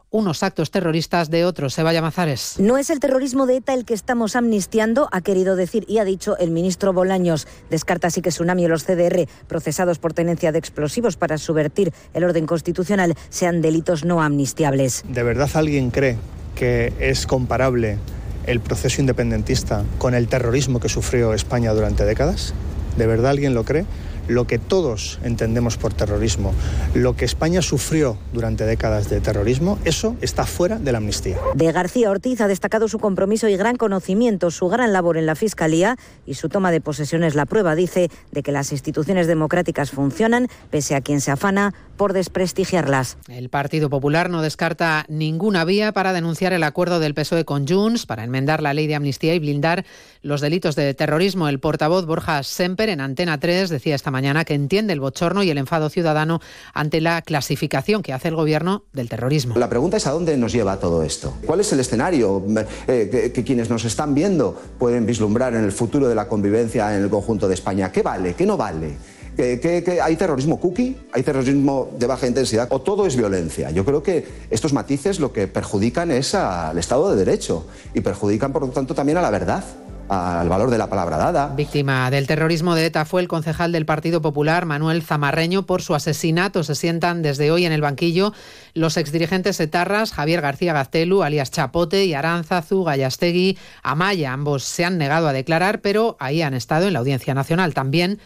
unos 0.11 0.43
actos 0.43 0.71
terroristas 0.71 1.29
de 1.31 1.45
otros. 1.45 1.73
Se 1.73 1.83
vaya 1.83 2.01
Mazares. 2.01 2.55
No 2.59 2.77
es 2.77 2.89
el 2.89 2.99
terrorismo 2.99 3.45
de 3.45 3.57
ETA 3.57 3.73
el 3.73 3.85
que 3.85 3.93
estamos 3.93 4.35
amnistiando, 4.35 5.07
ha 5.11 5.21
querido 5.21 5.55
decir 5.55 5.85
y 5.87 5.97
ha 5.97 6.05
dicho 6.05 6.37
el 6.37 6.51
ministro 6.51 6.93
Bolaños. 6.93 7.47
Descarta 7.69 8.07
así 8.07 8.21
que 8.21 8.29
Tsunami 8.29 8.65
y 8.65 8.67
los 8.67 8.83
CDR, 8.83 9.27
procesados 9.47 9.97
por 9.99 10.13
tenencia 10.13 10.51
de 10.51 10.59
explosivos 10.59 11.15
para 11.15 11.37
subvertir 11.37 11.93
el 12.13 12.23
orden 12.25 12.45
constitucional, 12.45 13.15
sean 13.29 13.61
delitos 13.61 14.03
no 14.05 14.21
amnistiables. 14.21 15.03
¿De 15.07 15.23
verdad 15.23 15.49
alguien 15.53 15.89
cree 15.89 16.17
que 16.55 16.93
es 16.99 17.25
comparable 17.25 17.97
el 18.45 18.59
proceso 18.59 18.99
independentista 18.99 19.83
con 19.97 20.13
el 20.13 20.27
terrorismo 20.27 20.79
que 20.79 20.89
sufrió 20.89 21.33
España 21.33 21.73
durante 21.73 22.03
décadas? 22.03 22.53
¿De 22.97 23.07
verdad 23.07 23.31
alguien 23.31 23.53
lo 23.53 23.63
cree? 23.63 23.85
Lo 24.31 24.47
que 24.47 24.59
todos 24.59 25.19
entendemos 25.23 25.77
por 25.77 25.93
terrorismo, 25.93 26.53
lo 26.93 27.15
que 27.15 27.25
España 27.25 27.61
sufrió 27.61 28.17
durante 28.33 28.65
décadas 28.65 29.09
de 29.09 29.19
terrorismo, 29.19 29.77
eso 29.85 30.15
está 30.21 30.45
fuera 30.45 30.79
de 30.79 30.91
la 30.91 30.99
amnistía. 30.99 31.37
De 31.53 31.71
García 31.71 32.09
Ortiz 32.09 32.39
ha 32.41 32.47
destacado 32.47 32.87
su 32.87 32.97
compromiso 32.99 33.47
y 33.49 33.57
gran 33.57 33.75
conocimiento, 33.75 34.49
su 34.49 34.69
gran 34.69 34.93
labor 34.93 35.17
en 35.17 35.25
la 35.25 35.35
Fiscalía 35.35 35.97
y 36.25 36.35
su 36.35 36.49
toma 36.49 36.71
de 36.71 36.81
posesión 36.81 37.23
es 37.23 37.35
la 37.35 37.45
prueba, 37.45 37.75
dice, 37.75 38.09
de 38.31 38.43
que 38.43 38.51
las 38.51 38.71
instituciones 38.71 39.27
democráticas 39.27 39.91
funcionan, 39.91 40.47
pese 40.69 40.95
a 40.95 41.01
quien 41.01 41.19
se 41.19 41.31
afana 41.31 41.73
por 42.01 42.13
desprestigiarlas. 42.13 43.17
El 43.27 43.49
Partido 43.49 43.87
Popular 43.91 44.31
no 44.31 44.41
descarta 44.41 45.05
ninguna 45.07 45.65
vía 45.65 45.91
para 45.91 46.13
denunciar 46.13 46.51
el 46.51 46.63
acuerdo 46.63 46.99
del 46.99 47.13
PSOE 47.13 47.45
con 47.45 47.67
Junts 47.67 48.07
para 48.07 48.23
enmendar 48.23 48.63
la 48.63 48.73
ley 48.73 48.87
de 48.87 48.95
amnistía 48.95 49.35
y 49.35 49.39
blindar 49.39 49.85
los 50.23 50.41
delitos 50.41 50.75
de 50.75 50.95
terrorismo. 50.95 51.47
El 51.47 51.59
portavoz 51.59 52.07
Borja 52.07 52.41
Semper 52.41 52.89
en 52.89 53.01
Antena 53.01 53.39
3 53.39 53.69
decía 53.69 53.93
esta 53.93 54.09
mañana 54.09 54.45
que 54.45 54.55
entiende 54.55 54.93
el 54.93 54.99
bochorno 54.99 55.43
y 55.43 55.51
el 55.51 55.59
enfado 55.59 55.91
ciudadano 55.91 56.41
ante 56.73 57.01
la 57.01 57.21
clasificación 57.21 58.01
que 58.01 58.13
hace 58.13 58.29
el 58.29 58.35
gobierno 58.35 58.83
del 58.93 59.07
terrorismo. 59.07 59.53
La 59.59 59.69
pregunta 59.69 59.97
es 59.97 60.07
a 60.07 60.11
dónde 60.11 60.35
nos 60.37 60.53
lleva 60.53 60.79
todo 60.79 61.03
esto. 61.03 61.35
¿Cuál 61.45 61.59
es 61.59 61.71
el 61.71 61.81
escenario 61.81 62.43
eh, 62.87 63.09
que, 63.11 63.31
que 63.31 63.43
quienes 63.43 63.69
nos 63.69 63.85
están 63.85 64.15
viendo 64.15 64.59
pueden 64.79 65.05
vislumbrar 65.05 65.53
en 65.53 65.63
el 65.63 65.71
futuro 65.71 66.07
de 66.07 66.15
la 66.15 66.27
convivencia 66.27 66.97
en 66.97 67.03
el 67.03 67.11
conjunto 67.11 67.47
de 67.47 67.53
España? 67.53 67.91
¿Qué 67.91 68.01
vale? 68.01 68.33
¿Qué 68.33 68.47
no 68.47 68.57
vale? 68.57 68.97
¿Que, 69.35 69.99
hay 70.03 70.15
terrorismo 70.15 70.59
cookie? 70.59 70.97
¿Hay 71.13 71.23
terrorismo 71.23 71.89
de 71.97 72.05
baja 72.05 72.27
intensidad? 72.27 72.67
¿O 72.71 72.81
todo 72.81 73.05
es 73.05 73.15
violencia? 73.15 73.71
Yo 73.71 73.85
creo 73.85 74.03
que 74.03 74.27
estos 74.49 74.73
matices 74.73 75.19
lo 75.19 75.31
que 75.31 75.47
perjudican 75.47 76.11
es 76.11 76.35
al 76.35 76.77
Estado 76.77 77.11
de 77.11 77.23
Derecho 77.23 77.65
y 77.93 78.01
perjudican, 78.01 78.51
por 78.51 78.63
lo 78.63 78.69
tanto, 78.69 78.93
también 78.93 79.17
a 79.17 79.21
la 79.21 79.29
verdad 79.29 79.63
al 80.11 80.49
valor 80.49 80.69
de 80.69 80.77
la 80.77 80.89
palabra 80.89 81.17
dada. 81.17 81.47
Víctima 81.55 82.11
del 82.11 82.27
terrorismo 82.27 82.75
de 82.75 82.87
ETA 82.87 83.05
fue 83.05 83.21
el 83.21 83.29
concejal 83.29 83.71
del 83.71 83.85
Partido 83.85 84.21
Popular, 84.21 84.65
Manuel 84.65 85.03
Zamarreño, 85.03 85.65
por 85.65 85.81
su 85.81 85.95
asesinato. 85.95 86.65
Se 86.65 86.75
sientan 86.75 87.21
desde 87.21 87.49
hoy 87.49 87.65
en 87.65 87.71
el 87.71 87.79
banquillo 87.79 88.33
los 88.73 88.97
exdirigentes 88.97 89.57
etarras, 89.61 90.11
Javier 90.11 90.41
García 90.41 90.73
Gaztelu, 90.73 91.23
alias 91.23 91.49
Chapote, 91.49 92.03
y 92.03 92.13
Aranzazu, 92.13 92.83
Gallastegui, 92.83 93.57
Amaya. 93.83 94.33
Ambos 94.33 94.65
se 94.65 94.83
han 94.83 94.97
negado 94.97 95.29
a 95.29 95.33
declarar, 95.33 95.79
pero 95.79 96.17
ahí 96.19 96.41
han 96.41 96.55
estado 96.55 96.87
en 96.87 96.93
la 96.93 96.99
Audiencia 96.99 97.33
Nacional. 97.33 97.73
También 97.73 98.19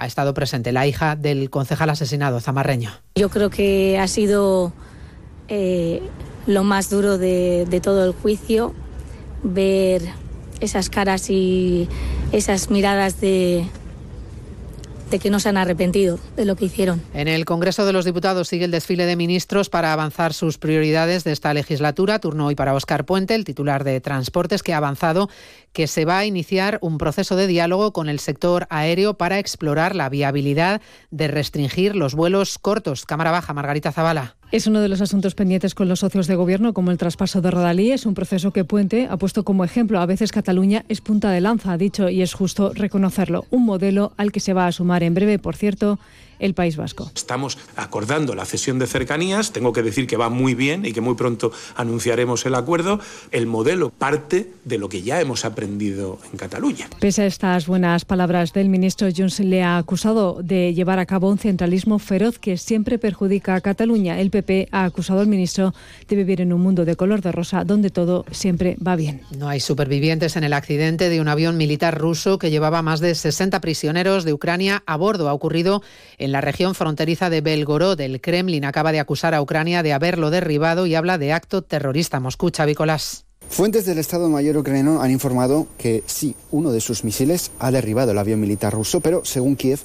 ha 0.00 0.06
estado 0.06 0.32
presente 0.32 0.72
la 0.72 0.86
hija 0.86 1.14
del 1.14 1.50
concejal 1.50 1.90
asesinado, 1.90 2.40
Zamarreño. 2.40 2.90
Yo 3.16 3.28
creo 3.28 3.50
que 3.50 3.98
ha 3.98 4.08
sido 4.08 4.72
eh, 5.48 6.00
lo 6.46 6.64
más 6.64 6.88
duro 6.88 7.18
de, 7.18 7.66
de 7.68 7.80
todo 7.80 8.06
el 8.06 8.12
juicio, 8.12 8.74
ver 9.42 10.00
esas 10.60 10.88
caras 10.88 11.28
y 11.28 11.86
esas 12.32 12.70
miradas 12.70 13.20
de, 13.20 13.66
de 15.10 15.18
que 15.18 15.30
no 15.30 15.40
se 15.40 15.48
han 15.48 15.56
arrepentido 15.56 16.18
de 16.36 16.44
lo 16.44 16.56
que 16.56 16.66
hicieron. 16.66 17.02
En 17.14 17.28
el 17.28 17.44
Congreso 17.44 17.84
de 17.84 17.92
los 17.92 18.04
Diputados 18.04 18.48
sigue 18.48 18.64
el 18.64 18.70
desfile 18.70 19.06
de 19.06 19.16
ministros 19.16 19.68
para 19.68 19.92
avanzar 19.92 20.32
sus 20.32 20.58
prioridades 20.58 21.24
de 21.24 21.32
esta 21.32 21.52
legislatura. 21.52 22.18
Turno 22.18 22.46
hoy 22.46 22.54
para 22.54 22.74
Óscar 22.74 23.04
Puente, 23.04 23.34
el 23.34 23.44
titular 23.44 23.84
de 23.84 24.00
Transportes, 24.00 24.62
que 24.62 24.72
ha 24.72 24.78
avanzado 24.78 25.28
que 25.72 25.86
se 25.86 26.04
va 26.04 26.18
a 26.18 26.26
iniciar 26.26 26.78
un 26.80 26.98
proceso 26.98 27.36
de 27.36 27.46
diálogo 27.46 27.92
con 27.92 28.08
el 28.08 28.20
sector 28.20 28.66
aéreo 28.70 29.14
para 29.14 29.38
explorar 29.38 29.94
la 29.94 30.08
viabilidad 30.08 30.80
de 31.10 31.28
restringir 31.28 31.96
los 31.96 32.14
vuelos 32.14 32.58
cortos. 32.58 33.04
Cámara 33.04 33.30
Baja, 33.30 33.52
Margarita 33.52 33.92
Zavala. 33.92 34.36
Es 34.52 34.66
uno 34.66 34.80
de 34.80 34.88
los 34.88 35.00
asuntos 35.00 35.36
pendientes 35.36 35.76
con 35.76 35.88
los 35.88 36.00
socios 36.00 36.26
de 36.26 36.34
gobierno, 36.34 36.74
como 36.74 36.90
el 36.90 36.98
traspaso 36.98 37.40
de 37.40 37.52
Rodalí. 37.52 37.92
Es 37.92 38.04
un 38.04 38.14
proceso 38.14 38.50
que 38.50 38.64
Puente 38.64 39.06
ha 39.08 39.16
puesto 39.16 39.44
como 39.44 39.62
ejemplo. 39.62 40.00
A 40.00 40.06
veces 40.06 40.32
Cataluña 40.32 40.84
es 40.88 41.00
punta 41.00 41.30
de 41.30 41.40
lanza, 41.40 41.70
ha 41.70 41.78
dicho, 41.78 42.08
y 42.08 42.20
es 42.20 42.34
justo 42.34 42.72
reconocerlo. 42.74 43.44
Un 43.50 43.64
modelo 43.64 44.12
al 44.16 44.32
que 44.32 44.40
se 44.40 44.52
va 44.52 44.66
a 44.66 44.72
sumar 44.72 45.04
en 45.04 45.14
breve, 45.14 45.38
por 45.38 45.54
cierto, 45.54 46.00
el 46.40 46.54
País 46.54 46.76
Vasco. 46.76 47.10
Estamos 47.14 47.58
acordando 47.76 48.34
la 48.34 48.44
cesión 48.44 48.78
de 48.78 48.86
cercanías, 48.86 49.52
tengo 49.52 49.72
que 49.72 49.82
decir 49.82 50.06
que 50.06 50.16
va 50.16 50.28
muy 50.28 50.54
bien 50.54 50.84
y 50.84 50.92
que 50.92 51.00
muy 51.00 51.14
pronto 51.14 51.52
anunciaremos 51.76 52.44
el 52.46 52.54
acuerdo. 52.54 53.00
El 53.30 53.46
modelo 53.46 53.90
parte 53.90 54.50
de 54.64 54.78
lo 54.78 54.88
que 54.88 55.02
ya 55.02 55.20
hemos 55.20 55.44
aprendido 55.44 56.18
en 56.32 56.38
Cataluña. 56.38 56.88
Pese 57.00 57.22
a 57.22 57.26
estas 57.26 57.66
buenas 57.66 58.04
palabras 58.04 58.52
del 58.52 58.68
ministro, 58.68 59.08
Junts 59.14 59.40
le 59.40 59.62
ha 59.62 59.78
acusado 59.78 60.40
de 60.42 60.74
llevar 60.74 60.98
a 60.98 61.06
cabo 61.06 61.30
un 61.30 61.38
centralismo 61.38 61.98
feroz 61.98 62.38
que 62.38 62.56
siempre 62.56 62.98
perjudica 62.98 63.54
a 63.54 63.60
Cataluña. 63.60 64.20
El 64.20 64.30
PP 64.30 64.68
ha 64.72 64.84
acusado 64.84 65.20
al 65.20 65.26
ministro 65.26 65.74
de 66.08 66.16
vivir 66.16 66.40
en 66.40 66.52
un 66.52 66.60
mundo 66.60 66.84
de 66.84 66.96
color 66.96 67.20
de 67.20 67.32
rosa 67.32 67.64
donde 67.64 67.90
todo 67.90 68.24
siempre 68.30 68.76
va 68.84 68.96
bien. 68.96 69.22
No 69.36 69.48
hay 69.48 69.60
supervivientes 69.60 70.36
en 70.36 70.44
el 70.44 70.52
accidente 70.52 71.08
de 71.08 71.20
un 71.20 71.28
avión 71.28 71.56
militar 71.56 71.98
ruso 71.98 72.38
que 72.38 72.50
llevaba 72.50 72.82
más 72.82 73.00
de 73.00 73.14
60 73.14 73.60
prisioneros 73.60 74.24
de 74.24 74.32
Ucrania 74.32 74.82
a 74.86 74.96
bordo. 74.96 75.28
Ha 75.28 75.32
ocurrido 75.32 75.82
en 76.18 76.29
la 76.32 76.40
región 76.40 76.74
fronteriza 76.74 77.30
de 77.30 77.40
Belgorod. 77.40 78.00
El 78.00 78.20
Kremlin 78.20 78.64
acaba 78.64 78.92
de 78.92 79.00
acusar 79.00 79.34
a 79.34 79.42
Ucrania 79.42 79.82
de 79.82 79.92
haberlo 79.92 80.30
derribado 80.30 80.86
y 80.86 80.94
habla 80.94 81.18
de 81.18 81.32
acto 81.32 81.62
terrorista. 81.62 82.20
Moscú, 82.20 82.50
Chavicolas. 82.50 83.24
Fuentes 83.48 83.84
del 83.84 83.98
Estado 83.98 84.28
Mayor 84.28 84.56
ucraniano 84.56 85.02
han 85.02 85.10
informado 85.10 85.66
que 85.76 86.04
sí, 86.06 86.36
uno 86.52 86.70
de 86.70 86.80
sus 86.80 87.02
misiles 87.02 87.50
ha 87.58 87.72
derribado 87.72 88.12
el 88.12 88.18
avión 88.18 88.40
militar 88.40 88.72
ruso, 88.72 89.00
pero 89.00 89.24
según 89.24 89.56
Kiev, 89.56 89.80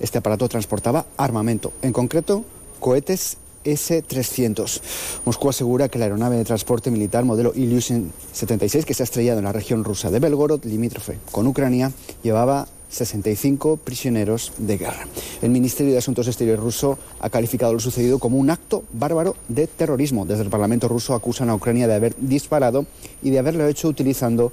este 0.00 0.18
aparato 0.18 0.48
transportaba 0.48 1.04
armamento, 1.18 1.72
en 1.82 1.92
concreto 1.92 2.44
cohetes 2.80 3.36
S-300. 3.64 4.80
Moscú 5.26 5.50
asegura 5.50 5.88
que 5.88 5.98
la 5.98 6.06
aeronave 6.06 6.36
de 6.36 6.44
transporte 6.44 6.90
militar 6.90 7.24
modelo 7.24 7.52
Ilyushin 7.54 8.10
76, 8.32 8.86
que 8.86 8.94
se 8.94 9.02
ha 9.02 9.04
estrellado 9.04 9.38
en 9.38 9.44
la 9.44 9.52
región 9.52 9.84
rusa 9.84 10.10
de 10.10 10.18
Belgorod, 10.18 10.64
limítrofe 10.64 11.18
con 11.30 11.46
Ucrania, 11.46 11.92
llevaba 12.22 12.68
65 12.90 13.78
prisioneros 13.78 14.52
de 14.58 14.76
guerra. 14.76 15.06
El 15.40 15.50
Ministerio 15.50 15.92
de 15.92 15.98
Asuntos 15.98 16.26
Exteriores 16.26 16.62
ruso 16.62 16.98
ha 17.20 17.30
calificado 17.30 17.72
lo 17.72 17.80
sucedido 17.80 18.18
como 18.18 18.36
un 18.36 18.50
acto 18.50 18.84
bárbaro 18.92 19.36
de 19.48 19.66
terrorismo. 19.66 20.26
Desde 20.26 20.42
el 20.42 20.50
Parlamento 20.50 20.88
ruso 20.88 21.14
acusan 21.14 21.48
a 21.48 21.54
Ucrania 21.54 21.88
de 21.88 21.94
haber 21.94 22.14
disparado 22.18 22.86
y 23.22 23.30
de 23.30 23.38
haberlo 23.38 23.66
hecho 23.66 23.88
utilizando 23.88 24.52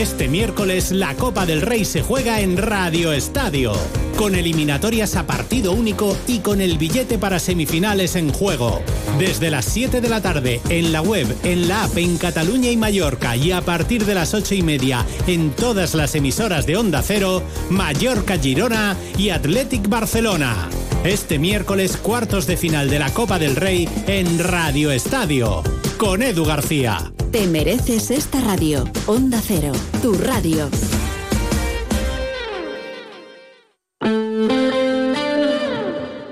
Este 0.00 0.28
miércoles 0.28 0.92
la 0.92 1.14
Copa 1.14 1.44
del 1.44 1.60
Rey 1.60 1.84
se 1.84 2.00
juega 2.00 2.40
en 2.40 2.56
Radio 2.56 3.12
Estadio, 3.12 3.74
con 4.16 4.34
eliminatorias 4.34 5.14
a 5.14 5.26
partido 5.26 5.72
único 5.72 6.16
y 6.26 6.38
con 6.38 6.62
el 6.62 6.78
billete 6.78 7.18
para 7.18 7.38
semifinales 7.38 8.16
en 8.16 8.32
juego. 8.32 8.80
Desde 9.18 9.50
las 9.50 9.66
7 9.66 10.00
de 10.00 10.08
la 10.08 10.22
tarde 10.22 10.62
en 10.70 10.92
la 10.92 11.02
web, 11.02 11.26
en 11.44 11.68
la 11.68 11.84
app 11.84 11.98
en 11.98 12.16
Cataluña 12.16 12.70
y 12.70 12.78
Mallorca 12.78 13.36
y 13.36 13.52
a 13.52 13.60
partir 13.60 14.06
de 14.06 14.14
las 14.14 14.32
8 14.32 14.54
y 14.54 14.62
media 14.62 15.04
en 15.26 15.50
todas 15.50 15.94
las 15.94 16.14
emisoras 16.14 16.64
de 16.64 16.78
Onda 16.78 17.02
Cero, 17.02 17.42
Mallorca 17.68 18.38
Girona 18.38 18.96
y 19.18 19.28
Athletic 19.28 19.86
Barcelona. 19.86 20.70
Este 21.04 21.38
miércoles 21.38 21.98
cuartos 21.98 22.46
de 22.46 22.56
final 22.56 22.88
de 22.88 23.00
la 23.00 23.12
Copa 23.12 23.38
del 23.38 23.54
Rey 23.54 23.86
en 24.06 24.38
Radio 24.38 24.92
Estadio, 24.92 25.62
con 25.98 26.22
Edu 26.22 26.46
García. 26.46 27.12
Te 27.32 27.46
mereces 27.46 28.10
esta 28.10 28.40
radio. 28.40 28.82
Onda 29.06 29.40
Cero, 29.40 29.70
tu 30.02 30.14
radio. 30.14 30.68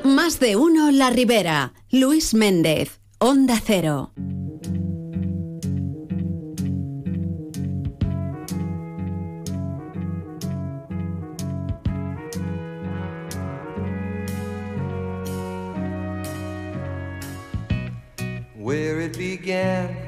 Más 0.02 0.40
de 0.40 0.56
uno 0.56 0.90
La 0.90 1.10
Ribera. 1.10 1.72
Luis 1.92 2.34
Méndez, 2.34 3.00
Onda 3.20 3.62
Cero. 3.64 4.12
Where 18.56 19.00
it 19.00 19.16
began, 19.16 20.07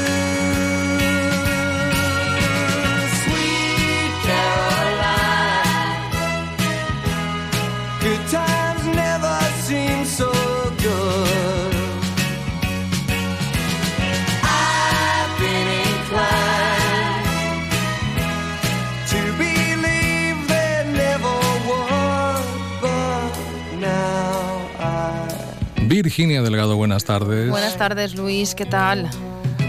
Virginia 26.03 26.41
Delgado, 26.41 26.75
buenas 26.75 27.03
tardes. 27.05 27.49
Buenas 27.49 27.77
tardes, 27.77 28.15
Luis, 28.15 28.55
¿qué 28.55 28.65
tal? 28.65 29.07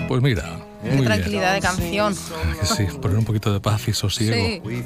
Pues 0.09 0.23
mira, 0.23 0.59
Qué 0.83 0.89
muy 0.89 0.97
bien. 0.99 1.05
tranquilidad 1.05 1.55
de 1.55 1.61
canción. 1.61 2.15
Sí, 2.63 2.85
poner 3.03 3.19
un 3.19 3.25
poquito 3.25 3.53
de 3.53 3.61
paz 3.61 3.87
y 3.89 3.93
sosiego. 3.93 4.35
Sí. 4.35 4.83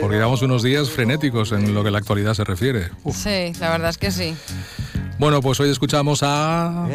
Porque 0.00 0.16
llevamos 0.16 0.42
unos 0.42 0.62
días 0.62 0.90
frenéticos 0.90 1.52
en 1.52 1.72
lo 1.72 1.82
que 1.84 1.90
la 1.90 1.98
actualidad 1.98 2.34
se 2.34 2.44
refiere. 2.44 2.90
Sí, 3.14 3.52
la 3.60 3.70
verdad 3.70 3.90
es 3.90 3.98
que 3.98 4.10
sí. 4.10 4.34
Bueno, 5.18 5.40
pues 5.40 5.58
hoy 5.60 5.70
escuchamos 5.70 6.20
a 6.22 6.86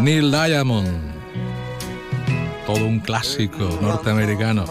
Neil 0.00 0.30
Diamond. 0.30 0.88
Todo 2.66 2.84
un 2.86 3.00
clásico 3.00 3.78
norteamericano. 3.82 4.64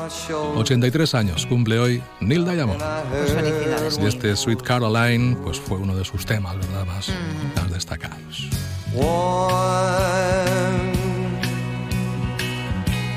83 0.55 1.15
años 1.15 1.45
cumple 1.45 1.79
hoy 1.79 2.01
Neil 2.21 2.45
Diamond. 2.45 2.81
Pues 3.11 3.33
felicidades. 3.33 3.99
Y 4.01 4.05
este 4.05 4.35
Sweet 4.35 4.61
Caroline 4.61 5.35
pues 5.43 5.59
fue 5.59 5.77
uno 5.77 5.95
de 5.95 6.05
sus 6.05 6.25
temas, 6.25 6.55
¿verdad? 6.55 6.85
Más, 6.85 7.09
más 7.57 7.71
destacados. 7.71 8.47
Warm, 8.93 10.79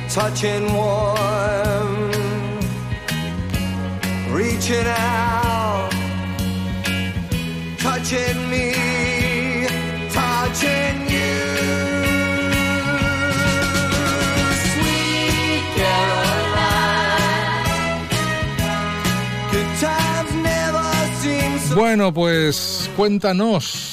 touching 0.08 0.72
warm, 0.74 2.10
reaching 4.30 4.86
out, 4.86 5.90
touching 7.78 8.50
me, 8.50 8.72
touching 10.10 11.08
you. 11.08 11.32
Sweet 14.72 15.64
times 19.80 20.34
never 20.42 21.74
Bueno, 21.74 22.12
pues 22.12 22.90
cuéntanos 22.96 23.91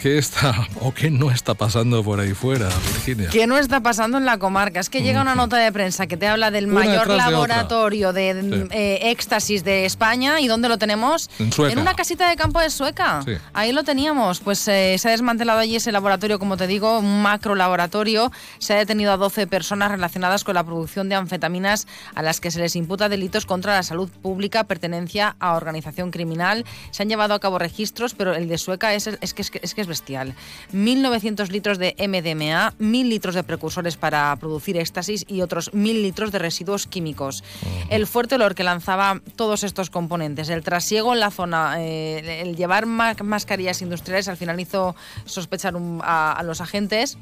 qué 0.00 0.18
está 0.18 0.66
o 0.80 0.92
qué 0.92 1.10
no 1.10 1.30
está 1.30 1.54
pasando 1.54 2.02
por 2.02 2.20
ahí 2.20 2.32
fuera, 2.34 2.68
Virginia. 2.68 3.28
¿Qué 3.30 3.46
no 3.46 3.58
está 3.58 3.80
pasando 3.80 4.18
en 4.18 4.24
la 4.24 4.38
comarca? 4.38 4.80
Es 4.80 4.88
que 4.90 5.02
llega 5.02 5.20
una 5.20 5.34
nota 5.34 5.56
de 5.56 5.70
prensa 5.72 6.06
que 6.06 6.16
te 6.16 6.26
habla 6.26 6.50
del 6.50 6.66
Una 6.66 6.74
mayor 6.80 7.08
detrás 7.08 7.26
de 7.26 7.32
laboratorio 7.32 8.12
de, 8.12 8.40
Sí. 8.40 8.68
eh, 8.70 9.10
éxtasis 9.10 9.64
de 9.64 9.84
España. 9.84 10.40
¿Y 10.40 10.46
dónde 10.48 10.68
lo 10.68 10.78
tenemos? 10.78 11.28
En 11.38 11.52
Sueca. 11.52 11.80
una 11.80 11.94
casita 11.94 12.28
de 12.28 12.36
campo 12.36 12.60
de 12.60 12.70
Sueca. 12.70 13.22
Sí. 13.24 13.32
Ahí 13.52 13.72
lo 13.72 13.84
teníamos. 13.84 14.40
Pues 14.40 14.66
eh, 14.68 14.96
se 14.98 15.08
ha 15.08 15.10
desmantelado 15.10 15.58
allí 15.58 15.76
ese 15.76 15.92
laboratorio, 15.92 16.38
como 16.38 16.56
te 16.56 16.66
digo, 16.66 16.98
un 16.98 17.22
macro 17.22 17.54
laboratorio. 17.54 18.32
Se 18.58 18.72
ha 18.74 18.76
detenido 18.76 19.12
a 19.12 19.16
12 19.16 19.46
personas 19.46 19.90
relacionadas 19.90 20.44
con 20.44 20.54
la 20.54 20.64
producción 20.64 21.08
de 21.08 21.16
anfetaminas 21.16 21.86
a 22.14 22.22
las 22.22 22.40
que 22.40 22.50
se 22.50 22.58
les 22.60 22.76
imputa 22.76 23.08
delitos 23.08 23.44
contra 23.46 23.74
la 23.74 23.82
salud 23.82 24.08
pública, 24.22 24.64
pertenencia 24.64 25.36
a 25.40 25.54
organización 25.54 26.10
criminal. 26.10 26.64
Se 26.90 27.02
han 27.02 27.08
llevado 27.08 27.34
a 27.34 27.40
cabo 27.40 27.58
registros, 27.58 28.14
pero 28.14 28.34
el 28.34 28.48
de 28.48 28.56
Sueca 28.58 28.94
es, 28.94 29.06
es, 29.06 29.34
que, 29.34 29.42
es, 29.42 29.50
que, 29.50 29.60
es 29.62 29.74
que 29.74 29.80
es 29.82 29.89
bestial. 29.90 30.32
1.900 30.72 31.48
litros 31.50 31.76
de 31.78 31.94
MDMA, 31.98 32.72
1.000 32.78 33.08
litros 33.08 33.34
de 33.34 33.42
precursores 33.44 33.98
para 33.98 34.34
producir 34.36 34.78
éxtasis 34.78 35.26
y 35.28 35.42
otros 35.42 35.70
1.000 35.72 36.00
litros 36.02 36.32
de 36.32 36.38
residuos 36.38 36.86
químicos. 36.86 37.44
El 37.90 38.06
fuerte 38.06 38.36
olor 38.36 38.54
que 38.54 38.64
lanzaba 38.64 39.20
todos 39.36 39.62
estos 39.62 39.90
componentes, 39.90 40.48
el 40.48 40.62
trasiego 40.62 41.12
en 41.12 41.20
la 41.20 41.30
zona, 41.30 41.74
eh, 41.82 42.40
el 42.42 42.56
llevar 42.56 42.86
ma- 42.86 43.14
mascarillas 43.22 43.82
industriales 43.82 44.28
al 44.28 44.38
final 44.38 44.58
hizo 44.58 44.96
sospechar 45.26 45.76
un- 45.76 46.00
a, 46.02 46.32
a 46.32 46.42
los 46.42 46.62
agentes 46.62 47.18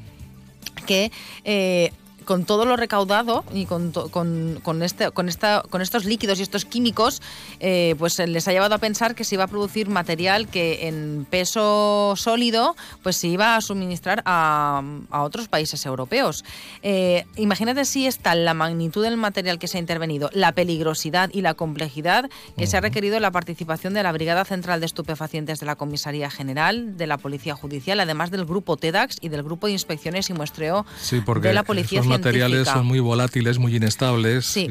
que... 0.85 1.11
eh, 1.43 1.91
con 2.29 2.45
todo 2.45 2.63
lo 2.65 2.75
recaudado 2.75 3.43
y 3.55 3.65
con, 3.65 3.91
con, 3.91 4.59
con, 4.61 4.83
este, 4.83 5.09
con, 5.09 5.29
esta, 5.29 5.63
con 5.67 5.81
estos 5.81 6.05
líquidos 6.05 6.37
y 6.37 6.43
estos 6.43 6.63
químicos, 6.63 7.23
eh, 7.59 7.95
pues 7.97 8.19
les 8.19 8.47
ha 8.47 8.51
llevado 8.51 8.75
a 8.75 8.77
pensar 8.77 9.15
que 9.15 9.23
se 9.23 9.33
iba 9.33 9.45
a 9.45 9.47
producir 9.47 9.89
material 9.89 10.47
que 10.47 10.87
en 10.87 11.25
peso 11.27 12.13
sólido 12.15 12.75
pues 13.01 13.15
se 13.15 13.29
iba 13.29 13.55
a 13.55 13.61
suministrar 13.61 14.21
a, 14.25 14.83
a 15.09 15.23
otros 15.23 15.47
países 15.47 15.83
europeos. 15.87 16.45
Eh, 16.83 17.25
imagínate 17.35 17.83
si 17.83 18.05
es 18.05 18.19
tal 18.19 18.45
la 18.45 18.53
magnitud 18.53 19.01
del 19.01 19.17
material 19.17 19.57
que 19.57 19.67
se 19.67 19.77
ha 19.77 19.79
intervenido, 19.79 20.29
la 20.31 20.51
peligrosidad 20.51 21.31
y 21.33 21.41
la 21.41 21.55
complejidad 21.55 22.29
que 22.55 22.67
se 22.67 22.77
ha 22.77 22.81
requerido 22.81 23.19
la 23.19 23.31
participación 23.31 23.95
de 23.95 24.03
la 24.03 24.11
Brigada 24.11 24.45
Central 24.45 24.81
de 24.81 24.85
Estupefacientes 24.85 25.59
de 25.59 25.65
la 25.65 25.77
Comisaría 25.77 26.29
General, 26.29 26.95
de 26.95 27.07
la 27.07 27.17
Policía 27.17 27.55
Judicial, 27.55 27.99
además 27.99 28.29
del 28.29 28.45
Grupo 28.45 28.77
TEDAX 28.77 29.17
y 29.19 29.29
del 29.29 29.41
Grupo 29.41 29.65
de 29.65 29.73
Inspecciones 29.73 30.29
y 30.29 30.33
Muestreo 30.33 30.85
sí, 31.01 31.23
de 31.41 31.53
la 31.53 31.63
Policía 31.63 32.01
esos 32.01 32.18
materiales 32.19 32.67
son 32.67 32.85
muy 32.85 32.99
volátiles, 32.99 33.59
muy 33.59 33.75
inestables. 33.75 34.45
Sí. 34.45 34.67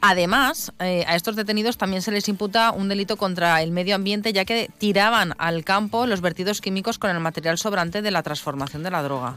Además, 0.00 0.72
eh, 0.78 1.04
a 1.06 1.16
estos 1.16 1.36
detenidos 1.36 1.76
también 1.76 2.02
se 2.02 2.12
les 2.12 2.28
imputa 2.28 2.72
un 2.72 2.88
delito 2.88 3.16
contra 3.16 3.62
el 3.62 3.70
medio 3.70 3.94
ambiente, 3.94 4.32
ya 4.32 4.44
que 4.44 4.70
tiraban 4.78 5.34
al 5.38 5.64
campo 5.64 6.06
los 6.06 6.20
vertidos 6.20 6.60
químicos 6.60 6.98
con 6.98 7.10
el 7.10 7.20
material 7.20 7.58
sobrante 7.58 8.02
de 8.02 8.10
la 8.10 8.22
transformación 8.22 8.82
de 8.82 8.90
la 8.90 9.02
droga. 9.02 9.36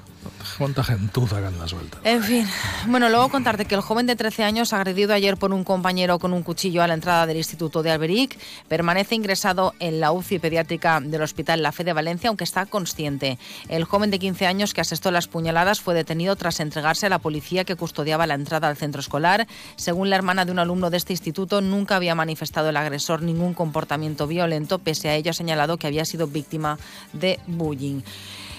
Cuánta 0.58 0.84
gentuza 0.84 1.40
que 1.40 1.48
anda 1.48 1.68
suelta. 1.68 1.98
En 2.04 2.24
fin, 2.24 2.48
bueno, 2.88 3.10
luego 3.10 3.30
contarte 3.30 3.66
que 3.66 3.76
el 3.76 3.82
joven 3.82 4.08
de 4.08 4.16
13 4.16 4.44
años 4.44 4.74
agredido 4.74 5.14
ayer 5.14 5.38
por 5.38 5.54
un 5.54 5.64
compañero 5.64 6.20
con 6.20 6.34
un 6.34 6.44
cuchillo 6.44 6.84
a 6.84 6.88
la 6.88 6.94
entrada 6.94 7.26
del 7.26 7.38
Instituto 7.38 7.84
de 7.84 7.92
Alberic 7.92 8.38
permanece 8.68 9.16
ingresado 9.16 9.74
en 9.80 10.00
la 10.00 10.12
UCI 10.12 10.40
pediátrica 10.40 11.00
del 11.02 11.22
Hospital 11.22 11.62
La 11.62 11.72
Fe 11.72 11.84
de 11.84 11.94
Valencia, 11.94 12.30
aunque 12.30 12.44
está 12.44 12.66
consciente. 12.66 13.38
El 13.70 13.84
joven 13.84 14.12
de 14.12 14.20
15 14.20 14.46
años 14.48 14.74
que 14.74 14.82
asestó 14.82 15.12
las 15.12 15.28
puñaladas 15.28 15.82
fue 15.82 15.94
detenido 15.94 16.36
tras 16.36 16.60
entregarse 16.60 17.06
a 17.06 17.10
la 17.10 17.20
policía 17.20 17.64
que 17.64 17.76
custodiaba 17.76 18.28
la 18.28 18.36
entrada 18.36 18.68
al 18.68 18.78
centro 18.78 19.02
escolar. 19.02 19.48
Según 19.76 20.10
la 20.10 20.16
hermana 20.16 20.46
de 20.46 20.52
un 20.52 20.60
alumno 20.60 20.90
de 20.90 20.98
este 20.98 21.14
instituto, 21.14 21.62
nunca 21.62 21.96
había 21.96 22.16
manifestado 22.16 22.70
el 22.70 22.78
agresor 22.78 23.22
ningún 23.22 23.54
comportamiento 23.54 24.28
violento, 24.28 24.80
pese 24.80 25.10
a 25.10 25.16
ello 25.16 25.32
ha 25.32 25.34
señalado 25.34 25.78
que 25.78 25.88
había 25.88 26.06
sido 26.06 26.28
víctima 26.28 26.78
de 27.14 27.40
bullying. 27.48 28.02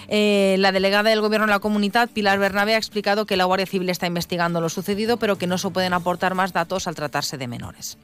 Eh, 0.07 0.55
la 0.59 0.71
delegada 0.71 1.09
del 1.09 1.21
Gobierno 1.21 1.45
en 1.45 1.51
la 1.51 1.59
comunidad, 1.59 2.09
Pilar 2.09 2.39
Bernabé, 2.39 2.75
ha 2.75 2.77
explicado 2.77 3.25
que 3.25 3.37
la 3.37 3.45
Guardia 3.45 3.65
Civil 3.65 3.89
está 3.89 4.07
investigando 4.07 4.61
lo 4.61 4.69
sucedido, 4.69 5.17
pero 5.17 5.37
que 5.37 5.47
no 5.47 5.57
se 5.57 5.69
pueden 5.69 5.93
aportar 5.93 6.33
más 6.33 6.53
datos 6.53 6.87
al 6.87 6.95
tratarse 6.95 7.37
de 7.37 7.47
menores. 7.47 7.97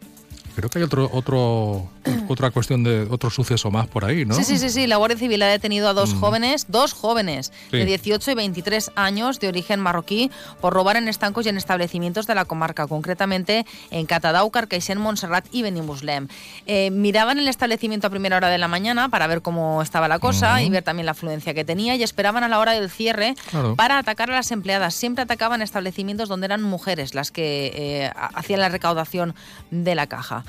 Creo 0.56 0.70
que 0.70 0.80
hay 0.80 0.84
otro, 0.84 1.10
otro, 1.12 1.90
otra 2.28 2.52
cuestión 2.52 2.84
de 2.84 3.08
otro 3.10 3.30
suceso 3.30 3.72
más 3.72 3.88
por 3.88 4.06
ahí, 4.06 4.26
¿no? 4.26 4.36
Sí, 4.36 4.44
sí, 4.44 4.58
sí, 4.58 4.70
sí. 4.70 4.88
La 4.88 4.98
Guardia 4.98 5.18
Civil 5.18 5.42
ha 5.42 5.48
detenido 5.48 5.90
a 5.90 5.94
dos 5.94 6.14
jóvenes, 6.14 6.66
dos 6.70 6.94
jóvenes 6.94 7.52
de 7.72 7.86
18 7.86 8.32
y 8.32 8.34
23 8.36 8.92
años 8.96 9.40
de 9.40 9.48
origen 9.48 9.80
marroquí 9.80 10.32
por 10.62 10.74
robar 10.74 10.98
en 10.98 11.08
estancos 11.08 11.46
y 11.46 11.50
en 11.50 11.58
establecimientos 11.58 12.28
de 12.28 12.36
la 12.36 12.46
comarca, 12.46 12.88
concretamente 12.88 13.66
en 13.92 14.06
Catadau, 14.06 14.50
Carcaixent, 14.52 15.00
Montserrat 15.00 15.46
y 15.52 15.62
Benimuslem. 15.64 16.28
Eh, 16.66 16.92
miraban 16.92 17.40
el 17.40 17.48
establecimiento 17.48 18.08
a 18.08 18.10
primera 18.10 18.38
hora 18.38 18.50
de 18.50 18.58
la 18.58 18.68
mañana 18.68 19.10
para 19.10 19.28
ver 19.28 19.42
cómo 19.42 19.82
estaba 19.82 20.08
la 20.08 20.20
cosa 20.20 20.62
y 20.62 20.70
ver 20.70 20.84
también 20.84 21.06
la 21.06 21.12
afluencia 21.12 21.54
que 21.54 21.66
tenía 21.66 21.96
y 21.96 22.04
esperaban 22.04 22.44
a 22.44 22.48
la 22.48 22.60
hora 22.60 22.74
del 22.74 22.90
cierre 22.90 23.36
para 23.76 23.98
atacar 23.98 24.30
a 24.30 24.36
las 24.36 24.52
empleadas. 24.52 24.94
Siempre 24.94 25.24
atacaban 25.24 25.62
establecimientos 25.62 26.30
donde 26.30 26.46
eran 26.46 26.62
mujeres 26.62 27.16
las 27.16 27.32
que 27.32 27.72
eh, 27.74 28.12
hacían 28.16 28.60
la 28.60 28.70
recaudación 28.70 29.36
de 29.72 29.96
la 29.96 30.08
caja. 30.08 30.43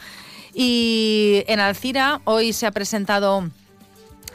Y 0.54 1.42
en 1.46 1.60
Alcira 1.60 2.20
hoy 2.24 2.52
se 2.52 2.66
ha 2.66 2.70
presentado 2.70 3.50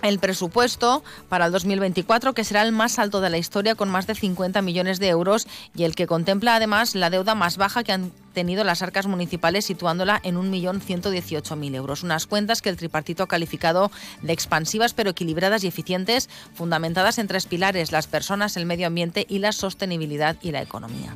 el 0.01 0.19
presupuesto 0.19 1.03
para 1.27 1.47
el 1.47 1.51
2024, 1.51 2.33
que 2.33 2.43
será 2.43 2.61
el 2.61 2.71
más 2.71 2.99
alto 2.99 3.21
de 3.21 3.29
la 3.29 3.37
historia, 3.37 3.75
con 3.75 3.89
más 3.89 4.07
de 4.07 4.15
50 4.15 4.61
millones 4.61 4.99
de 4.99 5.09
euros, 5.09 5.47
y 5.75 5.83
el 5.83 5.95
que 5.95 6.07
contempla 6.07 6.55
además 6.55 6.95
la 6.95 7.09
deuda 7.09 7.35
más 7.35 7.57
baja 7.57 7.83
que 7.83 7.91
han 7.91 8.11
tenido 8.33 8.63
las 8.63 8.81
arcas 8.81 9.07
municipales, 9.07 9.65
situándola 9.65 10.19
en 10.23 10.37
1.118.000 10.37 11.75
euros. 11.75 12.03
Unas 12.03 12.27
cuentas 12.27 12.61
que 12.61 12.69
el 12.69 12.77
tripartito 12.77 13.23
ha 13.23 13.27
calificado 13.27 13.91
de 14.21 14.33
expansivas 14.33 14.93
pero 14.93 15.09
equilibradas 15.09 15.63
y 15.63 15.67
eficientes, 15.67 16.29
fundamentadas 16.53 17.17
en 17.17 17.27
tres 17.27 17.47
pilares, 17.47 17.91
las 17.91 18.07
personas, 18.07 18.55
el 18.57 18.65
medio 18.65 18.87
ambiente 18.87 19.25
y 19.27 19.39
la 19.39 19.51
sostenibilidad 19.51 20.37
y 20.41 20.51
la 20.51 20.61
economía. 20.61 21.13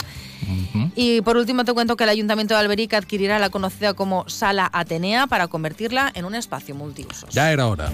Y 0.95 1.21
por 1.21 1.38
último 1.38 1.63
te 1.63 1.73
cuento 1.73 1.95
que 1.95 2.03
el 2.03 2.09
Ayuntamiento 2.09 2.53
de 2.53 2.59
Alberic 2.59 2.93
adquirirá 2.93 3.39
la 3.39 3.49
conocida 3.49 3.93
como 3.93 4.27
Sala 4.27 4.69
Atenea 4.73 5.27
para 5.27 5.47
convertirla 5.47 6.11
en 6.13 6.25
un 6.25 6.36
espacio 6.36 6.75
multiusos. 6.75 7.29
Ya 7.34 7.51
era 7.51 7.67
hora. 7.67 7.89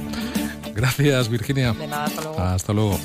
Gracias, 0.75 1.29
Virginia. 1.29 1.73
De 1.73 1.87
nada, 1.87 2.05
hasta 2.05 2.21
luego. 2.21 2.39
Hasta 2.39 2.73
luego. 2.73 2.99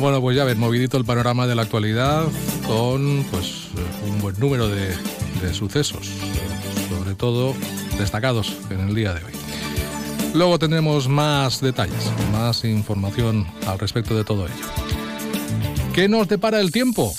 Bueno, 0.00 0.20
pues 0.20 0.36
ya 0.36 0.44
ves, 0.44 0.56
movidito 0.56 0.96
el 0.96 1.04
panorama 1.04 1.46
de 1.46 1.54
la 1.54 1.62
actualidad 1.62 2.24
con 2.66 3.24
pues 3.30 3.68
un 4.08 4.20
buen 4.20 4.38
número 4.38 4.68
de, 4.68 4.88
de 5.40 5.54
sucesos, 5.54 6.08
sobre 6.88 7.14
todo 7.14 7.54
destacados 7.98 8.56
en 8.70 8.80
el 8.88 8.94
día 8.94 9.14
de 9.14 9.24
hoy. 9.24 9.32
Luego 10.34 10.58
tendremos 10.58 11.08
más 11.08 11.60
detalles, 11.60 12.10
más 12.32 12.64
información 12.64 13.46
al 13.66 13.78
respecto 13.78 14.16
de 14.16 14.24
todo 14.24 14.46
ello. 14.46 14.66
¿Qué 15.92 16.08
nos 16.08 16.26
depara 16.26 16.58
el 16.60 16.72
tiempo? 16.72 17.14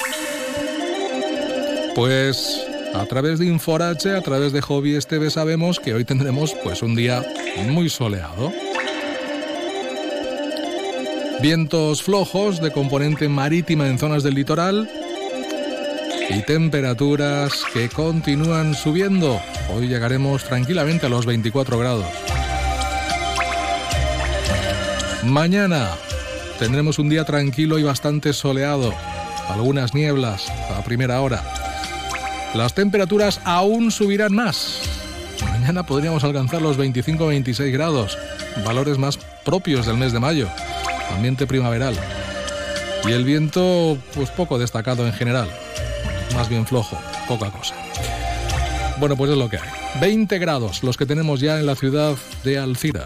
Pues 1.96 2.66
a 2.96 3.06
través 3.06 3.38
de 3.40 3.46
Inforache, 3.46 4.16
a 4.16 4.22
través 4.22 4.52
de 4.52 4.62
Hobbies 4.62 5.06
TV 5.06 5.30
sabemos 5.30 5.80
que 5.80 5.94
hoy 5.94 6.06
tendremos 6.06 6.56
pues 6.64 6.82
un 6.82 6.96
día 6.96 7.24
muy 7.68 7.90
soleado. 7.90 8.52
Vientos 11.44 12.04
flojos 12.04 12.62
de 12.62 12.72
componente 12.72 13.28
marítima 13.28 13.90
en 13.90 14.00
zonas 14.00 14.24
del 14.24 14.34
litoral 14.34 14.90
y 16.30 16.42
temperaturas 16.44 17.66
que 17.74 17.90
continúan 17.90 18.74
subiendo. 18.74 19.42
Hoy 19.70 19.90
llegaremos 19.90 20.46
tranquilamente 20.46 21.08
a 21.08 21.10
los 21.10 21.26
24 21.26 21.78
grados. 21.78 22.06
Mañana 25.26 25.90
tendremos 26.60 26.98
un 26.98 27.10
día 27.10 27.26
tranquilo 27.26 27.78
y 27.78 27.84
bastante 27.84 28.32
soleado. 28.32 28.94
Algunas 29.50 29.94
nieblas 29.94 30.50
a 30.50 30.82
primera 30.86 31.20
hora. 31.20 31.44
Las 32.54 32.74
temperaturas 32.74 33.42
aún 33.44 33.92
subirán 33.92 34.34
más. 34.34 34.80
Mañana 35.52 35.84
podríamos 35.84 36.24
alcanzar 36.24 36.62
los 36.62 36.80
25-26 36.80 37.70
grados, 37.74 38.18
valores 38.64 38.98
más 38.98 39.20
propios 39.44 39.86
del 39.86 39.98
mes 39.98 40.14
de 40.14 40.22
mayo, 40.22 40.48
ambiente 41.12 41.48
primaveral. 41.48 41.96
Y 43.06 43.12
el 43.12 43.26
viento, 43.26 43.98
pues 44.14 44.30
poco 44.30 44.58
destacado 44.58 45.06
en 45.06 45.14
general, 45.14 45.50
más 46.36 46.50
bien 46.50 46.66
flojo, 46.66 46.98
poca 47.28 47.50
cosa. 47.52 47.76
Bueno, 49.00 49.18
pues 49.18 49.32
es 49.32 49.38
lo 49.38 49.50
que 49.50 49.58
hay. 49.58 49.70
20 50.00 50.40
grados 50.40 50.84
los 50.84 50.98
que 50.98 51.06
tenemos 51.06 51.40
ya 51.40 51.60
en 51.60 51.66
la 51.66 51.76
ciudad 51.76 52.16
de 52.44 52.58
Alcira. 52.58 53.06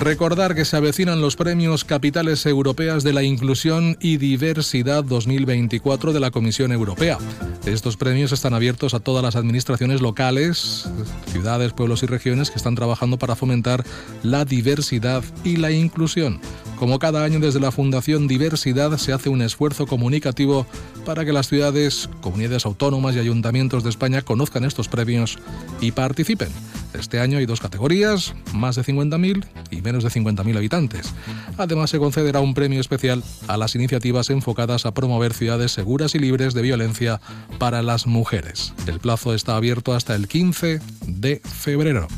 Recordar 0.00 0.54
que 0.54 0.64
se 0.64 0.78
avecinan 0.78 1.20
los 1.20 1.36
premios 1.36 1.84
Capitales 1.84 2.46
Europeas 2.46 3.04
de 3.04 3.12
la 3.12 3.22
Inclusión 3.22 3.98
y 4.00 4.16
Diversidad 4.16 5.04
2024 5.04 6.14
de 6.14 6.20
la 6.20 6.30
Comisión 6.30 6.72
Europea. 6.72 7.18
Estos 7.66 7.98
premios 7.98 8.32
están 8.32 8.54
abiertos 8.54 8.94
a 8.94 9.00
todas 9.00 9.22
las 9.22 9.36
administraciones 9.36 10.00
locales, 10.00 10.88
ciudades, 11.26 11.74
pueblos 11.74 12.02
y 12.02 12.06
regiones 12.06 12.50
que 12.50 12.56
están 12.56 12.76
trabajando 12.76 13.18
para 13.18 13.36
fomentar 13.36 13.84
la 14.22 14.46
diversidad 14.46 15.22
y 15.44 15.58
la 15.58 15.70
inclusión. 15.70 16.40
Como 16.78 16.98
cada 16.98 17.22
año 17.22 17.38
desde 17.38 17.60
la 17.60 17.70
Fundación 17.70 18.26
Diversidad 18.26 18.96
se 18.96 19.12
hace 19.12 19.28
un 19.28 19.42
esfuerzo 19.42 19.86
comunicativo 19.86 20.66
para 21.04 21.26
que 21.26 21.34
las 21.34 21.48
ciudades, 21.48 22.08
comunidades 22.22 22.64
autónomas 22.64 23.16
y 23.16 23.18
ayuntamientos 23.18 23.84
de 23.84 23.90
España 23.90 24.22
conozcan 24.22 24.64
estos 24.64 24.88
premios 24.88 25.38
y 25.82 25.92
participen. 25.92 26.48
Este 26.94 27.20
año 27.20 27.38
hay 27.38 27.46
dos 27.46 27.60
categorías, 27.60 28.34
más 28.52 28.76
de 28.76 28.82
50.000 28.82 29.46
y 29.70 29.80
menos 29.82 30.02
de 30.04 30.10
50.000 30.10 30.56
habitantes. 30.56 31.12
Además 31.56 31.90
se 31.90 31.98
concederá 31.98 32.40
un 32.40 32.54
premio 32.54 32.80
especial 32.80 33.22
a 33.46 33.56
las 33.56 33.74
iniciativas 33.74 34.30
enfocadas 34.30 34.86
a 34.86 34.94
promover 34.94 35.32
ciudades 35.34 35.72
seguras 35.72 36.14
y 36.14 36.18
libres 36.18 36.54
de 36.54 36.62
violencia 36.62 37.20
para 37.58 37.82
las 37.82 38.06
mujeres. 38.06 38.72
El 38.86 38.98
plazo 39.00 39.34
está 39.34 39.56
abierto 39.56 39.94
hasta 39.94 40.14
el 40.14 40.28
15 40.28 40.80
de 41.06 41.40
febrero. 41.44 42.08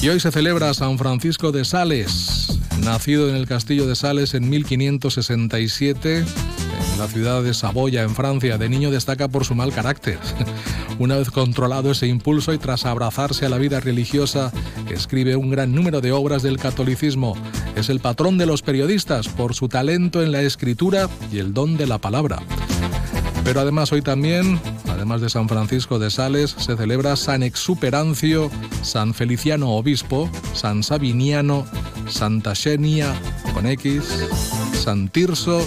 Y 0.00 0.08
hoy 0.08 0.20
se 0.20 0.30
celebra 0.30 0.74
San 0.74 0.96
Francisco 0.96 1.50
de 1.50 1.64
Sales, 1.64 2.60
nacido 2.84 3.28
en 3.28 3.34
el 3.34 3.46
castillo 3.46 3.86
de 3.86 3.96
Sales 3.96 4.34
en 4.34 4.48
1567 4.48 6.18
en 6.18 6.47
la 6.98 7.06
ciudad 7.06 7.42
de 7.44 7.54
Saboya, 7.54 8.02
en 8.02 8.14
Francia. 8.14 8.58
De 8.58 8.68
niño 8.68 8.90
destaca 8.90 9.28
por 9.28 9.44
su 9.44 9.54
mal 9.54 9.72
carácter. 9.72 10.18
Una 10.98 11.16
vez 11.16 11.30
controlado 11.30 11.92
ese 11.92 12.08
impulso 12.08 12.52
y 12.52 12.58
tras 12.58 12.84
abrazarse 12.84 13.46
a 13.46 13.48
la 13.48 13.58
vida 13.58 13.78
religiosa, 13.78 14.52
escribe 14.90 15.36
un 15.36 15.50
gran 15.50 15.72
número 15.72 16.00
de 16.00 16.10
obras 16.10 16.42
del 16.42 16.58
catolicismo. 16.58 17.36
Es 17.76 17.88
el 17.88 18.00
patrón 18.00 18.36
de 18.36 18.46
los 18.46 18.62
periodistas 18.62 19.28
por 19.28 19.54
su 19.54 19.68
talento 19.68 20.22
en 20.22 20.32
la 20.32 20.42
escritura 20.42 21.08
y 21.32 21.38
el 21.38 21.54
don 21.54 21.76
de 21.76 21.86
la 21.86 21.98
palabra. 21.98 22.42
Pero 23.44 23.60
además 23.60 23.92
hoy 23.92 24.02
también, 24.02 24.60
además 24.88 25.20
de 25.20 25.30
San 25.30 25.48
Francisco 25.48 26.00
de 26.00 26.10
Sales, 26.10 26.54
se 26.58 26.76
celebra 26.76 27.14
San 27.14 27.44
Exuperancio, 27.44 28.50
San 28.82 29.14
Feliciano 29.14 29.70
Obispo, 29.70 30.28
San 30.52 30.82
Sabiniano, 30.82 31.64
Santa 32.08 32.54
Xenia 32.54 33.14
con 33.54 33.66
X, 33.66 34.02
San 34.78 35.08
Tirso 35.08 35.60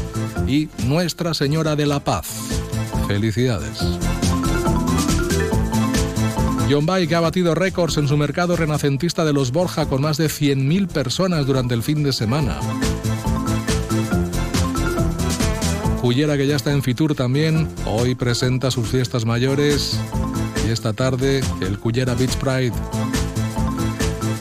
y 0.48 0.70
Nuestra 0.86 1.34
Señora 1.34 1.76
de 1.76 1.86
la 1.86 2.00
Paz. 2.00 2.28
Felicidades. 3.08 3.80
John 6.70 6.86
Bike 6.86 7.14
ha 7.14 7.20
batido 7.20 7.54
récords 7.54 7.98
en 7.98 8.08
su 8.08 8.16
mercado 8.16 8.56
renacentista 8.56 9.26
de 9.26 9.34
los 9.34 9.52
Borja 9.52 9.88
con 9.88 10.02
más 10.02 10.18
de 10.18 10.28
100.000 10.28 10.88
personas 10.88 11.46
durante 11.46 11.74
el 11.74 11.84
fin 11.84 12.02
de 12.02 12.14
semana. 12.14 12.60
Cullera, 16.02 16.38
que 16.38 16.48
ya 16.48 16.56
está 16.56 16.72
en 16.72 16.82
Fitur 16.82 17.14
también, 17.14 17.68
hoy 17.86 18.16
presenta 18.16 18.72
sus 18.72 18.88
fiestas 18.88 19.26
mayores 19.26 20.00
y 20.66 20.72
esta 20.72 20.94
tarde 20.94 21.42
el 21.60 21.78
Cullera 21.78 22.16
Beach 22.16 22.36
Pride. 22.38 22.74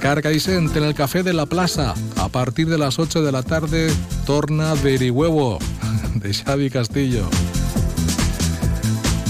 Carcaixent 0.00 0.74
en 0.76 0.84
el 0.84 0.94
Café 0.94 1.22
de 1.22 1.34
la 1.34 1.44
Plaza. 1.44 1.94
A 2.16 2.28
partir 2.28 2.68
de 2.68 2.78
las 2.78 2.98
8 2.98 3.22
de 3.22 3.32
la 3.32 3.42
tarde, 3.42 3.90
torna 4.30 4.74
Verihuevo 4.74 5.58
de 6.14 6.32
Xavi 6.32 6.70
Castillo. 6.70 7.28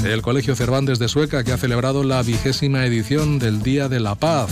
El 0.05 0.21
Colegio 0.21 0.55
Cervantes 0.55 0.99
de 0.99 1.09
Sueca, 1.09 1.43
que 1.43 1.53
ha 1.53 1.57
celebrado 1.57 2.05
la 2.05 2.23
vigésima 2.23 2.85
edición 2.85 3.39
del 3.39 3.63
Día 3.63 3.89
de 3.89 3.99
la 3.99 4.15
Paz. 4.15 4.51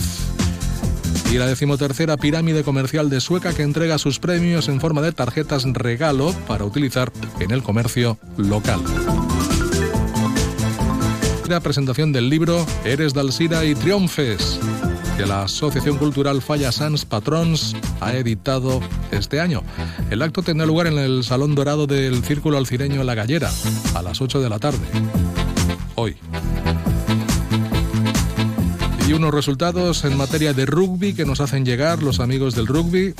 Y 1.31 1.37
la 1.37 1.45
decimotercera 1.45 2.17
pirámide 2.17 2.63
comercial 2.63 3.11
de 3.11 3.21
Sueca 3.21 3.53
que 3.53 3.61
entrega 3.61 3.99
sus 3.99 4.17
premios 4.17 4.69
en 4.69 4.81
forma 4.81 5.03
de 5.03 5.11
tarjetas 5.11 5.65
regalo 5.71 6.33
para 6.47 6.65
utilizar 6.65 7.11
en 7.39 7.51
el 7.51 7.61
comercio 7.61 8.17
local. 8.35 8.79
La 11.47 11.59
presentación 11.59 12.11
del 12.11 12.27
libro 12.27 12.65
Eres 12.85 13.13
d'Alcira 13.13 13.65
y 13.65 13.75
Triunfes, 13.75 14.59
que 15.19 15.25
la 15.25 15.43
Asociación 15.43 15.97
Cultural 15.97 16.41
Falla 16.41 16.71
Sans 16.71 17.03
Patrons 17.03 17.75
ha 17.99 18.13
editado 18.13 18.79
este 19.11 19.41
año. 19.41 19.63
El 20.09 20.21
acto 20.21 20.43
tendrá 20.43 20.65
lugar 20.65 20.87
en 20.87 20.97
el 20.97 21.25
Salón 21.25 21.55
Dorado 21.55 21.87
del 21.87 22.23
Círculo 22.23 22.57
Alcireño 22.57 23.03
La 23.03 23.15
Gallera, 23.15 23.51
a 23.95 24.01
las 24.01 24.21
8 24.21 24.39
de 24.39 24.49
la 24.49 24.59
tarde. 24.59 24.79
Hoy. 25.95 26.15
Y 29.09 29.11
unos 29.11 29.33
resultados 29.33 30.05
en 30.05 30.15
materia 30.15 30.53
de 30.53 30.65
rugby 30.65 31.13
que 31.13 31.25
nos 31.25 31.41
hacen 31.41 31.65
llegar 31.65 32.01
los 32.01 32.21
amigos 32.21 32.55
del 32.55 32.67
rugby. 32.67 33.13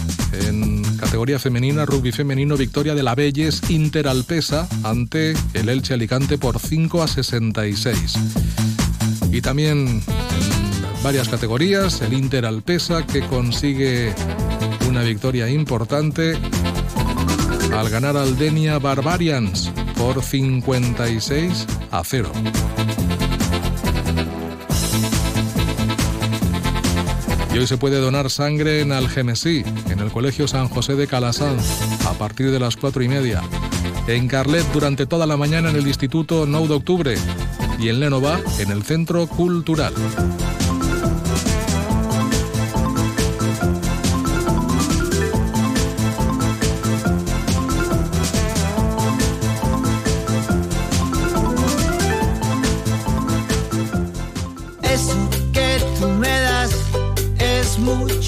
En 0.47 0.81
categoría 0.99 1.37
femenina, 1.37 1.85
rugby 1.85 2.13
femenino, 2.13 2.55
victoria 2.55 2.95
de 2.95 3.03
la 3.03 3.13
Belles 3.13 3.69
Interalpesa 3.69 4.69
ante 4.83 5.33
el 5.53 5.67
Elche 5.67 5.95
Alicante 5.95 6.37
por 6.37 6.59
5 6.59 7.03
a 7.03 7.09
66. 7.09 8.13
Y 9.33 9.41
también 9.41 10.01
varias 11.03 11.29
categorías, 11.29 12.01
el 12.01 12.13
Interalpesa 12.13 13.05
que 13.05 13.21
consigue 13.21 14.13
una 14.87 15.01
victoria 15.03 15.49
importante 15.49 16.37
al 17.75 17.89
ganar 17.89 18.17
al 18.17 18.37
Denia 18.37 18.79
Barbarians 18.79 19.71
por 19.97 20.23
56 20.23 21.65
a 21.91 22.03
0. 22.03 22.31
Y 27.53 27.57
hoy 27.57 27.67
se 27.67 27.77
puede 27.77 27.99
donar 27.99 28.29
sangre 28.29 28.81
en 28.81 28.91
Algemesí, 28.91 29.63
en 29.89 29.99
el 29.99 30.11
Colegio 30.11 30.47
San 30.47 30.69
José 30.69 30.95
de 30.95 31.07
Calasanz, 31.07 32.05
a 32.05 32.13
partir 32.13 32.51
de 32.51 32.59
las 32.59 32.75
cuatro 32.75 33.03
y 33.03 33.07
media. 33.07 33.41
En 34.07 34.27
Carlet 34.27 34.65
durante 34.71 35.05
toda 35.05 35.25
la 35.25 35.37
mañana 35.37 35.69
en 35.69 35.75
el 35.75 35.87
Instituto 35.87 36.45
9 36.47 36.67
de 36.67 36.73
Octubre. 36.73 37.15
Y 37.79 37.89
en 37.89 37.99
Lenova, 37.99 38.39
en 38.59 38.71
el 38.71 38.83
Centro 38.83 39.27
Cultural. 39.27 39.93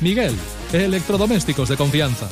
Miguel, 0.00 0.34
electrodomésticos 0.72 1.68
de 1.68 1.76
confianza. 1.76 2.28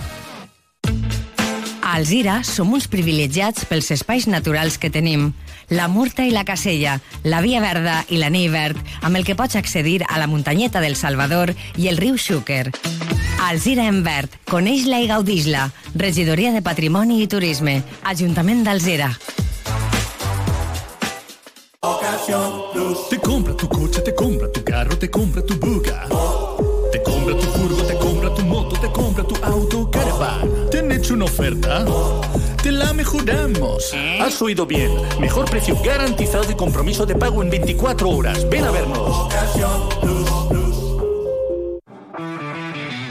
A 1.83 1.97
Alzira 1.97 2.43
som 2.45 2.73
uns 2.75 2.89
privilegiats 2.89 3.65
pels 3.71 3.91
espais 3.95 4.27
naturals 4.27 4.79
que 4.79 4.91
tenim. 4.91 5.33
La 5.71 5.87
Murta 5.89 6.25
i 6.27 6.33
la 6.35 6.45
Casella, 6.45 6.99
la 7.23 7.41
Via 7.41 7.61
Verda 7.63 8.03
i 8.11 8.19
l'Anell 8.19 8.51
Verd, 8.51 8.81
amb 9.01 9.17
el 9.17 9.25
que 9.25 9.37
pots 9.39 9.57
accedir 9.57 10.03
a 10.09 10.19
la 10.19 10.27
muntanyeta 10.27 10.83
del 10.83 10.97
Salvador 10.97 11.55
i 11.77 11.89
el 11.89 11.97
riu 11.97 12.19
Xúquer. 12.19 12.73
Alzira 13.45 13.87
en 13.87 14.03
verd, 14.05 14.33
coneix-la 14.49 15.01
i 15.05 15.09
gaudix-la. 15.09 15.69
Regidoria 15.95 16.53
de 16.53 16.63
Patrimoni 16.63 17.23
i 17.23 17.29
Turisme, 17.29 17.83
Ajuntament 18.03 18.65
d'Alzira. 18.65 19.13
Te 23.11 23.19
compra 23.21 23.55
tu 23.55 23.69
coche, 23.69 24.01
te 24.03 24.15
compra 24.15 24.49
tu 24.49 24.65
carro, 24.65 24.97
te 24.97 25.11
compra 25.11 25.43
tu 25.43 25.59
buga. 25.61 26.74
Te 26.95 27.03
compra 27.03 27.37
tu 27.37 27.47
furgo, 27.47 27.83
te 27.83 27.99
compra 27.99 28.35
tu 28.35 28.43
moto, 28.43 28.81
te 28.81 28.93
compra 28.93 29.25
tu 29.25 29.35
auto, 29.45 29.91
caravan. 29.91 30.71
¿Te 30.71 30.79
han 30.79 30.93
hecho 30.93 31.15
una 31.15 31.25
oferta? 31.25 31.85
Te 32.63 32.71
la 32.71 32.93
mejoramos. 32.93 33.93
Has 34.21 34.41
oído 34.41 34.65
bien. 34.65 34.93
Mejor 35.19 35.51
precio 35.51 35.77
garantizado 35.85 36.49
y 36.53 36.55
compromiso 36.55 37.05
de 37.05 37.17
pago 37.17 37.43
en 37.43 37.51
24 37.51 38.09
horas. 38.09 38.49
Ven 38.49 38.63
a 38.63 38.71
vernos. 38.71 39.29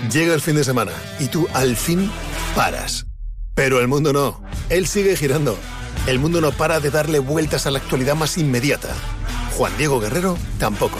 Llega 0.10 0.34
el 0.34 0.40
fin 0.40 0.56
de 0.56 0.64
semana 0.64 0.94
y 1.20 1.28
tú 1.28 1.46
al 1.54 1.76
fin 1.76 2.10
paras. 2.56 3.06
Pero 3.54 3.82
el 3.82 3.90
mundo 3.90 4.14
no. 4.14 4.42
Él 4.70 4.88
sigue 4.88 5.18
girando. 5.18 5.58
El 6.08 6.20
mundo 6.20 6.40
no 6.40 6.54
para 6.54 6.80
de 6.80 6.90
darle 6.90 7.20
vueltas 7.20 7.68
a 7.68 7.72
la 7.72 7.80
actualidad 7.80 8.16
más 8.16 8.38
inmediata. 8.38 8.96
Juan 9.58 9.74
Diego 9.78 10.00
Guerrero 10.00 10.38
tampoco. 10.58 11.00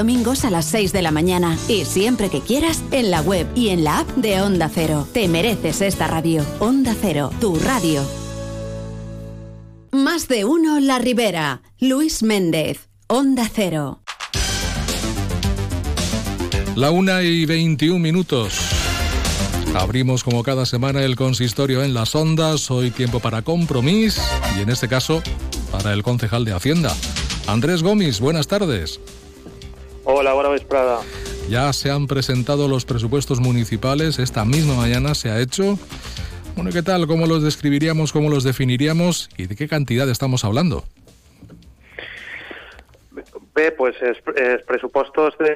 domingos 0.01 0.45
a 0.45 0.49
las 0.49 0.65
6 0.65 0.93
de 0.93 1.03
la 1.03 1.11
mañana. 1.11 1.55
Y 1.67 1.85
siempre 1.85 2.29
que 2.29 2.41
quieras, 2.41 2.83
en 2.89 3.11
la 3.11 3.21
web 3.21 3.45
y 3.53 3.69
en 3.69 3.83
la 3.83 3.99
app 3.99 4.09
de 4.15 4.41
Onda 4.41 4.67
Cero. 4.67 5.07
Te 5.13 5.27
mereces 5.27 5.79
esta 5.81 6.07
radio. 6.07 6.43
Onda 6.57 6.95
Cero, 6.99 7.29
tu 7.39 7.53
radio. 7.59 8.03
Más 9.91 10.27
de 10.27 10.43
uno 10.43 10.79
La 10.79 10.97
Ribera. 10.97 11.61
Luis 11.79 12.23
Méndez. 12.23 12.89
Onda 13.05 13.47
Cero. 13.53 14.01
La 16.75 16.89
una 16.89 17.21
y 17.21 17.45
21 17.45 17.99
minutos. 17.99 18.57
Abrimos 19.75 20.23
como 20.23 20.41
cada 20.41 20.65
semana 20.65 21.03
el 21.03 21.15
consistorio 21.15 21.83
en 21.83 21.93
las 21.93 22.15
ondas. 22.15 22.71
Hoy 22.71 22.89
tiempo 22.89 23.19
para 23.19 23.43
compromiso 23.43 24.23
y 24.57 24.61
en 24.61 24.71
este 24.71 24.87
caso 24.87 25.21
para 25.71 25.93
el 25.93 26.01
concejal 26.01 26.43
de 26.43 26.53
Hacienda. 26.53 26.91
Andrés 27.45 27.83
Gómez, 27.83 28.19
buenas 28.19 28.47
tardes. 28.47 28.99
Hola, 30.13 30.33
buena 30.33 30.49
vesprada. 30.49 30.99
Ya 31.47 31.71
se 31.71 31.89
han 31.89 32.05
presentado 32.05 32.67
los 32.67 32.83
presupuestos 32.83 33.39
municipales. 33.39 34.19
Esta 34.19 34.43
misma 34.43 34.75
mañana 34.75 35.15
se 35.15 35.29
ha 35.29 35.39
hecho. 35.39 35.79
Bueno, 36.55 36.69
¿y 36.69 36.73
¿qué 36.73 36.83
tal? 36.83 37.07
¿Cómo 37.07 37.27
los 37.27 37.41
describiríamos? 37.43 38.11
¿Cómo 38.11 38.29
los 38.29 38.43
definiríamos? 38.43 39.29
¿Y 39.37 39.47
de 39.47 39.55
qué 39.55 39.69
cantidad 39.69 40.09
estamos 40.09 40.43
hablando? 40.43 40.83
Bé, 43.55 43.71
pues 43.71 43.95
els, 44.01 44.19
els 44.35 44.63
pressupostos 44.63 45.37
de, 45.37 45.51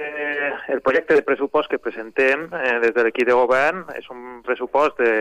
el 0.68 0.82
projecte 0.82 1.16
de 1.16 1.24
pressupost 1.24 1.72
que 1.72 1.80
presentem 1.80 2.50
eh, 2.52 2.74
des 2.84 2.92
de 2.96 3.06
l'equip 3.08 3.28
de 3.28 3.36
govern 3.36 3.86
és 3.96 4.10
un 4.12 4.42
pressupost 4.44 5.00
de, 5.00 5.14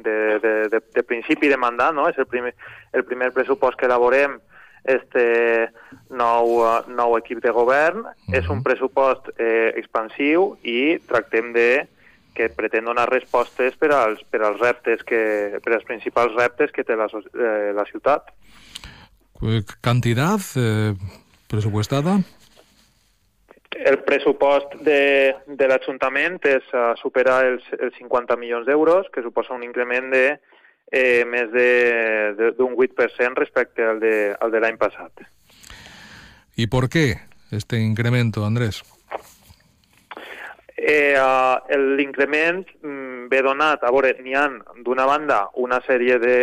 de, 0.00 0.14
de, 0.40 0.54
de, 0.72 0.80
de 0.96 1.04
principi 1.04 1.52
de 1.52 1.60
mandat, 1.60 1.92
no? 1.92 2.08
És 2.08 2.16
el 2.16 2.26
primer, 2.26 2.54
el 2.96 3.04
primer 3.04 3.28
pressupost 3.36 3.76
que 3.76 3.84
elaborem 3.88 4.38
este 4.84 5.70
nou, 6.10 6.62
eh, 6.66 6.92
nou 6.94 7.16
equip 7.18 7.42
de 7.42 7.50
govern. 7.54 8.04
És 8.32 8.48
un 8.50 8.62
pressupost 8.62 9.30
eh, 9.38 9.72
expansiu 9.78 10.56
i 10.62 10.98
tractem 11.08 11.52
de 11.56 11.86
que 12.32 12.48
pretén 12.48 12.86
donar 12.88 13.10
respostes 13.10 13.76
per 13.76 13.92
als, 13.92 14.22
per 14.30 14.40
als 14.42 14.60
reptes 14.60 15.02
que, 15.04 15.60
per 15.62 15.74
als 15.76 15.84
principals 15.84 16.34
reptes 16.38 16.72
que 16.72 16.84
té 16.84 16.96
la, 16.96 17.08
eh, 17.12 17.72
la 17.76 17.84
ciutat. 17.90 18.32
Eh, 19.42 19.60
¿Cantidad 19.80 20.40
eh, 20.56 20.94
presupuestada? 21.48 22.20
El 23.72 23.98
pressupost 24.04 24.74
de, 24.84 25.34
de 25.46 25.66
l'Ajuntament 25.66 26.36
és 26.44 26.66
uh, 26.76 26.92
superar 27.00 27.38
els, 27.48 27.64
els 27.80 27.94
50 27.96 28.36
milions 28.36 28.66
d'euros, 28.68 29.08
que 29.12 29.24
suposa 29.24 29.54
un 29.56 29.64
increment 29.64 30.10
de 30.12 30.26
eh, 30.92 31.24
més 31.24 31.48
d'un 32.58 32.76
8% 32.76 33.40
respecte 33.40 33.82
al 33.82 34.00
de, 34.00 34.36
al 34.38 34.52
de 34.52 34.60
l'any 34.60 34.78
passat. 34.78 35.24
¿Y 36.54 36.66
por 36.66 36.88
qué 36.88 37.16
este 37.50 37.78
incremento, 37.78 38.44
Andrés? 38.44 38.82
Eh, 40.76 41.16
uh, 41.16 41.78
L'increment 41.96 42.66
mm, 42.82 43.28
ve 43.28 43.42
donat, 43.42 43.82
a 43.84 43.90
veure, 43.90 44.12
n'hi 44.20 44.34
ha 44.34 44.48
d'una 44.84 45.06
banda 45.06 45.46
una 45.54 45.80
sèrie 45.86 46.18
de 46.18 46.38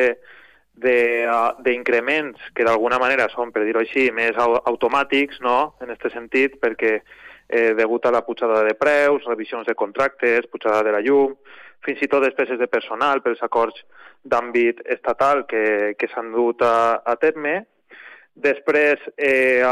de, 0.79 1.27
uh, 1.27 1.57
d'increments 1.59 2.39
que 2.55 2.63
d'alguna 2.63 2.97
manera 3.01 3.27
són, 3.33 3.51
per 3.51 3.65
dir-ho 3.67 3.81
així, 3.83 4.09
més 4.15 4.37
au 4.39 4.55
automàtics, 4.71 5.41
no?, 5.43 5.75
en 5.83 5.91
aquest 5.91 6.15
sentit, 6.15 6.55
perquè 6.61 7.01
eh, 7.49 7.73
degut 7.75 8.05
a 8.05 8.13
la 8.15 8.23
pujada 8.23 8.63
de 8.63 8.77
preus, 8.79 9.25
revisions 9.27 9.67
de 9.67 9.75
contractes, 9.75 10.47
pujada 10.47 10.83
de 10.85 10.93
la 10.95 11.01
llum, 11.01 11.35
fins 11.85 12.01
i 12.03 12.07
tot 12.11 12.23
despeses 12.25 12.59
de 12.59 12.67
personal 12.67 13.21
pels 13.23 13.41
acords 13.45 13.83
d'àmbit 14.23 14.81
estatal 14.85 15.45
que, 15.47 15.95
que 15.99 16.09
s'han 16.11 16.31
dut 16.33 16.63
a, 16.65 17.01
a 17.05 17.15
terme. 17.21 17.61
Després 18.39 19.01
eh, 19.17 19.63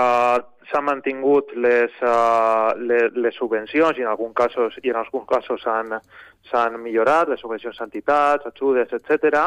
s'han 0.68 0.86
mantingut 0.88 1.53
les, 1.55 1.93
uh, 2.03 2.74
les, 2.80 3.14
les 3.16 3.36
subvencions 3.39 3.97
i 3.97 4.03
en 4.03 4.12
alguns 4.12 4.36
casos 4.36 4.76
i 4.84 4.91
en 4.91 4.99
alguns 4.99 5.28
casos 5.30 5.64
s'han 5.64 6.80
millorat 6.84 7.32
les 7.32 7.39
subvencions 7.39 7.80
a 7.80 7.88
entitats, 7.88 8.49
ajudes, 8.51 8.91
etc. 8.91 9.45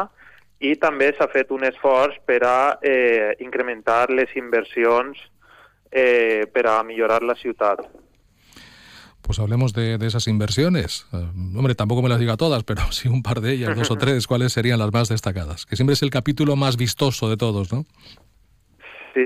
I 0.61 0.75
també 0.81 1.11
s'ha 1.17 1.29
fet 1.29 1.51
un 1.53 1.65
esforç 1.69 2.17
per 2.25 2.41
a 2.45 2.57
eh, 2.81 3.35
incrementar 3.45 4.09
les 4.09 4.33
inversions 4.37 5.19
eh, 5.91 6.47
per 6.53 6.65
a 6.69 6.81
millorar 6.83 7.21
la 7.25 7.37
ciutat. 7.37 7.85
Pues 9.21 9.39
hablemos 9.39 9.73
de, 9.73 9.97
de 9.97 10.07
esas 10.07 10.27
inversiones. 10.27 11.07
Eh, 11.13 11.17
hombre, 11.57 11.75
tampoco 11.75 12.01
me 12.01 12.09
las 12.09 12.19
diga 12.19 12.37
todas, 12.37 12.63
pero 12.63 12.81
sí 12.91 13.07
un 13.07 13.23
par 13.23 13.41
de 13.41 13.53
ellas, 13.53 13.75
dos 13.75 13.91
o 13.91 13.95
tres, 13.97 14.27
¿cuáles 14.27 14.53
serían 14.53 14.79
las 14.79 14.91
más 14.91 15.09
destacadas? 15.09 15.65
Que 15.65 15.75
siempre 15.75 15.93
es 15.93 16.01
el 16.03 16.09
capítulo 16.09 16.55
más 16.55 16.77
vistoso 16.77 17.29
de 17.29 17.37
todos, 17.37 17.71
¿no? 17.71 17.85
Sí. 19.13 19.25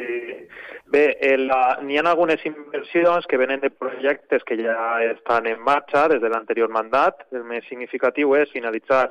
Bé, 0.85 1.17
el, 1.19 1.49
uh, 1.51 1.81
n'hi 1.83 1.97
ha 1.97 2.03
algunes 2.07 2.45
inversions 2.45 3.25
que 3.27 3.37
venen 3.37 3.59
de 3.59 3.69
projectes 3.69 4.43
que 4.45 4.55
ja 4.55 5.03
estan 5.03 5.47
en 5.49 5.59
marxa 5.59 6.07
des 6.07 6.21
de 6.21 6.29
l'anterior 6.29 6.69
mandat. 6.71 7.25
El 7.33 7.43
més 7.43 7.65
significatiu 7.67 8.35
és 8.37 8.53
finalitzar 8.53 9.09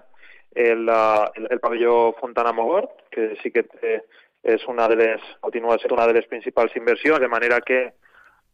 el, 0.55 0.89
el, 0.89 1.49
el 1.51 1.61
pavelló 1.61 2.15
Fontana 2.21 2.55
Mogor, 2.55 2.89
que 3.11 3.35
sí 3.43 3.51
que 3.51 3.67
té, 3.67 3.99
és 4.45 4.65
una 4.71 4.87
de 4.89 4.97
les, 4.97 5.27
continua 5.45 5.77
sent 5.83 5.93
una 5.93 6.07
de 6.07 6.15
les 6.17 6.31
principals 6.31 6.73
inversions, 6.79 7.21
de 7.21 7.29
manera 7.29 7.61
que 7.61 7.83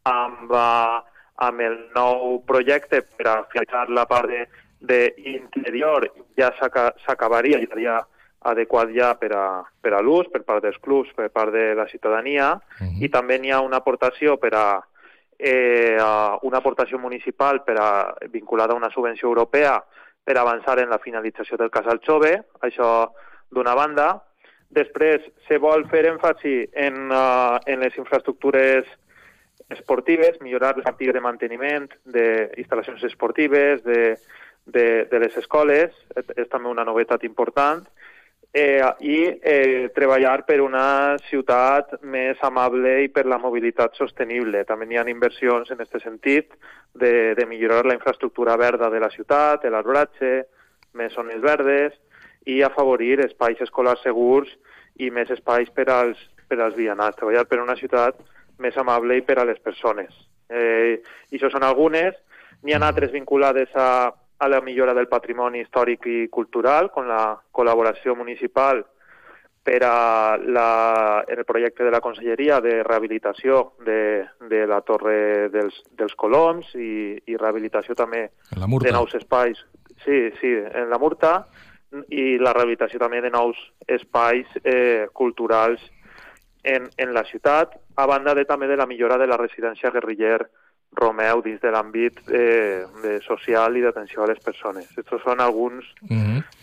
amb, 0.09 0.51
uh, 0.51 0.99
amb 1.41 1.63
el 1.65 1.77
nou 1.95 2.39
projecte 2.47 3.01
per 3.17 3.27
a 3.27 3.35
finalitzar 3.51 3.87
la 3.89 4.05
part 4.09 4.29
de, 4.29 4.45
de 4.79 5.01
interior 5.33 6.07
ja 6.37 6.51
s'aca- 6.59 6.93
s'acabaria, 7.05 7.57
ja 7.57 7.67
estaria 7.67 7.97
adequat 8.51 8.89
ja 8.93 9.13
per 9.17 9.31
a, 9.37 9.45
per 9.81 9.93
a 9.93 10.01
l'ús, 10.01 10.29
per 10.33 10.41
part 10.45 10.63
dels 10.65 10.77
clubs, 10.81 11.11
per 11.13 11.29
part 11.29 11.53
de 11.53 11.73
la 11.77 11.85
ciutadania, 11.89 12.55
i 12.99 13.09
també 13.09 13.37
n'hi 13.37 13.51
ha 13.53 13.61
una 13.61 13.77
aportació 13.81 14.37
per 14.41 14.53
a 14.57 14.65
eh, 15.41 15.97
a 15.99 16.37
una 16.43 16.59
aportació 16.61 16.99
municipal 16.99 17.63
per 17.65 17.77
a, 17.81 18.13
vinculada 18.29 18.73
a 18.73 18.77
una 18.77 18.91
subvenció 18.93 19.27
europea 19.27 19.83
per 20.23 20.37
avançar 20.37 20.77
en 20.79 20.89
la 20.89 20.99
finalització 21.01 21.57
del 21.57 21.71
casal 21.73 21.99
Xove, 22.05 22.35
això 22.61 23.09
d'una 23.49 23.73
banda. 23.73 24.21
Després 24.69 25.25
se 25.47 25.57
vol 25.57 25.87
fer 25.89 26.05
èmfasi 26.05 26.69
en, 26.77 27.09
uh, 27.09 27.57
en 27.65 27.81
les 27.81 27.97
infraestructures 27.97 28.85
esportives, 29.75 30.39
millorar 30.41 30.75
les 30.77 30.87
antigues 30.89 31.15
de 31.15 31.23
manteniment 31.23 31.89
d'instal·lacions 32.05 33.03
esportives, 33.07 33.83
de, 33.83 34.15
de, 34.65 34.85
de 35.11 35.19
les 35.23 35.35
escoles, 35.37 35.93
és, 36.15 36.47
també 36.49 36.69
una 36.69 36.85
novetat 36.87 37.23
important, 37.27 37.83
eh, 38.53 38.83
i 38.99 39.17
eh, 39.41 39.89
treballar 39.95 40.43
per 40.45 40.59
una 40.61 41.17
ciutat 41.29 42.01
més 42.03 42.39
amable 42.43 42.97
i 43.05 43.09
per 43.09 43.25
la 43.25 43.39
mobilitat 43.39 43.95
sostenible. 43.95 44.65
També 44.67 44.87
hi 44.89 44.99
ha 44.99 45.07
inversions 45.07 45.71
en 45.71 45.79
aquest 45.79 46.03
sentit 46.03 46.51
de, 46.93 47.33
de 47.37 47.45
millorar 47.47 47.85
la 47.85 47.95
infraestructura 47.95 48.57
verda 48.59 48.89
de 48.89 48.99
la 48.99 49.11
ciutat, 49.11 49.63
l'arbratge, 49.63 50.33
més 50.93 51.13
zones 51.15 51.39
verdes 51.39 51.95
i 52.45 52.61
afavorir 52.65 53.21
espais 53.23 53.61
escolars 53.63 54.01
segurs 54.03 54.49
i 54.99 55.09
més 55.09 55.29
espais 55.31 55.69
per 55.71 55.87
als, 55.93 56.19
per 56.49 56.59
als 56.59 56.75
vianants. 56.75 57.15
Treballar 57.15 57.45
per 57.47 57.61
una 57.61 57.77
ciutat 57.79 58.19
més 58.61 58.77
amable 58.77 59.17
i 59.17 59.25
per 59.25 59.39
a 59.41 59.45
les 59.47 59.59
persones. 59.59 60.13
Eh, 60.49 61.01
I 61.31 61.37
això 61.37 61.51
són 61.51 61.65
algunes. 61.67 62.15
N'hi 62.61 62.75
ha 62.75 62.81
altres 62.85 63.11
vinculades 63.11 63.73
a, 63.75 64.11
a 64.11 64.47
la 64.47 64.61
millora 64.61 64.93
del 64.93 65.09
patrimoni 65.09 65.63
històric 65.63 66.07
i 66.07 66.17
cultural, 66.29 66.91
con 66.93 67.07
la 67.09 67.35
col·laboració 67.51 68.15
municipal 68.15 68.83
per 69.61 69.83
a 69.85 70.37
la, 70.37 71.23
en 71.27 71.39
el 71.39 71.45
projecte 71.45 71.83
de 71.83 71.91
la 71.93 72.01
Conselleria 72.01 72.59
de 72.61 72.81
rehabilitació 72.83 73.73
de, 73.85 74.25
de 74.49 74.65
la 74.65 74.81
Torre 74.81 75.49
dels, 75.53 75.83
dels 75.97 76.15
Coloms 76.17 76.73
i, 76.73 77.13
i 77.29 77.37
rehabilitació 77.37 77.93
també 77.97 78.27
de 78.49 78.93
nous 78.95 79.13
espais. 79.15 79.61
Sí, 80.01 80.31
sí, 80.39 80.55
en 80.57 80.89
la 80.89 80.97
Murta 80.97 81.43
i 82.09 82.39
la 82.41 82.55
rehabilitació 82.55 82.97
també 82.99 83.21
de 83.21 83.29
nous 83.29 83.57
espais 83.85 84.49
eh, 84.63 85.05
culturals 85.13 85.83
en, 86.63 86.89
en 86.97 87.13
la 87.13 87.23
ciutat, 87.25 87.77
a 87.95 88.05
banda 88.05 88.35
de, 88.37 88.45
també 88.45 88.67
de 88.67 88.77
la 88.77 88.87
millora 88.89 89.17
de 89.17 89.27
la 89.27 89.37
residència 89.39 89.91
guerriller 89.91 90.39
Romeu 90.91 91.39
dins 91.39 91.61
de 91.63 91.71
l'àmbit 91.71 92.17
eh, 92.35 92.83
de 93.03 93.13
social 93.23 93.77
i 93.79 93.83
d'atenció 93.83 94.25
a 94.25 94.27
les 94.27 94.41
persones. 94.43 94.89
Estos 94.99 95.21
són 95.23 95.39
alguns 95.39 95.87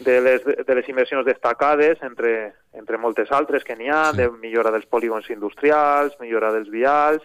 de 0.05 0.19
les, 0.21 0.45
de 0.45 0.75
les 0.77 0.89
inversions 0.93 1.25
destacades, 1.25 2.03
entre, 2.05 2.35
entre 2.77 3.01
moltes 3.01 3.33
altres 3.33 3.65
que 3.65 3.77
n'hi 3.77 3.89
ha, 3.89 4.11
sí. 4.13 4.21
de 4.21 4.29
millora 4.43 4.73
dels 4.75 4.85
polígons 4.87 5.31
industrials, 5.33 6.19
millora 6.21 6.53
dels 6.53 6.69
vials, 6.69 7.25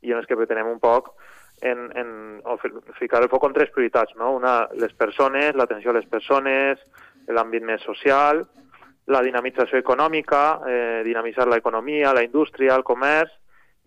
i 0.00 0.14
en 0.14 0.22
els 0.22 0.30
que 0.30 0.38
pretenem 0.40 0.70
un 0.72 0.80
poc 0.80 1.12
en, 1.60 1.90
en, 1.98 2.40
ficar 2.96 3.20
el 3.22 3.28
foc 3.28 3.44
en 3.44 3.52
tres 3.52 3.70
prioritats, 3.74 4.16
no? 4.16 4.32
Una, 4.36 4.62
les 4.78 4.94
persones, 4.94 5.56
l'atenció 5.58 5.92
a 5.92 5.98
les 5.98 6.08
persones, 6.08 6.80
l'àmbit 7.28 7.66
més 7.66 7.84
social, 7.84 8.46
la 9.08 9.22
dinamització 9.24 9.80
econòmica, 9.80 10.60
eh, 10.68 11.02
dinamitzar 11.04 11.48
l'economia, 11.48 12.12
la 12.12 12.22
indústria, 12.22 12.76
el 12.76 12.84
comerç, 12.84 13.32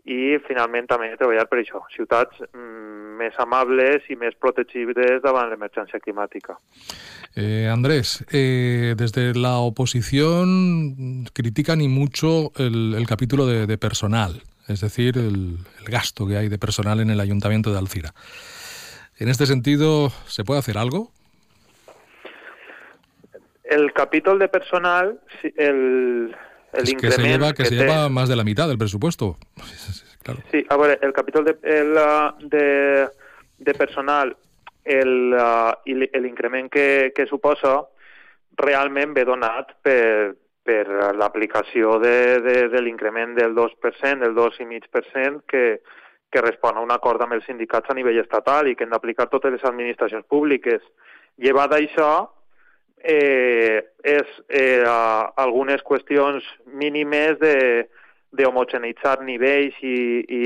i 0.09 0.39
finalment 0.47 0.87
també 0.89 1.11
treballar 1.13 1.45
per 1.49 1.59
això, 1.61 1.83
ciutats 1.93 2.39
mm, 2.47 3.17
més 3.21 3.37
amables 3.37 4.07
i 4.09 4.17
més 4.17 4.33
protegibles 4.41 5.21
davant 5.21 5.49
l'emergència 5.51 6.01
climàtica. 6.01 6.57
Eh, 7.35 7.69
Andrés, 7.69 8.25
eh, 8.31 8.95
desde 8.97 9.35
la 9.35 9.59
oposición 9.59 11.25
critican 11.33 11.81
y 11.81 11.87
mucho 11.87 12.51
el, 12.57 13.05
capítulo 13.07 13.45
de, 13.45 13.77
personal, 13.77 14.41
es 14.67 14.81
decir, 14.81 15.17
el 15.17 15.59
gasto 15.87 16.27
que 16.27 16.37
hay 16.37 16.49
de 16.49 16.57
personal 16.57 16.99
en 16.99 17.11
el 17.11 17.19
ayuntamiento 17.19 17.71
de 17.71 17.77
Alcira. 17.77 18.13
En 19.17 19.29
este 19.29 19.45
sentido, 19.45 20.11
¿se 20.25 20.43
puede 20.43 20.59
hacer 20.59 20.79
algo? 20.79 21.11
El 23.71 23.91
capítol 23.93 24.37
de 24.39 24.47
personal, 24.49 25.19
el, 25.55 26.35
el 26.73 26.83
Es 26.83 26.93
que 26.93 27.11
se 27.11 27.21
increment 27.21 27.31
lleva, 27.31 27.53
que 27.53 27.65
se 27.65 27.75
té- 27.75 27.85
lleva 27.85 28.09
más 28.09 28.27
de 28.29 28.35
la 28.35 28.43
mitad 28.43 28.67
del 28.67 28.77
presupuesto. 28.77 29.37
Sí, 30.51 30.65
a 30.69 30.77
veure, 30.77 30.99
el 31.01 31.13
capítol 31.13 31.45
de, 31.45 31.57
el, 31.63 31.95
de, 32.49 33.07
de 33.57 33.73
personal 33.73 34.35
el, 34.83 35.33
uh, 35.33 35.71
i 35.85 35.93
l- 35.95 36.09
l'increment 36.21 36.69
que, 36.69 37.11
que 37.15 37.25
suposa 37.29 37.79
realment 38.57 39.13
ve 39.15 39.23
donat 39.25 39.71
per, 39.81 40.35
per 40.65 40.83
l'aplicació 41.17 41.95
de, 42.03 42.15
de, 42.45 42.55
de 42.69 42.81
l'increment 42.81 43.33
del 43.37 43.55
2%, 43.55 44.19
del 44.21 44.35
2,5% 44.35 45.41
que, 45.47 45.81
que 46.29 46.41
respon 46.45 46.77
a 46.77 46.81
un 46.85 46.91
acord 46.93 47.21
amb 47.25 47.33
els 47.39 47.45
sindicats 47.49 47.89
a 47.89 47.95
nivell 47.97 48.19
estatal 48.21 48.67
i 48.69 48.75
que 48.75 48.85
han 48.85 48.93
d'aplicar 48.93 49.29
totes 49.29 49.53
les 49.55 49.65
administracions 49.65 50.25
públiques. 50.29 50.83
Llevat 51.41 51.73
això, 51.79 52.11
eh, 53.03 53.81
és 54.03 54.27
eh, 54.49 54.83
a, 54.87 55.33
algunes 55.41 55.83
qüestions 55.83 56.45
mínimes 56.65 57.39
de, 57.41 57.87
de 58.31 58.47
homogeneitzar 58.47 59.21
nivells 59.25 59.77
i, 59.83 59.97
i, 60.23 60.43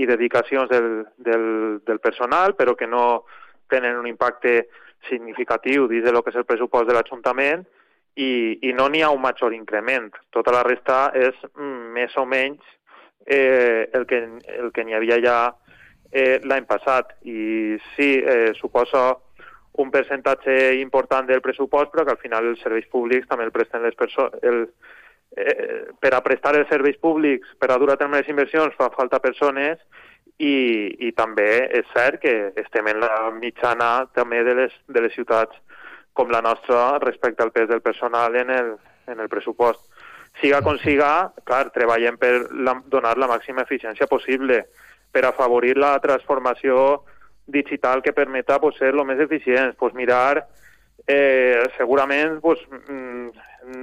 i 0.00 0.08
dedicacions 0.08 0.70
del, 0.70 1.06
del, 1.18 1.46
del 1.86 2.00
personal, 2.00 2.56
però 2.56 2.74
que 2.74 2.88
no 2.88 3.24
tenen 3.70 3.98
un 3.98 4.06
impacte 4.06 4.68
significatiu 5.08 5.86
dins 5.90 6.06
de 6.06 6.14
lo 6.14 6.22
que 6.22 6.32
és 6.32 6.38
el 6.40 6.46
pressupost 6.48 6.88
de 6.88 6.96
l'Ajuntament 6.96 7.66
i, 8.16 8.56
i 8.64 8.72
no 8.72 8.88
n'hi 8.88 9.02
ha 9.04 9.12
un 9.12 9.20
major 9.20 9.54
increment. 9.54 10.08
Tota 10.32 10.54
la 10.54 10.64
resta 10.66 11.10
és 11.14 11.36
mm, 11.52 11.92
més 11.98 12.16
o 12.16 12.24
menys 12.24 12.64
eh, 13.26 13.90
el 13.92 14.06
que, 14.08 14.22
el 14.56 14.72
que 14.72 14.84
n'hi 14.86 14.96
havia 14.96 15.20
ja 15.20 15.38
eh, 16.10 16.40
l'any 16.42 16.64
passat. 16.68 17.12
I 17.28 17.76
sí, 17.94 18.16
eh, 18.22 18.54
suposa 18.56 19.12
un 19.82 19.90
percentatge 19.90 20.56
important 20.80 21.28
del 21.28 21.42
pressupost, 21.44 21.92
però 21.92 22.04
que 22.04 22.14
al 22.14 22.22
final 22.22 22.52
els 22.52 22.62
serveis 22.64 22.86
públics 22.92 23.28
també 23.28 23.48
el 23.48 23.54
presten 23.54 23.84
les 23.84 23.98
persones... 23.98 24.40
El, 24.42 24.66
eh, 25.36 25.92
per 26.00 26.14
a 26.14 26.22
prestar 26.24 26.54
els 26.56 26.68
serveis 26.72 26.96
públics, 27.02 27.54
per 27.60 27.70
a 27.70 27.78
dur 27.78 27.92
a 27.92 27.98
terme 28.00 28.20
les 28.20 28.28
inversions, 28.32 28.74
fa 28.78 28.88
falta 28.94 29.20
persones 29.20 29.80
i, 30.38 30.96
i 31.08 31.12
també 31.16 31.66
és 31.78 31.86
cert 31.94 32.20
que 32.22 32.34
estem 32.62 32.88
en 32.92 33.00
la 33.00 33.30
mitjana 33.36 34.06
també 34.14 34.42
de 34.44 34.54
les, 34.62 34.76
de 34.88 35.04
les 35.04 35.14
ciutats 35.14 35.56
com 36.16 36.32
la 36.32 36.40
nostra 36.40 36.98
respecte 37.02 37.44
al 37.44 37.52
pes 37.52 37.68
del 37.68 37.82
personal 37.84 38.36
en 38.36 38.50
el, 38.50 38.72
en 39.06 39.20
el 39.20 39.28
pressupost. 39.28 39.82
Siga 40.40 40.60
com 40.64 40.76
siga, 40.80 41.32
clar, 41.48 41.70
treballem 41.72 42.16
per 42.20 42.32
la, 42.52 42.76
donar 42.92 43.16
la 43.16 43.28
màxima 43.28 43.64
eficiència 43.64 44.08
possible, 44.08 44.64
per 45.12 45.24
afavorir 45.24 45.76
la 45.80 45.94
transformació 46.04 47.04
digital 47.46 48.02
que 48.02 48.12
permeta 48.12 48.60
pues, 48.60 48.76
ser 48.76 48.92
el 48.94 49.04
més 49.06 49.20
eficients, 49.22 49.76
pues, 49.78 49.94
mirar 49.94 50.46
eh, 51.06 51.62
segurament 51.76 52.40
pues, 52.40 52.60
mm, 52.88 53.28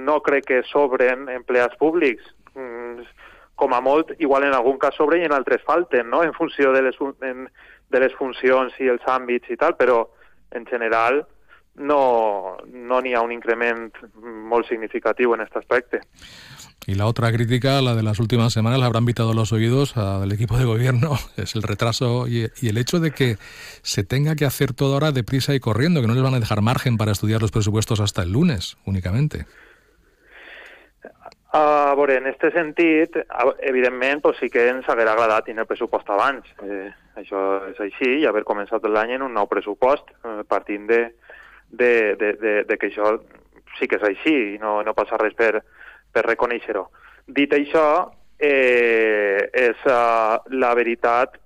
no 0.04 0.20
crec 0.22 0.44
que 0.50 0.62
sobren 0.70 1.28
empleats 1.28 1.76
públics. 1.80 2.24
Mm, 2.54 3.06
com 3.54 3.72
a 3.72 3.80
molt, 3.80 4.10
igual 4.18 4.44
en 4.44 4.54
algun 4.54 4.80
cas 4.82 4.96
sobre 4.98 5.20
i 5.20 5.24
en 5.28 5.32
altres 5.32 5.62
falten, 5.62 6.08
no? 6.10 6.24
en 6.24 6.32
funció 6.34 6.72
de 6.74 6.82
les, 6.82 6.96
en, 7.22 7.46
de 7.90 8.00
les 8.02 8.14
funcions 8.18 8.74
i 8.82 8.90
els 8.90 9.04
àmbits 9.06 9.52
i 9.54 9.56
tal, 9.56 9.76
però 9.78 10.00
en 10.50 10.66
general 10.66 11.22
no 11.74 12.56
no 12.70 13.00
n'hi 13.02 13.14
ha 13.14 13.22
un 13.22 13.32
increment 13.34 13.88
molt 14.50 14.68
significatiu 14.68 15.34
en 15.34 15.42
aquest 15.42 15.62
aspecte. 15.62 16.02
Y 16.86 16.96
la 16.96 17.06
otra 17.06 17.32
crítica, 17.32 17.80
la 17.80 17.94
de 17.94 18.02
las 18.02 18.20
últimas 18.20 18.52
semanas, 18.52 18.78
la 18.78 18.86
habrán 18.86 19.04
invitado 19.04 19.32
los 19.32 19.52
oídos 19.52 19.96
a- 19.96 20.20
del 20.20 20.32
equipo 20.32 20.58
de 20.58 20.64
gobierno, 20.66 21.12
es 21.36 21.54
el 21.54 21.62
retraso 21.62 22.28
y, 22.28 22.50
el 22.62 22.76
hecho 22.76 23.00
de 23.00 23.10
que 23.10 23.36
se 23.82 24.04
tenga 24.04 24.34
que 24.36 24.44
hacer 24.44 24.74
todo 24.74 24.94
ahora 24.94 25.10
deprisa 25.12 25.54
y 25.54 25.60
corriendo, 25.60 26.02
que 26.02 26.06
no 26.06 26.14
les 26.14 26.22
van 26.22 26.34
a 26.34 26.40
dejar 26.40 26.60
margen 26.60 26.98
para 26.98 27.12
estudiar 27.12 27.40
los 27.40 27.52
presupuestos 27.52 28.00
hasta 28.00 28.22
el 28.22 28.32
lunes 28.32 28.76
únicamente. 28.84 29.46
A 31.56 31.94
veure, 31.94 32.16
en 32.18 32.26
aquest 32.26 32.50
sentit, 32.52 33.14
evidentment, 33.62 34.20
pues, 34.20 34.36
sí 34.40 34.48
que 34.50 34.64
ens 34.72 34.88
haguera 34.90 35.12
agradat 35.12 35.44
tenir 35.46 35.62
el 35.62 35.68
pressupost 35.70 36.08
abans. 36.10 36.48
Eh, 36.66 36.88
això 37.14 37.42
és 37.70 37.78
així, 37.78 38.08
i 38.18 38.26
haver 38.26 38.42
començat 38.42 38.82
l'any 38.90 39.12
en 39.14 39.22
un 39.22 39.36
nou 39.38 39.46
pressupost, 39.46 40.10
eh, 40.26 40.42
partint 40.50 40.88
de, 40.90 40.98
de, 41.70 41.92
de, 42.18 42.32
de, 42.42 42.54
de 42.66 42.76
que 42.76 42.90
això 42.90 43.12
sí 43.78 43.86
que 43.86 44.00
és 44.00 44.08
així, 44.08 44.34
i 44.56 44.58
no, 44.58 44.80
no 44.82 44.96
passa 44.98 45.14
res 45.22 45.38
per, 45.38 45.62
per 46.14 46.24
reconèixer-ho. 46.28 46.86
Dit 47.26 47.52
això, 47.56 48.10
eh, 48.38 49.50
és, 49.52 49.76
uh, 49.88 50.38
la 50.54 50.74
veritat 50.74 51.38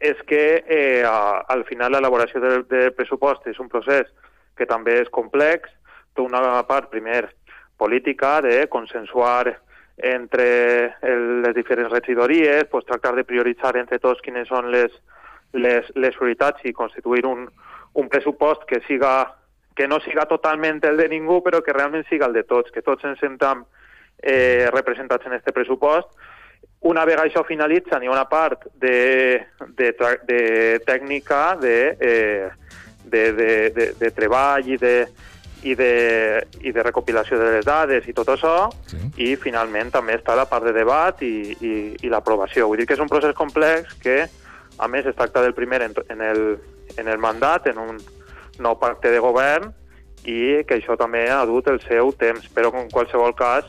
és 0.00 0.18
que 0.28 0.64
eh, 0.66 1.02
a- 1.06 1.44
al 1.48 1.64
final 1.64 1.92
l'elaboració 1.92 2.40
del, 2.42 2.64
del 2.68 2.92
pressupost 2.92 3.46
és 3.48 3.58
un 3.62 3.70
procés 3.72 4.10
que 4.56 4.66
també 4.66 5.00
és 5.00 5.08
complex, 5.10 5.70
té 6.14 6.22
una 6.22 6.62
part, 6.68 6.90
primer, 6.90 7.28
política, 7.76 8.40
de 8.42 8.66
consensuar 8.68 9.54
entre 9.96 10.96
el, 11.02 11.42
les 11.42 11.54
diferents 11.54 11.90
regidories, 11.90 12.66
pues, 12.70 12.84
tractar 12.86 13.14
de 13.16 13.24
prioritzar 13.24 13.76
entre 13.78 13.98
tots 14.02 14.20
quines 14.22 14.46
són 14.50 14.70
les, 14.70 14.92
les, 15.54 15.88
les 15.94 16.14
prioritats 16.18 16.62
i 16.66 16.72
constituir 16.74 17.24
un, 17.26 17.48
un 17.94 18.08
pressupost 18.10 18.66
que 18.66 18.82
siga 18.88 19.34
que 19.74 19.88
no 19.88 19.98
siga 20.04 20.26
totalment 20.30 20.78
el 20.86 20.96
de 20.96 21.08
ningú, 21.10 21.40
però 21.42 21.58
que 21.62 21.72
realment 21.74 22.04
siga 22.06 22.28
el 22.28 22.32
de 22.36 22.44
tots, 22.46 22.70
que 22.70 22.82
tots 22.82 23.02
ens 23.08 23.18
sentam 23.18 23.64
representats 24.72 25.26
en 25.26 25.34
este 25.36 25.52
pressupost. 25.52 26.08
Una 26.84 27.04
vegada 27.08 27.28
això 27.28 27.44
finalitza, 27.48 27.98
n'hi 27.98 28.08
ha 28.08 28.12
una 28.12 28.26
part 28.28 28.66
de, 28.76 29.40
de, 29.76 29.92
de 30.28 30.40
tècnica, 30.84 31.56
de, 31.60 31.76
eh, 31.96 32.48
de, 33.04 33.22
de, 33.32 33.48
de, 33.72 33.86
de 34.00 34.10
treball 34.12 34.68
i 34.68 34.76
de, 34.80 34.96
i 35.64 35.74
de, 35.74 35.92
i 36.60 36.72
de 36.76 36.82
recopilació 36.84 37.38
de 37.40 37.50
les 37.56 37.64
dades 37.64 38.04
i 38.08 38.12
tot 38.16 38.28
això, 38.34 38.68
sí. 38.90 39.00
i 39.24 39.30
finalment 39.40 39.94
també 39.94 40.18
està 40.18 40.36
la 40.36 40.44
part 40.50 40.66
de 40.68 40.74
debat 40.76 41.22
i, 41.24 41.54
i, 41.56 41.74
i 42.04 42.12
l'aprovació. 42.12 42.68
Vull 42.68 42.82
dir 42.82 42.88
que 42.88 42.98
és 42.98 43.04
un 43.04 43.08
procés 43.08 43.32
complex 43.36 43.96
que, 44.02 44.18
a 44.76 44.88
més, 44.88 45.08
es 45.08 45.16
tracta 45.16 45.40
del 45.44 45.56
primer 45.56 45.80
en, 45.86 45.96
en, 46.12 46.20
el, 46.20 46.44
en 46.98 47.08
el 47.08 47.22
mandat, 47.22 47.70
en 47.72 47.80
un 47.80 47.96
nou 48.60 48.76
pacte 48.80 49.08
de 49.12 49.22
govern, 49.24 49.72
i 50.24 50.64
que 50.68 50.78
això 50.78 50.96
també 51.00 51.26
ha 51.32 51.42
dut 51.48 51.68
el 51.72 51.80
seu 51.84 52.12
temps, 52.20 52.44
però 52.52 52.72
en 52.76 52.92
qualsevol 52.92 53.32
cas 53.36 53.68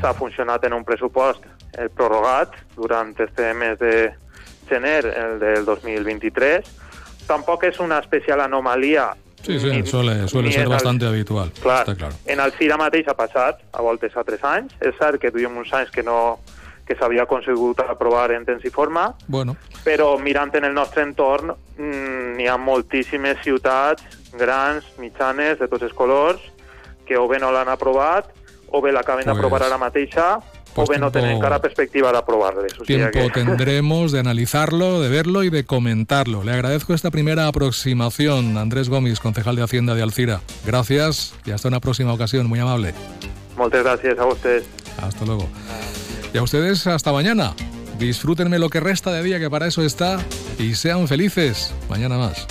s'ha 0.00 0.14
funcionat 0.14 0.64
en 0.64 0.72
un 0.72 0.84
pressupost 0.84 1.44
el 1.78 1.90
prorrogat 1.90 2.54
durant 2.76 3.14
este 3.20 3.54
mes 3.54 3.78
de 3.78 4.12
gener, 4.68 5.06
el 5.06 5.38
del 5.38 5.64
2023. 5.64 6.64
Tampoc 7.26 7.64
és 7.64 7.78
una 7.80 7.98
especial 7.98 8.40
anomalia 8.40 9.10
Sí, 9.42 9.58
sí, 9.58 9.70
ni- 9.70 9.86
suele, 9.86 10.28
suele 10.28 10.50
ser 10.52 10.60
en 10.60 10.66
el- 10.66 10.72
bastante 10.72 11.06
habitual. 11.06 11.50
Clar, 11.62 11.80
Está 11.80 11.94
claro. 11.96 12.14
en 12.26 12.40
Alcira 12.40 12.76
mateix 12.76 13.08
ha 13.08 13.14
passat, 13.14 13.60
a 13.72 13.80
voltes 13.80 14.14
a 14.16 14.22
tres 14.24 14.42
anys. 14.44 14.74
És 14.80 14.94
cert 14.98 15.18
que 15.18 15.30
duíem 15.30 15.56
uns 15.56 15.72
anys 15.72 15.90
que 15.90 16.02
no 16.02 16.40
que 16.86 16.96
s'havia 16.96 17.22
aconsegut 17.22 17.78
aprovar 17.80 18.32
en 18.32 18.44
temps 18.44 18.64
i 18.64 18.70
forma, 18.70 19.14
Bueno, 19.28 19.56
però 19.84 20.18
mirant 20.18 20.52
en 20.56 20.64
el 20.64 20.74
nostre 20.74 21.02
entorn 21.04 21.54
mm, 21.78 22.34
n'hi 22.36 22.48
ha 22.48 22.56
moltíssimes 22.58 23.38
ciutats 23.44 24.02
grans, 24.32 24.84
mitjanes, 24.98 25.58
de 25.60 25.68
tots 25.68 25.84
els 25.84 25.92
colors, 25.94 26.40
que 27.06 27.16
o 27.16 27.28
bé 27.28 27.38
no 27.38 27.52
l'han 27.52 27.68
aprovat, 27.68 28.26
o 28.70 28.80
bé 28.80 28.92
l'acaben 28.92 29.24
Pues- 29.24 29.34
d'aprovar 29.36 29.62
ara 29.64 29.78
mateixa, 29.78 30.38
pues 30.74 30.88
o 30.88 30.92
bé 30.92 30.98
no 30.98 31.10
tenen 31.10 31.32
encara 31.36 31.58
perspectiva 31.60 32.12
d'aprovar-les. 32.12 32.72
O 32.78 32.84
sigui 32.84 32.98
Tiempo 33.10 33.18
que... 33.20 33.30
tendremos 33.30 34.12
de 34.12 34.20
analizarlo, 34.20 35.00
de 35.00 35.08
verlo 35.08 35.42
y 35.42 35.50
de 35.50 35.64
comentarlo. 35.64 36.44
Le 36.44 36.52
agradezco 36.52 36.94
esta 36.94 37.10
primera 37.10 37.48
aproximación, 37.48 38.56
Andrés 38.56 38.88
Gómez, 38.88 39.18
concejal 39.20 39.56
de 39.56 39.62
Hacienda 39.64 39.94
de 39.94 40.02
Alcira. 40.02 40.40
Gracias 40.64 41.34
y 41.44 41.50
hasta 41.50 41.68
una 41.68 41.80
próxima 41.80 42.12
ocasión, 42.12 42.46
muy 42.46 42.60
amable. 42.60 42.94
Moltes 43.56 43.82
gràcies 43.84 44.18
a 44.18 44.24
vostès. 44.24 44.64
Hasta 45.02 45.24
luego. 45.26 45.48
Y 46.32 46.38
a 46.38 46.42
ustedes, 46.42 46.86
hasta 46.86 47.12
mañana. 47.12 47.52
Disfrútenme 47.98 48.58
lo 48.58 48.70
que 48.70 48.80
resta 48.80 49.10
de 49.12 49.22
día, 49.22 49.38
que 49.38 49.50
para 49.50 49.66
eso 49.66 49.82
está, 49.82 50.18
y 50.58 50.74
sean 50.74 51.06
felices. 51.08 51.74
Mañana 51.90 52.16
más. 52.16 52.46